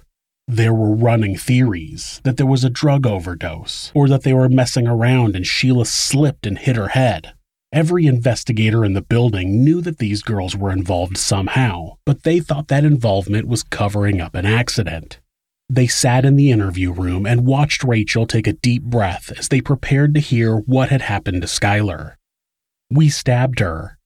There 0.49 0.75
were 0.75 0.95
running 0.95 1.37
theories 1.37 2.21
that 2.25 2.37
there 2.37 2.47
was 2.47 2.65
a 2.65 2.71
drug 2.71 3.07
overdose, 3.07 3.93
or 3.95 4.09
that 4.09 4.23
they 4.23 4.35
were 4.35 4.49
messing 4.49 4.87
around 4.87 5.37
and 5.37 5.45
Shelia 5.45 5.87
slipped 5.87 6.47
and 6.47 6.59
hit 6.59 6.77
her 6.77 6.89
head. 6.89 7.33
Every 7.73 8.05
investigator 8.05 8.85
in 8.85 8.93
the 8.93 9.01
building 9.01 9.65
knew 9.65 9.81
that 9.81 9.97
these 9.97 10.23
girls 10.23 10.55
were 10.55 10.71
involved 10.71 11.17
somehow, 11.17 11.97
but 12.05 12.23
they 12.23 12.39
thought 12.39 12.69
that 12.69 12.85
involvement 12.85 13.49
was 13.49 13.63
covering 13.63 14.21
up 14.21 14.35
an 14.35 14.45
accident. 14.45 15.21
They 15.73 15.87
sat 15.87 16.27
in 16.27 16.37
the 16.37 16.51
interview 16.51 16.93
room 16.93 17.25
and 17.25 17.47
watched 17.47 17.83
Rachel 17.83 18.27
take 18.27 18.47
a 18.47 18.53
deep 18.53 18.83
breath 18.83 19.33
as 19.39 19.49
they 19.49 19.63
prepared 19.63 20.13
to 20.13 20.21
hear 20.21 20.59
what 20.59 20.91
had 20.91 21.01
happened 21.01 21.41
to 21.41 21.49
Skylar. 21.49 22.17
We 22.91 23.09
stabbed 23.09 23.59
her. 23.61 23.97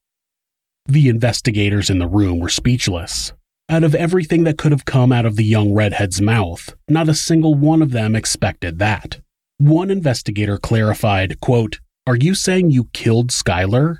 The 0.85 1.09
investigators 1.09 1.89
in 1.89 1.99
the 1.99 2.07
room 2.07 2.39
were 2.39 2.47
speechless. 2.47 3.33
Out 3.67 3.83
of 3.83 3.93
everything 3.93 4.45
that 4.45 4.57
could 4.57 4.71
have 4.71 4.85
come 4.85 5.11
out 5.11 5.25
of 5.25 5.35
the 5.35 5.43
young 5.43 5.73
redhead's 5.73 6.21
mouth, 6.21 6.73
not 6.87 7.09
a 7.09 7.13
single 7.13 7.53
one 7.53 7.81
of 7.81 7.91
them 7.91 8.15
expected 8.15 8.79
that. 8.79 9.19
One 9.57 9.91
investigator 9.91 10.57
clarified, 10.57 11.41
quote, 11.41 11.81
Are 12.07 12.15
you 12.15 12.33
saying 12.33 12.71
you 12.71 12.85
killed 12.93 13.27
Skylar? 13.31 13.97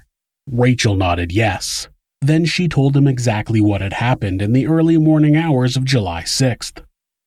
Rachel 0.50 0.96
nodded 0.96 1.34
yes. 1.34 1.90
Then 2.22 2.46
she 2.46 2.70
told 2.70 2.96
him 2.96 3.10
exactly 3.10 3.60
what 3.60 3.82
had 3.82 3.92
happened 3.92 4.42
in 4.42 4.54
the 4.54 4.68
early 4.68 4.98
morning 4.98 5.36
hours 5.36 5.76
of 5.76 5.84
July 5.84 6.24
6th. 6.24 6.82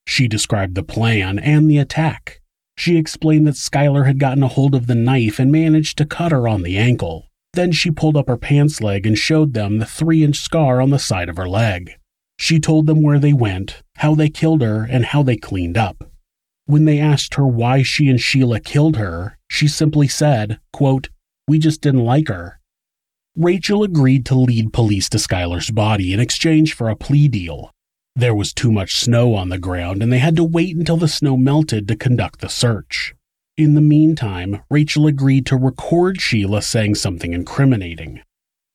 She 0.06 0.28
described 0.28 0.74
the 0.74 0.82
plan 0.82 1.38
and 1.38 1.70
the 1.70 1.78
attack. 1.78 2.40
She 2.76 2.96
explained 2.96 3.46
that 3.46 3.56
Skylar 3.56 4.06
had 4.06 4.18
gotten 4.18 4.42
a 4.42 4.48
hold 4.48 4.74
of 4.74 4.86
the 4.86 4.94
knife 4.94 5.38
and 5.38 5.52
managed 5.52 5.98
to 5.98 6.06
cut 6.06 6.32
her 6.32 6.48
on 6.48 6.62
the 6.62 6.78
ankle. 6.78 7.26
Then 7.52 7.72
she 7.72 7.90
pulled 7.90 8.16
up 8.16 8.28
her 8.28 8.36
pants 8.36 8.80
leg 8.80 9.06
and 9.06 9.18
showed 9.18 9.54
them 9.54 9.78
the 9.78 9.86
three 9.86 10.24
inch 10.24 10.38
scar 10.38 10.80
on 10.80 10.90
the 10.90 10.98
side 10.98 11.28
of 11.28 11.36
her 11.36 11.48
leg. 11.48 11.92
She 12.38 12.58
told 12.58 12.86
them 12.86 13.02
where 13.02 13.18
they 13.18 13.34
went, 13.34 13.82
how 13.96 14.14
they 14.14 14.30
killed 14.30 14.62
her, 14.62 14.84
and 14.84 15.04
how 15.04 15.22
they 15.22 15.36
cleaned 15.36 15.76
up. 15.76 16.10
When 16.64 16.86
they 16.86 16.98
asked 16.98 17.34
her 17.34 17.46
why 17.46 17.82
she 17.82 18.08
and 18.08 18.18
Shelia 18.18 18.64
killed 18.64 18.96
her, 18.96 19.36
she 19.48 19.68
simply 19.68 20.08
said, 20.08 20.60
quote, 20.72 21.10
We 21.46 21.58
just 21.58 21.82
didn't 21.82 22.04
like 22.04 22.28
her. 22.28 22.60
Rachel 23.36 23.82
agreed 23.82 24.24
to 24.26 24.34
lead 24.34 24.72
police 24.72 25.08
to 25.10 25.18
Skylar's 25.18 25.70
body 25.70 26.12
in 26.12 26.20
exchange 26.20 26.72
for 26.72 26.88
a 26.88 26.96
plea 26.96 27.28
deal. 27.28 27.72
There 28.16 28.34
was 28.34 28.52
too 28.52 28.72
much 28.72 28.96
snow 28.96 29.34
on 29.34 29.48
the 29.48 29.58
ground, 29.58 30.02
and 30.02 30.12
they 30.12 30.18
had 30.18 30.36
to 30.36 30.44
wait 30.44 30.76
until 30.76 30.96
the 30.96 31.08
snow 31.08 31.36
melted 31.36 31.86
to 31.88 31.96
conduct 31.96 32.40
the 32.40 32.48
search. 32.48 33.14
In 33.56 33.74
the 33.74 33.80
meantime, 33.80 34.62
Rachel 34.70 35.06
agreed 35.06 35.46
to 35.46 35.56
record 35.56 36.18
Shelia 36.18 36.62
saying 36.62 36.96
something 36.96 37.32
incriminating. 37.32 38.22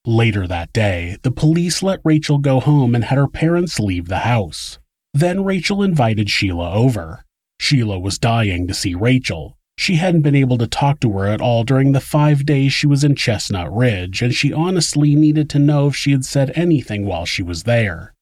Later 0.05 0.47
that 0.47 0.71
day, 0.71 1.17
the 1.23 1.31
police 1.31 1.81
let 1.81 1.99
Rachel 2.03 2.37
go 2.37 2.59
home 2.59 2.95
and 2.95 3.03
had 3.03 3.17
her 3.17 3.27
parents 3.27 3.79
leave 3.79 4.07
the 4.07 4.19
house. 4.19 4.79
Then 5.13 5.43
Rachel 5.43 5.83
invited 5.83 6.27
Shelia 6.27 6.73
over. 6.73 7.25
Shelia 7.61 8.01
was 8.01 8.19
dying 8.19 8.67
to 8.67 8.73
see 8.73 8.95
Rachel. 8.95 9.57
She 9.77 9.95
hadn't 9.95 10.21
been 10.21 10.35
able 10.35 10.57
to 10.59 10.67
talk 10.67 10.99
to 11.01 11.11
her 11.17 11.27
at 11.27 11.41
all 11.41 11.63
during 11.63 11.91
the 11.91 11.99
five 11.99 12.45
days 12.45 12.71
she 12.71 12.87
was 12.87 13.03
in 13.03 13.15
Chestnut 13.15 13.75
Ridge, 13.75 14.21
and 14.21 14.33
she 14.33 14.53
honestly 14.53 15.15
needed 15.15 15.49
to 15.49 15.59
know 15.59 15.87
if 15.87 15.95
she 15.95 16.11
had 16.11 16.25
said 16.25 16.51
anything 16.55 17.05
while 17.05 17.25
she 17.25 17.43
was 17.43 17.63
there. 17.63 18.14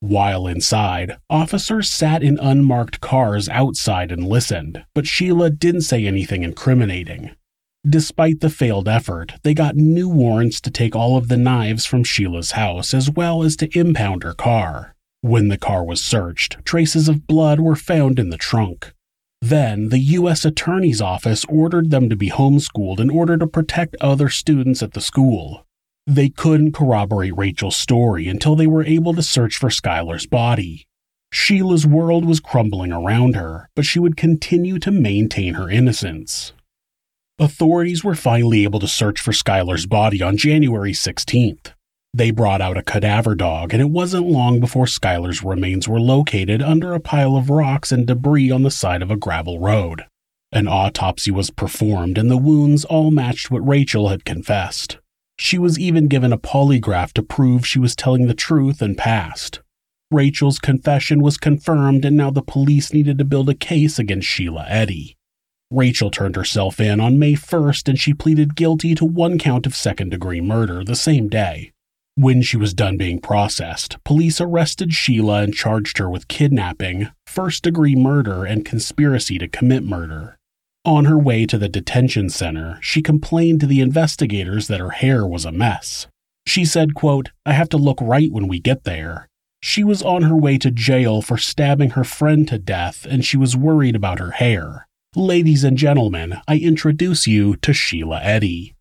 While 0.00 0.46
inside, 0.46 1.18
officers 1.28 1.90
sat 1.90 2.22
in 2.22 2.38
unmarked 2.38 3.02
cars 3.02 3.50
outside 3.50 4.10
and 4.10 4.26
listened, 4.26 4.84
but 4.94 5.04
Shelia 5.04 5.50
didn't 5.50 5.82
say 5.82 6.06
anything 6.06 6.42
incriminating. 6.42 7.32
Despite 7.86 8.40
the 8.40 8.48
failed 8.48 8.88
effort, 8.88 9.34
they 9.42 9.52
got 9.52 9.76
new 9.76 10.08
warrants 10.08 10.60
to 10.62 10.70
take 10.70 10.96
all 10.96 11.18
of 11.18 11.28
the 11.28 11.36
knives 11.36 11.84
from 11.84 12.02
Shelia's 12.02 12.52
house 12.52 12.94
as 12.94 13.10
well 13.10 13.42
as 13.42 13.56
to 13.56 13.78
impound 13.78 14.22
her 14.22 14.34
car. 14.34 14.96
When 15.20 15.48
the 15.48 15.58
car 15.58 15.84
was 15.84 16.02
searched, 16.02 16.64
traces 16.64 17.06
of 17.06 17.26
blood 17.26 17.60
were 17.60 17.76
found 17.76 18.18
in 18.18 18.30
the 18.30 18.38
trunk. 18.38 18.94
Then, 19.42 19.90
the 19.90 19.98
U.S. 19.98 20.46
Attorney's 20.46 21.02
Office 21.02 21.44
ordered 21.46 21.90
them 21.90 22.08
to 22.08 22.16
be 22.16 22.30
homeschooled 22.30 23.00
in 23.00 23.10
order 23.10 23.36
to 23.36 23.46
protect 23.46 23.96
other 24.00 24.30
students 24.30 24.82
at 24.82 24.92
the 24.92 25.00
school. 25.00 25.66
They 26.06 26.28
couldn't 26.28 26.72
corroborate 26.72 27.36
Rachel's 27.36 27.76
story 27.76 28.26
until 28.28 28.56
they 28.56 28.66
were 28.66 28.84
able 28.84 29.14
to 29.14 29.22
search 29.22 29.56
for 29.56 29.70
Skylar's 29.70 30.26
body. 30.26 30.86
Shelia's 31.32 31.86
world 31.86 32.24
was 32.24 32.40
crumbling 32.40 32.92
around 32.92 33.36
her, 33.36 33.68
but 33.76 33.84
she 33.84 34.00
would 34.00 34.16
continue 34.16 34.78
to 34.80 34.90
maintain 34.90 35.54
her 35.54 35.70
innocence. 35.70 36.52
Authorities 37.38 38.02
were 38.02 38.14
finally 38.14 38.64
able 38.64 38.80
to 38.80 38.88
search 38.88 39.20
for 39.20 39.32
Skylar's 39.32 39.86
body 39.86 40.20
on 40.20 40.36
January 40.36 40.92
16th. 40.92 41.72
They 42.12 42.32
brought 42.32 42.60
out 42.60 42.76
a 42.76 42.82
cadaver 42.82 43.36
dog, 43.36 43.72
and 43.72 43.80
it 43.80 43.90
wasn't 43.90 44.26
long 44.26 44.58
before 44.58 44.86
Skylar's 44.86 45.44
remains 45.44 45.88
were 45.88 46.00
located 46.00 46.60
under 46.60 46.92
a 46.92 47.00
pile 47.00 47.36
of 47.36 47.48
rocks 47.48 47.92
and 47.92 48.06
debris 48.06 48.50
on 48.50 48.62
the 48.62 48.70
side 48.70 49.00
of 49.00 49.10
a 49.10 49.16
gravel 49.16 49.60
road. 49.60 50.06
An 50.50 50.66
autopsy 50.66 51.30
was 51.30 51.50
performed, 51.50 52.18
and 52.18 52.28
the 52.28 52.36
wounds 52.36 52.84
all 52.84 53.12
matched 53.12 53.50
what 53.50 53.66
Rachel 53.66 54.08
had 54.08 54.24
confessed. 54.24 54.98
She 55.42 55.56
was 55.56 55.78
even 55.78 56.06
given 56.06 56.34
a 56.34 56.38
polygraph 56.38 57.14
to 57.14 57.22
prove 57.22 57.66
she 57.66 57.78
was 57.78 57.96
telling 57.96 58.26
the 58.26 58.34
truth 58.34 58.82
and 58.82 58.96
passed. 58.96 59.60
Rachel's 60.10 60.58
confession 60.58 61.22
was 61.22 61.38
confirmed, 61.38 62.04
and 62.04 62.14
now 62.14 62.30
the 62.30 62.42
police 62.42 62.92
needed 62.92 63.16
to 63.16 63.24
build 63.24 63.48
a 63.48 63.54
case 63.54 63.98
against 63.98 64.28
Shelia 64.28 64.66
Eddy. 64.68 65.16
Rachel 65.70 66.10
turned 66.10 66.36
herself 66.36 66.78
in 66.78 67.00
on 67.00 67.18
May 67.18 67.32
1st 67.32 67.88
and 67.88 67.98
she 67.98 68.12
pleaded 68.12 68.54
guilty 68.54 68.94
to 68.94 69.06
one 69.06 69.38
count 69.38 69.64
of 69.64 69.74
second 69.74 70.10
degree 70.10 70.42
murder 70.42 70.84
the 70.84 70.94
same 70.94 71.30
day. 71.30 71.72
When 72.16 72.42
she 72.42 72.58
was 72.58 72.74
done 72.74 72.98
being 72.98 73.18
processed, 73.18 73.96
police 74.04 74.42
arrested 74.42 74.90
Shelia 74.90 75.42
and 75.42 75.54
charged 75.54 75.96
her 75.96 76.10
with 76.10 76.28
kidnapping, 76.28 77.08
first 77.26 77.62
degree 77.62 77.96
murder, 77.96 78.44
and 78.44 78.62
conspiracy 78.62 79.38
to 79.38 79.48
commit 79.48 79.84
murder. 79.84 80.38
On 80.84 81.04
her 81.04 81.18
way 81.18 81.44
to 81.44 81.58
the 81.58 81.68
detention 81.68 82.30
center, 82.30 82.78
she 82.80 83.02
complained 83.02 83.60
to 83.60 83.66
the 83.66 83.80
investigators 83.80 84.66
that 84.68 84.80
her 84.80 84.90
hair 84.90 85.26
was 85.26 85.44
a 85.44 85.52
mess. 85.52 86.06
She 86.46 86.64
said, 86.64 86.94
quote, 86.94 87.30
I 87.44 87.52
have 87.52 87.68
to 87.70 87.76
look 87.76 87.98
right 88.00 88.32
when 88.32 88.48
we 88.48 88.60
get 88.60 88.84
there. 88.84 89.28
She 89.62 89.84
was 89.84 90.02
on 90.02 90.22
her 90.22 90.34
way 90.34 90.56
to 90.56 90.70
jail 90.70 91.20
for 91.20 91.36
stabbing 91.36 91.90
her 91.90 92.04
friend 92.04 92.48
to 92.48 92.58
death 92.58 93.06
and 93.08 93.22
she 93.24 93.36
was 93.36 93.58
worried 93.58 93.94
about 93.94 94.20
her 94.20 94.30
hair. 94.32 94.86
Ladies 95.14 95.64
and 95.64 95.76
gentlemen, 95.76 96.40
I 96.48 96.56
introduce 96.56 97.26
you 97.26 97.56
to 97.56 97.72
Shelia 97.72 98.20
Eddy. 98.22 98.74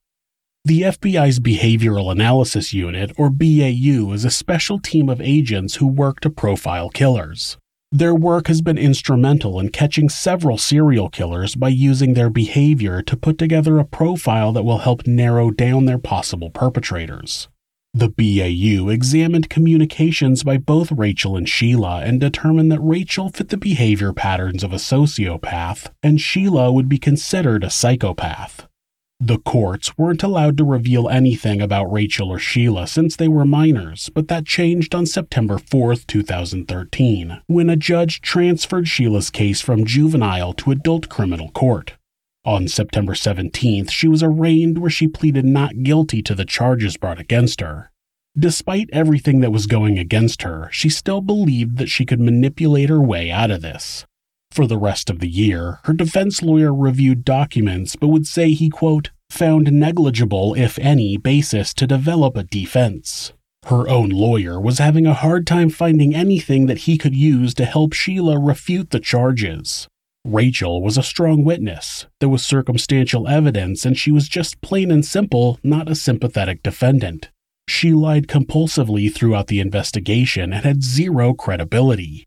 The 0.63 0.83
FBI's 0.83 1.39
Behavioral 1.39 2.11
Analysis 2.11 2.73
Unit, 2.73 3.11
or 3.17 3.29
BAU, 3.29 4.13
is 4.13 4.23
a 4.23 4.29
special 4.29 4.79
team 4.79 5.09
of 5.09 5.19
agents 5.19 5.75
who 5.75 5.87
work 5.87 6.21
to 6.21 6.29
profile 6.29 6.89
killers. 6.89 7.57
Their 7.91 8.13
work 8.13 8.49
has 8.49 8.61
been 8.61 8.77
instrumental 8.77 9.59
in 9.59 9.69
catching 9.69 10.09
several 10.09 10.59
serial 10.59 11.09
killers 11.09 11.55
by 11.55 11.69
using 11.69 12.13
their 12.13 12.29
behavior 12.29 13.01
to 13.01 13.17
put 13.17 13.39
together 13.39 13.79
a 13.79 13.85
profile 13.85 14.51
that 14.51 14.63
will 14.63 14.77
help 14.79 15.07
narrow 15.07 15.49
down 15.49 15.85
their 15.85 15.97
possible 15.97 16.51
perpetrators. 16.51 17.47
The 17.95 18.09
BAU 18.09 18.89
examined 18.89 19.49
communications 19.49 20.43
by 20.43 20.57
both 20.57 20.91
Rachel 20.91 21.35
and 21.35 21.47
Shelia 21.47 22.07
and 22.07 22.21
determined 22.21 22.71
that 22.71 22.79
Rachel 22.79 23.29
fit 23.29 23.49
the 23.49 23.57
behavior 23.57 24.13
patterns 24.13 24.63
of 24.63 24.71
a 24.71 24.75
sociopath 24.75 25.89
and 26.03 26.19
Shelia 26.19 26.71
would 26.71 26.89
be 26.89 26.99
considered 26.99 27.63
a 27.63 27.71
psychopath. 27.71 28.68
The 29.21 29.39
courts 29.39 29.97
weren't 29.97 30.23
allowed 30.23 30.55
to 30.57 30.63
reveal 30.63 31.09
anything 31.09 31.61
about 31.61 31.91
Rachel 31.91 32.29
or 32.29 32.37
Shelia 32.37 32.87
since 32.87 33.17
they 33.17 33.27
were 33.27 33.43
minors, 33.43 34.07
but 34.07 34.29
that 34.29 34.45
changed 34.45 34.95
on 34.95 35.05
September 35.05 35.57
4, 35.57 35.95
2013, 35.95 37.41
when 37.47 37.69
a 37.69 37.75
judge 37.75 38.21
transferred 38.21 38.85
Shelia's 38.85 39.29
case 39.29 39.59
from 39.59 39.83
juvenile 39.83 40.53
to 40.53 40.71
adult 40.71 41.09
criminal 41.09 41.51
court. 41.51 41.97
On 42.45 42.69
September 42.69 43.13
17th, 43.13 43.91
she 43.91 44.07
was 44.07 44.23
arraigned 44.23 44.77
where 44.77 44.89
she 44.89 45.05
pleaded 45.05 45.43
not 45.43 45.83
guilty 45.83 46.21
to 46.21 46.33
the 46.33 46.45
charges 46.45 46.95
brought 46.95 47.19
against 47.19 47.59
her. 47.59 47.91
Despite 48.37 48.89
everything 48.93 49.41
that 49.41 49.51
was 49.51 49.65
going 49.65 49.99
against 49.99 50.43
her, 50.43 50.69
she 50.71 50.87
still 50.87 51.19
believed 51.19 51.77
that 51.77 51.89
she 51.89 52.05
could 52.05 52.21
manipulate 52.21 52.87
her 52.87 53.01
way 53.01 53.29
out 53.29 53.51
of 53.51 53.61
this. 53.61 54.05
For 54.51 54.67
the 54.67 54.77
rest 54.77 55.09
of 55.09 55.19
the 55.19 55.29
year, 55.29 55.79
her 55.83 55.93
defense 55.93 56.41
lawyer 56.41 56.73
reviewed 56.73 57.23
documents 57.23 57.95
but 57.95 58.07
would 58.07 58.25
say 58.25 58.51
he, 58.51 58.69
quote, 58.69 59.11
found 59.29 59.71
negligible, 59.71 60.55
if 60.55 60.79
any, 60.79 61.17
basis 61.17 61.73
to 61.75 61.87
develop 61.87 62.35
a 62.35 62.43
defense. 62.43 63.31
Her 63.65 63.87
own 63.87 64.09
lawyer 64.09 64.59
was 64.59 64.79
having 64.79 65.05
a 65.05 65.13
hard 65.13 65.45
time 65.45 65.69
finding 65.69 66.15
anything 66.15 66.65
that 66.65 66.79
he 66.79 66.97
could 66.97 67.15
use 67.15 67.53
to 67.55 67.65
help 67.65 67.93
Shelia 67.93 68.39
refute 68.41 68.89
the 68.89 68.99
charges. 68.99 69.87
Rachel 70.25 70.81
was 70.81 70.97
a 70.97 71.03
strong 71.03 71.43
witness. 71.43 72.07
There 72.19 72.29
was 72.29 72.45
circumstantial 72.45 73.27
evidence, 73.27 73.85
and 73.85 73.97
she 73.97 74.11
was 74.11 74.27
just 74.27 74.61
plain 74.61 74.91
and 74.91 75.05
simple 75.05 75.59
not 75.63 75.89
a 75.89 75.95
sympathetic 75.95 76.63
defendant. 76.63 77.29
She 77.67 77.93
lied 77.93 78.27
compulsively 78.27 79.13
throughout 79.13 79.47
the 79.47 79.59
investigation 79.59 80.51
and 80.51 80.65
had 80.65 80.83
zero 80.83 81.33
credibility. 81.33 82.25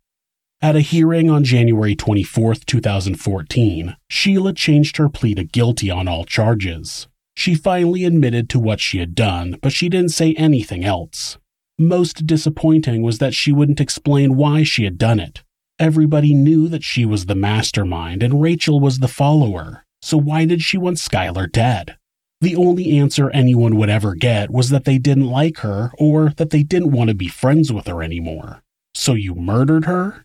At 0.65 0.77
a 0.77 0.81
hearing 0.81 1.29
on 1.29 1.43
January 1.43 1.97
24, 1.97 2.55
2014, 2.55 3.97
Shelia 4.09 4.57
changed 4.57 4.97
her 4.97 5.09
plea 5.09 5.35
to 5.35 5.43
guilty 5.43 5.91
on 5.91 6.07
all 6.07 6.25
charges. 6.25 7.09
She 7.37 7.57
finally 7.57 8.05
admitted 8.05 8.49
to 8.51 8.61
what 8.61 8.79
she 8.79 8.99
had 8.99 9.17
done, 9.17 9.59
but 9.61 9.73
she 9.73 9.89
didn't 9.89 10.11
say 10.11 10.35
anything 10.35 10.85
else. 10.85 11.37
Most 11.81 12.29
disappointing 12.29 13.03
was 13.03 13.19
that 13.19 13.35
she 13.35 13.51
wouldn't 13.51 13.81
explain 13.81 14.37
why 14.37 14.63
she 14.63 14.85
had 14.85 14.99
done 14.99 15.19
it. 15.19 15.43
Everybody 15.81 16.33
knew 16.33 16.69
that 16.69 16.85
she 16.85 17.05
was 17.05 17.27
the 17.27 17.35
mastermind 17.35 18.23
and 18.23 18.41
Rachel 18.41 18.79
was 18.79 19.01
the 19.01 19.09
follower, 19.09 19.85
so 20.01 20.17
why 20.17 20.45
did 20.45 20.63
she 20.63 20.79
want 20.79 20.99
Skylar 20.99 21.51
dead? 21.51 21.97
The 22.41 22.55
only 22.55 22.97
answer 23.01 23.31
anyone 23.31 23.75
would 23.79 23.91
ever 23.91 24.15
get 24.15 24.49
was 24.49 24.71
that 24.71 24.85
they 24.85 24.99
didn't 24.99 25.27
like 25.27 25.59
her 25.59 25.91
or 25.99 26.35
that 26.37 26.51
they 26.51 26.63
didn't 26.63 26.93
want 26.93 27.09
to 27.09 27.15
be 27.15 27.27
friends 27.27 27.73
with 27.73 27.89
her 27.89 28.01
anymore. 28.01 28.63
So 28.95 29.15
you 29.15 29.35
murdered 29.35 29.87
her? 29.87 30.25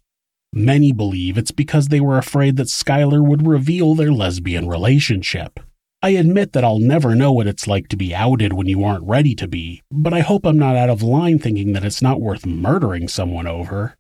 Many 0.54 0.92
believe 0.92 1.38
it's 1.38 1.52
because 1.52 1.88
they 1.88 2.00
were 2.00 2.18
afraid 2.18 2.58
that 2.58 2.68
Skylar 2.68 3.26
would 3.26 3.46
reveal 3.46 3.96
their 3.96 4.12
lesbian 4.12 4.68
relationship. 4.68 5.60
I 6.02 6.10
admit 6.12 6.54
that 6.54 6.64
I'll 6.64 6.80
never 6.80 7.16
know 7.16 7.32
what 7.32 7.48
it's 7.48 7.68
like 7.68 7.88
to 7.90 7.98
be 7.98 8.14
outed 8.14 8.54
when 8.54 8.68
you 8.68 8.84
aren't 8.84 9.08
ready 9.08 9.36
to 9.36 9.48
be, 9.48 9.82
but 9.92 10.14
I 10.14 10.20
hope 10.20 10.46
I'm 10.46 10.60
not 10.60 10.76
out 10.76 10.90
of 10.90 11.02
line 11.02 11.40
thinking 11.40 11.74
that 11.74 11.84
it's 11.84 12.02
not 12.02 12.22
worth 12.22 12.46
murdering 12.46 13.08
someone 13.08 13.48
over. 13.48 13.96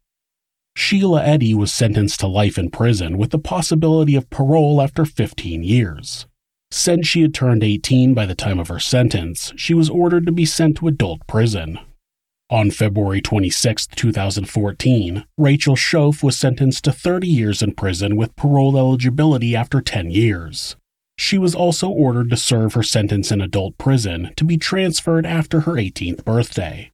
Shelia 0.77 1.25
Eddy 1.25 1.55
was 1.55 1.73
sentenced 1.73 2.19
to 2.19 2.27
life 2.27 2.57
in 2.59 2.69
prison 2.69 3.17
with 3.17 3.31
the 3.31 3.39
possibility 3.39 4.15
of 4.15 4.29
parole 4.29 4.79
after 4.79 5.05
15 5.05 5.63
years. 5.63 6.27
Since 6.69 7.07
she 7.07 7.23
had 7.23 7.33
turned 7.33 7.63
18 7.63 8.13
by 8.13 8.27
the 8.27 8.35
time 8.35 8.59
of 8.59 8.67
her 8.67 8.79
sentence, 8.79 9.51
she 9.55 9.73
was 9.73 9.89
ordered 9.89 10.27
to 10.27 10.31
be 10.31 10.45
sent 10.45 10.77
to 10.77 10.87
adult 10.87 11.25
prison, 11.25 11.79
on 12.49 12.71
February 12.71 13.21
26, 13.21 13.87
2014, 13.87 15.25
Rachel 15.37 15.75
Shoaf 15.75 16.23
was 16.23 16.39
sentenced 16.39 16.85
to 16.85 16.91
30 16.91 17.27
years 17.27 17.61
in 17.61 17.73
prison 17.73 18.15
with 18.15 18.35
parole 18.35 18.77
eligibility 18.77 19.55
after 19.55 19.81
10 19.81 20.11
years. 20.11 20.75
She 21.17 21.37
was 21.37 21.55
also 21.55 21.89
ordered 21.89 22.29
to 22.29 22.37
serve 22.37 22.73
her 22.73 22.83
sentence 22.83 23.31
in 23.31 23.41
adult 23.41 23.77
prison 23.77 24.31
to 24.37 24.45
be 24.45 24.57
transferred 24.57 25.25
after 25.25 25.61
her 25.61 25.73
18th 25.73 26.23
birthday. 26.23 26.91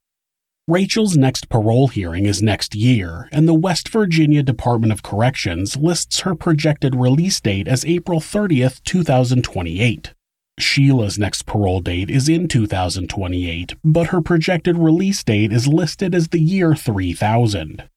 Rachel's 0.68 1.18
next 1.18 1.50
parole 1.50 1.90
hearing 1.90 2.26
is 2.26 2.42
next 2.42 2.74
year, 2.74 3.28
and 3.34 3.48
the 3.48 3.54
West 3.54 3.90
Virginia 3.90 4.42
Department 4.42 4.94
of 4.94 5.04
Corrections 5.04 5.76
lists 5.76 6.22
her 6.22 6.36
projected 6.36 6.96
release 6.96 7.42
date 7.42 7.68
as 7.68 7.86
April 7.86 8.22
30, 8.22 8.70
2028. 8.86 10.14
Shelia's 10.60 11.18
next 11.18 11.46
parole 11.46 11.80
date 11.80 12.10
is 12.10 12.30
in 12.30 12.48
2028, 12.48 13.76
but 13.84 14.08
her 14.08 14.22
projected 14.22 14.78
release 14.78 15.24
date 15.24 15.52
is 15.52 15.68
listed 15.68 16.14
as 16.14 16.28
the 16.28 16.40
year 16.40 16.76
3000. 16.76 17.90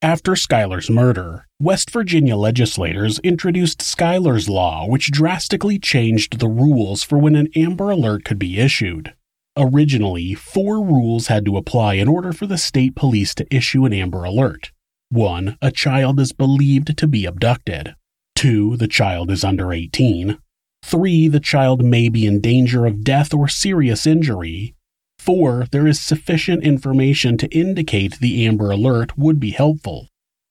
After 0.00 0.32
Skylar's 0.32 0.90
murder, 0.90 1.46
West 1.60 1.90
Virginia 1.90 2.36
legislators 2.36 3.18
introduced 3.20 3.80
Skylar's 3.80 4.48
Law, 4.48 4.86
which 4.86 5.10
drastically 5.10 5.78
changed 5.78 6.38
the 6.38 6.48
rules 6.48 7.02
for 7.02 7.18
when 7.18 7.36
an 7.36 7.48
Amber 7.56 7.90
Alert 7.90 8.24
could 8.24 8.38
be 8.38 8.58
issued. 8.60 9.14
Originally, 9.56 10.34
four 10.34 10.84
rules 10.84 11.28
had 11.28 11.44
to 11.46 11.56
apply 11.56 11.94
in 11.94 12.08
order 12.08 12.32
for 12.32 12.46
the 12.46 12.58
state 12.58 12.94
police 12.94 13.34
to 13.34 13.46
issue 13.54 13.84
an 13.84 13.92
Amber 13.92 14.24
Alert. 14.24 14.72
1. 15.10 15.56
A 15.62 15.70
child 15.70 16.18
is 16.18 16.32
believed 16.32 16.98
to 16.98 17.06
be 17.06 17.24
abducted. 17.24 17.94
2. 18.36 18.76
The 18.76 18.88
child 18.88 19.30
is 19.30 19.44
under 19.44 19.72
18. 19.72 20.38
Three, 20.86 21.28
the 21.28 21.40
child 21.40 21.82
may 21.82 22.10
be 22.10 22.26
in 22.26 22.42
danger 22.42 22.84
of 22.84 23.02
death 23.02 23.32
or 23.32 23.48
serious 23.48 24.06
injury. 24.06 24.74
Four, 25.18 25.66
there 25.72 25.86
is 25.86 25.98
sufficient 25.98 26.62
information 26.62 27.38
to 27.38 27.48
indicate 27.48 28.20
the 28.20 28.46
Amber 28.46 28.70
Alert 28.70 29.16
would 29.16 29.40
be 29.40 29.52
helpful. 29.52 30.08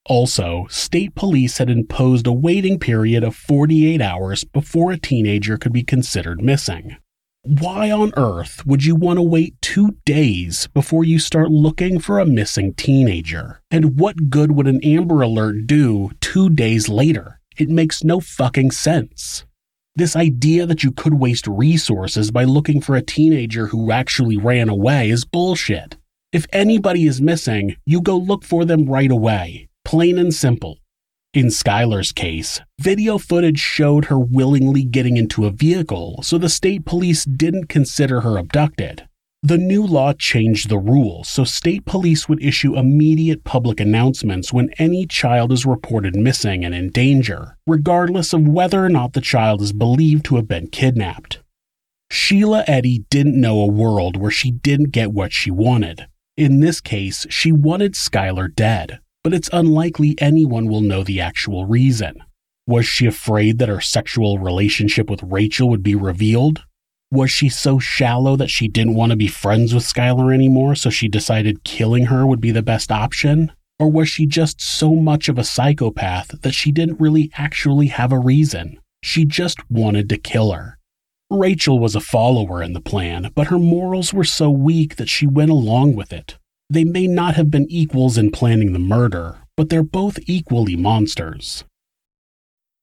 Also, 0.07 0.65
state 0.71 1.13
police 1.13 1.59
had 1.59 1.69
imposed 1.69 2.25
a 2.25 2.33
waiting 2.33 2.79
period 2.79 3.23
of 3.23 3.35
48 3.35 4.01
hours 4.01 4.43
before 4.43 4.91
a 4.91 4.97
teenager 4.97 5.55
could 5.55 5.71
be 5.71 5.83
considered 5.83 6.41
missing. 6.41 6.97
Why 7.43 7.91
on 7.91 8.11
earth 8.17 8.65
would 8.65 8.83
you 8.83 8.95
want 8.95 9.17
to 9.17 9.23
wait 9.23 9.53
two 9.61 9.97
days 10.03 10.67
before 10.73 11.03
you 11.03 11.19
start 11.19 11.51
looking 11.51 11.99
for 11.99 12.19
a 12.19 12.25
missing 12.25 12.73
teenager? 12.73 13.61
And 13.69 13.99
what 13.99 14.31
good 14.31 14.53
would 14.53 14.67
an 14.67 14.83
Amber 14.83 15.21
Alert 15.21 15.67
do 15.67 16.09
two 16.19 16.49
days 16.49 16.89
later? 16.89 17.39
It 17.55 17.69
makes 17.69 18.03
no 18.03 18.19
fucking 18.19 18.71
sense. 18.71 19.45
This 19.95 20.15
idea 20.15 20.65
that 20.65 20.83
you 20.83 20.91
could 20.91 21.13
waste 21.13 21.45
resources 21.45 22.31
by 22.31 22.45
looking 22.45 22.81
for 22.81 22.95
a 22.95 23.03
teenager 23.03 23.67
who 23.67 23.91
actually 23.91 24.37
ran 24.37 24.67
away 24.67 25.11
is 25.11 25.23
bullshit. 25.23 25.97
If 26.31 26.47
anybody 26.51 27.05
is 27.05 27.21
missing, 27.21 27.75
you 27.85 28.01
go 28.01 28.17
look 28.17 28.43
for 28.43 28.65
them 28.65 28.85
right 28.85 29.11
away. 29.11 29.67
Plain 29.85 30.17
and 30.17 30.33
simple. 30.33 30.79
In 31.35 31.47
Skylar's 31.47 32.11
case, 32.11 32.59
video 32.81 33.19
footage 33.19 33.59
showed 33.59 34.05
her 34.05 34.17
willingly 34.17 34.83
getting 34.83 35.15
into 35.15 35.45
a 35.45 35.51
vehicle, 35.51 36.23
so 36.23 36.39
the 36.39 36.49
state 36.49 36.85
police 36.85 37.23
didn't 37.23 37.69
consider 37.69 38.21
her 38.21 38.39
abducted. 38.39 39.07
The 39.45 39.57
new 39.57 39.85
law 39.85 40.13
changed 40.13 40.69
the 40.69 40.77
rules, 40.77 41.27
so 41.27 41.43
state 41.43 41.83
police 41.83 42.29
would 42.29 42.41
issue 42.41 42.77
immediate 42.77 43.43
public 43.43 43.81
announcements 43.81 44.53
when 44.53 44.69
any 44.79 45.05
child 45.05 45.51
is 45.51 45.65
reported 45.65 46.15
missing 46.15 46.63
and 46.63 46.73
in 46.73 46.91
danger, 46.91 47.57
regardless 47.67 48.31
of 48.31 48.47
whether 48.47 48.85
or 48.85 48.87
not 48.87 49.11
the 49.11 49.19
child 49.19 49.61
is 49.61 49.73
believed 49.73 50.23
to 50.25 50.37
have 50.37 50.47
been 50.47 50.67
kidnapped. 50.67 51.41
Shelia 52.09 52.63
Eddy 52.67 53.03
didn't 53.09 53.39
know 53.39 53.59
a 53.59 53.67
world 53.67 54.15
where 54.15 54.31
she 54.31 54.49
didn't 54.49 54.91
get 54.91 55.11
what 55.11 55.33
she 55.33 55.51
wanted. 55.51 56.07
In 56.37 56.61
this 56.61 56.79
case, 56.79 57.27
she 57.29 57.51
wanted 57.51 57.95
Skylar 57.95 58.47
dead, 58.55 59.01
but 59.25 59.33
it's 59.33 59.49
unlikely 59.51 60.15
anyone 60.19 60.69
will 60.69 60.79
know 60.79 61.03
the 61.03 61.19
actual 61.19 61.65
reason. 61.65 62.15
Was 62.65 62.85
she 62.85 63.07
afraid 63.07 63.57
that 63.57 63.67
her 63.67 63.81
sexual 63.81 64.39
relationship 64.39 65.09
with 65.09 65.21
Rachel 65.21 65.69
would 65.69 65.83
be 65.83 65.95
revealed? 65.95 66.63
Was 67.13 67.29
she 67.29 67.47
so 67.47 67.77
shallow 67.77 68.35
that 68.37 68.49
she 68.49 68.67
didn't 68.67 68.95
want 68.95 69.11
to 69.11 69.15
be 69.15 69.27
friends 69.27 69.71
with 69.71 69.83
Skylar 69.83 70.33
anymore, 70.33 70.73
so 70.73 70.89
she 70.89 71.07
decided 71.07 71.63
killing 71.63 72.07
her 72.07 72.25
would 72.25 72.41
be 72.41 72.49
the 72.49 72.63
best 72.63 72.91
option? 72.91 73.51
Or 73.77 73.91
was 73.91 74.09
she 74.09 74.25
just 74.25 74.59
so 74.59 74.95
much 74.95 75.29
of 75.29 75.37
a 75.37 75.43
psychopath 75.43 76.41
that 76.41 76.55
she 76.55 76.71
didn't 76.71 76.99
really 76.99 77.29
actually 77.35 77.85
have 77.89 78.11
a 78.11 78.17
reason? 78.17 78.79
She 79.03 79.25
just 79.25 79.59
wanted 79.69 80.09
to 80.09 80.17
kill 80.17 80.53
her. 80.53 80.79
Rachel 81.29 81.77
was 81.77 81.95
a 81.95 81.99
follower 81.99 82.63
in 82.63 82.73
the 82.73 82.81
plan, 82.81 83.29
but 83.35 83.45
her 83.49 83.59
morals 83.59 84.11
were 84.11 84.23
so 84.23 84.49
weak 84.49 84.95
that 84.95 85.07
she 85.07 85.27
went 85.27 85.51
along 85.51 85.95
with 85.95 86.11
it. 86.11 86.39
They 86.67 86.83
may 86.83 87.05
not 87.05 87.35
have 87.35 87.51
been 87.51 87.69
equals 87.69 88.17
in 88.17 88.31
planning 88.31 88.73
the 88.73 88.79
murder, 88.79 89.37
but 89.55 89.69
they're 89.69 89.83
both 89.83 90.17
equally 90.25 90.75
monsters. 90.75 91.63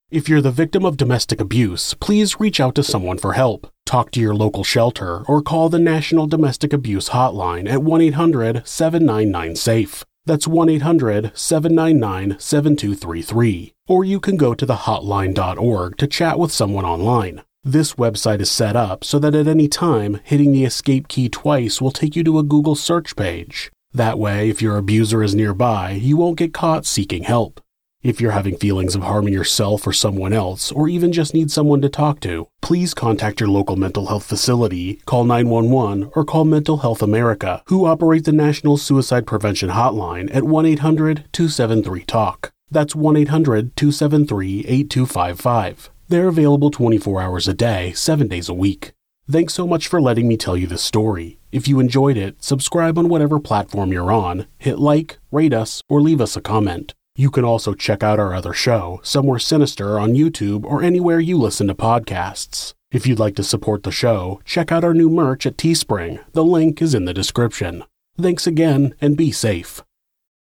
If 0.09 0.29
you're 0.29 0.41
the 0.41 0.53
victim 0.53 0.85
of 0.85 0.97
domestic 0.97 1.41
abuse, 1.41 1.95
please 1.95 2.39
reach 2.39 2.61
out 2.61 2.77
to 2.77 2.85
someone 2.85 3.19
for 3.19 3.33
help. 3.33 3.69
Talk 3.91 4.13
to 4.13 4.21
your 4.21 4.37
local 4.37 4.63
shelter 4.63 5.25
or 5.27 5.43
call 5.43 5.69
the 5.69 5.81
National 5.81 6.29
Domestic 6.29 6.73
Abuse 6.73 7.09
Hotline 7.09 7.69
at 7.69 7.83
1 7.83 8.01
800 8.01 8.65
799 8.65 9.57
SAFE. 9.57 10.05
That's 10.25 10.47
1 10.47 10.69
800 10.69 11.37
799 11.37 12.39
7233. 12.39 13.75
Or 13.89 14.05
you 14.05 14.21
can 14.21 14.37
go 14.37 14.55
to 14.55 14.65
thehotline.org 14.65 15.97
to 15.97 16.07
chat 16.07 16.39
with 16.39 16.53
someone 16.53 16.85
online. 16.85 17.43
This 17.65 17.95
website 17.95 18.41
is 18.41 18.49
set 18.49 18.77
up 18.77 19.03
so 19.03 19.19
that 19.19 19.35
at 19.35 19.49
any 19.49 19.67
time, 19.67 20.21
hitting 20.23 20.53
the 20.53 20.65
escape 20.65 21.09
key 21.09 21.29
twice 21.29 21.81
will 21.81 21.91
take 21.91 22.15
you 22.15 22.23
to 22.23 22.39
a 22.39 22.45
Google 22.45 22.77
search 22.77 23.17
page. 23.17 23.73
That 23.93 24.21
way, 24.21 24.49
if 24.49 24.63
your 24.63 24.77
abuser 24.77 25.21
is 25.21 25.35
nearby, 25.35 25.91
you 25.91 26.17
won't 26.17 26.39
get 26.39 26.55
caught 26.55 26.87
seeking 26.87 27.25
help. 27.25 27.61
If 28.03 28.19
you're 28.19 28.31
having 28.31 28.57
feelings 28.57 28.95
of 28.95 29.03
harming 29.03 29.35
yourself 29.35 29.87
or 29.87 29.93
someone 29.93 30.33
else, 30.33 30.73
or 30.73 30.89
even 30.89 31.13
just 31.13 31.35
need 31.35 31.51
someone 31.51 31.83
to 31.83 31.91
talk 31.91 32.19
to, 32.21 32.49
please 32.63 32.95
contact 32.95 33.41
your 33.41 33.51
local 33.51 33.77
mental 33.77 34.07
health 34.07 34.25
facility, 34.25 35.03
call 35.05 35.25
911, 35.25 36.11
or 36.17 36.25
call 36.25 36.47
Mental 36.47 36.79
Health 36.79 37.03
America, 37.03 37.63
who 37.67 37.85
operate 37.85 38.25
the 38.25 38.33
National 38.33 38.79
Suicide 38.79 39.27
Prevention 39.27 39.69
Hotline 39.69 40.35
at 40.35 40.45
1 40.45 40.65
800 40.65 41.25
273 41.31 42.05
TALK. 42.05 42.51
That's 42.71 42.97
1 42.97 43.17
800 43.19 43.77
273 43.77 44.61
8255. 44.61 45.91
They're 46.09 46.29
available 46.29 46.71
24 46.71 47.21
hours 47.21 47.49
a 47.49 47.53
day, 47.55 47.93
7 47.93 48.29
days 48.29 48.49
a 48.49 48.55
week. 48.55 48.93
Thanks 49.31 49.53
so 49.53 49.67
much 49.67 49.89
for 49.89 50.01
letting 50.01 50.27
me 50.27 50.39
tell 50.39 50.57
you 50.57 50.67
this 50.67 50.83
story. 50.83 51.39
If 51.53 51.69
you 51.69 51.79
enjoyed 51.79 52.17
it, 52.17 52.43
subscribe 52.43 52.97
on 52.97 53.11
whatever 53.11 53.39
platform 53.39 53.93
you're 53.93 54.11
on, 54.11 54.47
hit 54.57 54.79
like, 54.79 55.19
rate 55.31 55.53
us, 55.53 55.83
or 55.87 56.01
leave 56.01 56.23
us 56.23 56.35
a 56.35 56.41
comment. 56.41 56.95
You 57.17 57.31
can 57.31 57.45
also 57.45 57.75
check 57.75 58.03
out 58.03 58.21
our 58.21 58.35
other 58.35 58.53
show, 58.53 59.01
Somewhere 59.03 59.39
Sinister, 59.39 59.99
on 59.99 60.15
YouTube 60.15 60.65
or 60.65 60.83
anywhere 60.83 61.21
you 61.21 61.37
listen 61.37 61.67
to 61.67 61.75
podcasts. 61.75 62.75
If 62.93 63.07
you'd 63.07 63.19
like 63.19 63.37
to 63.37 63.45
support 63.45 63.83
the 63.83 63.93
show, 63.93 64.41
check 64.45 64.73
out 64.73 64.85
our 64.85 64.95
new 64.95 65.11
merch 65.11 65.47
at 65.47 65.57
Teespring. 65.57 66.21
The 66.33 66.45
link 66.45 66.81
is 66.81 66.95
in 66.95 67.05
the 67.05 67.15
description. 67.15 67.85
Thanks 68.19 68.47
again, 68.47 68.95
and 69.01 69.17
be 69.17 69.31
safe. 69.33 69.83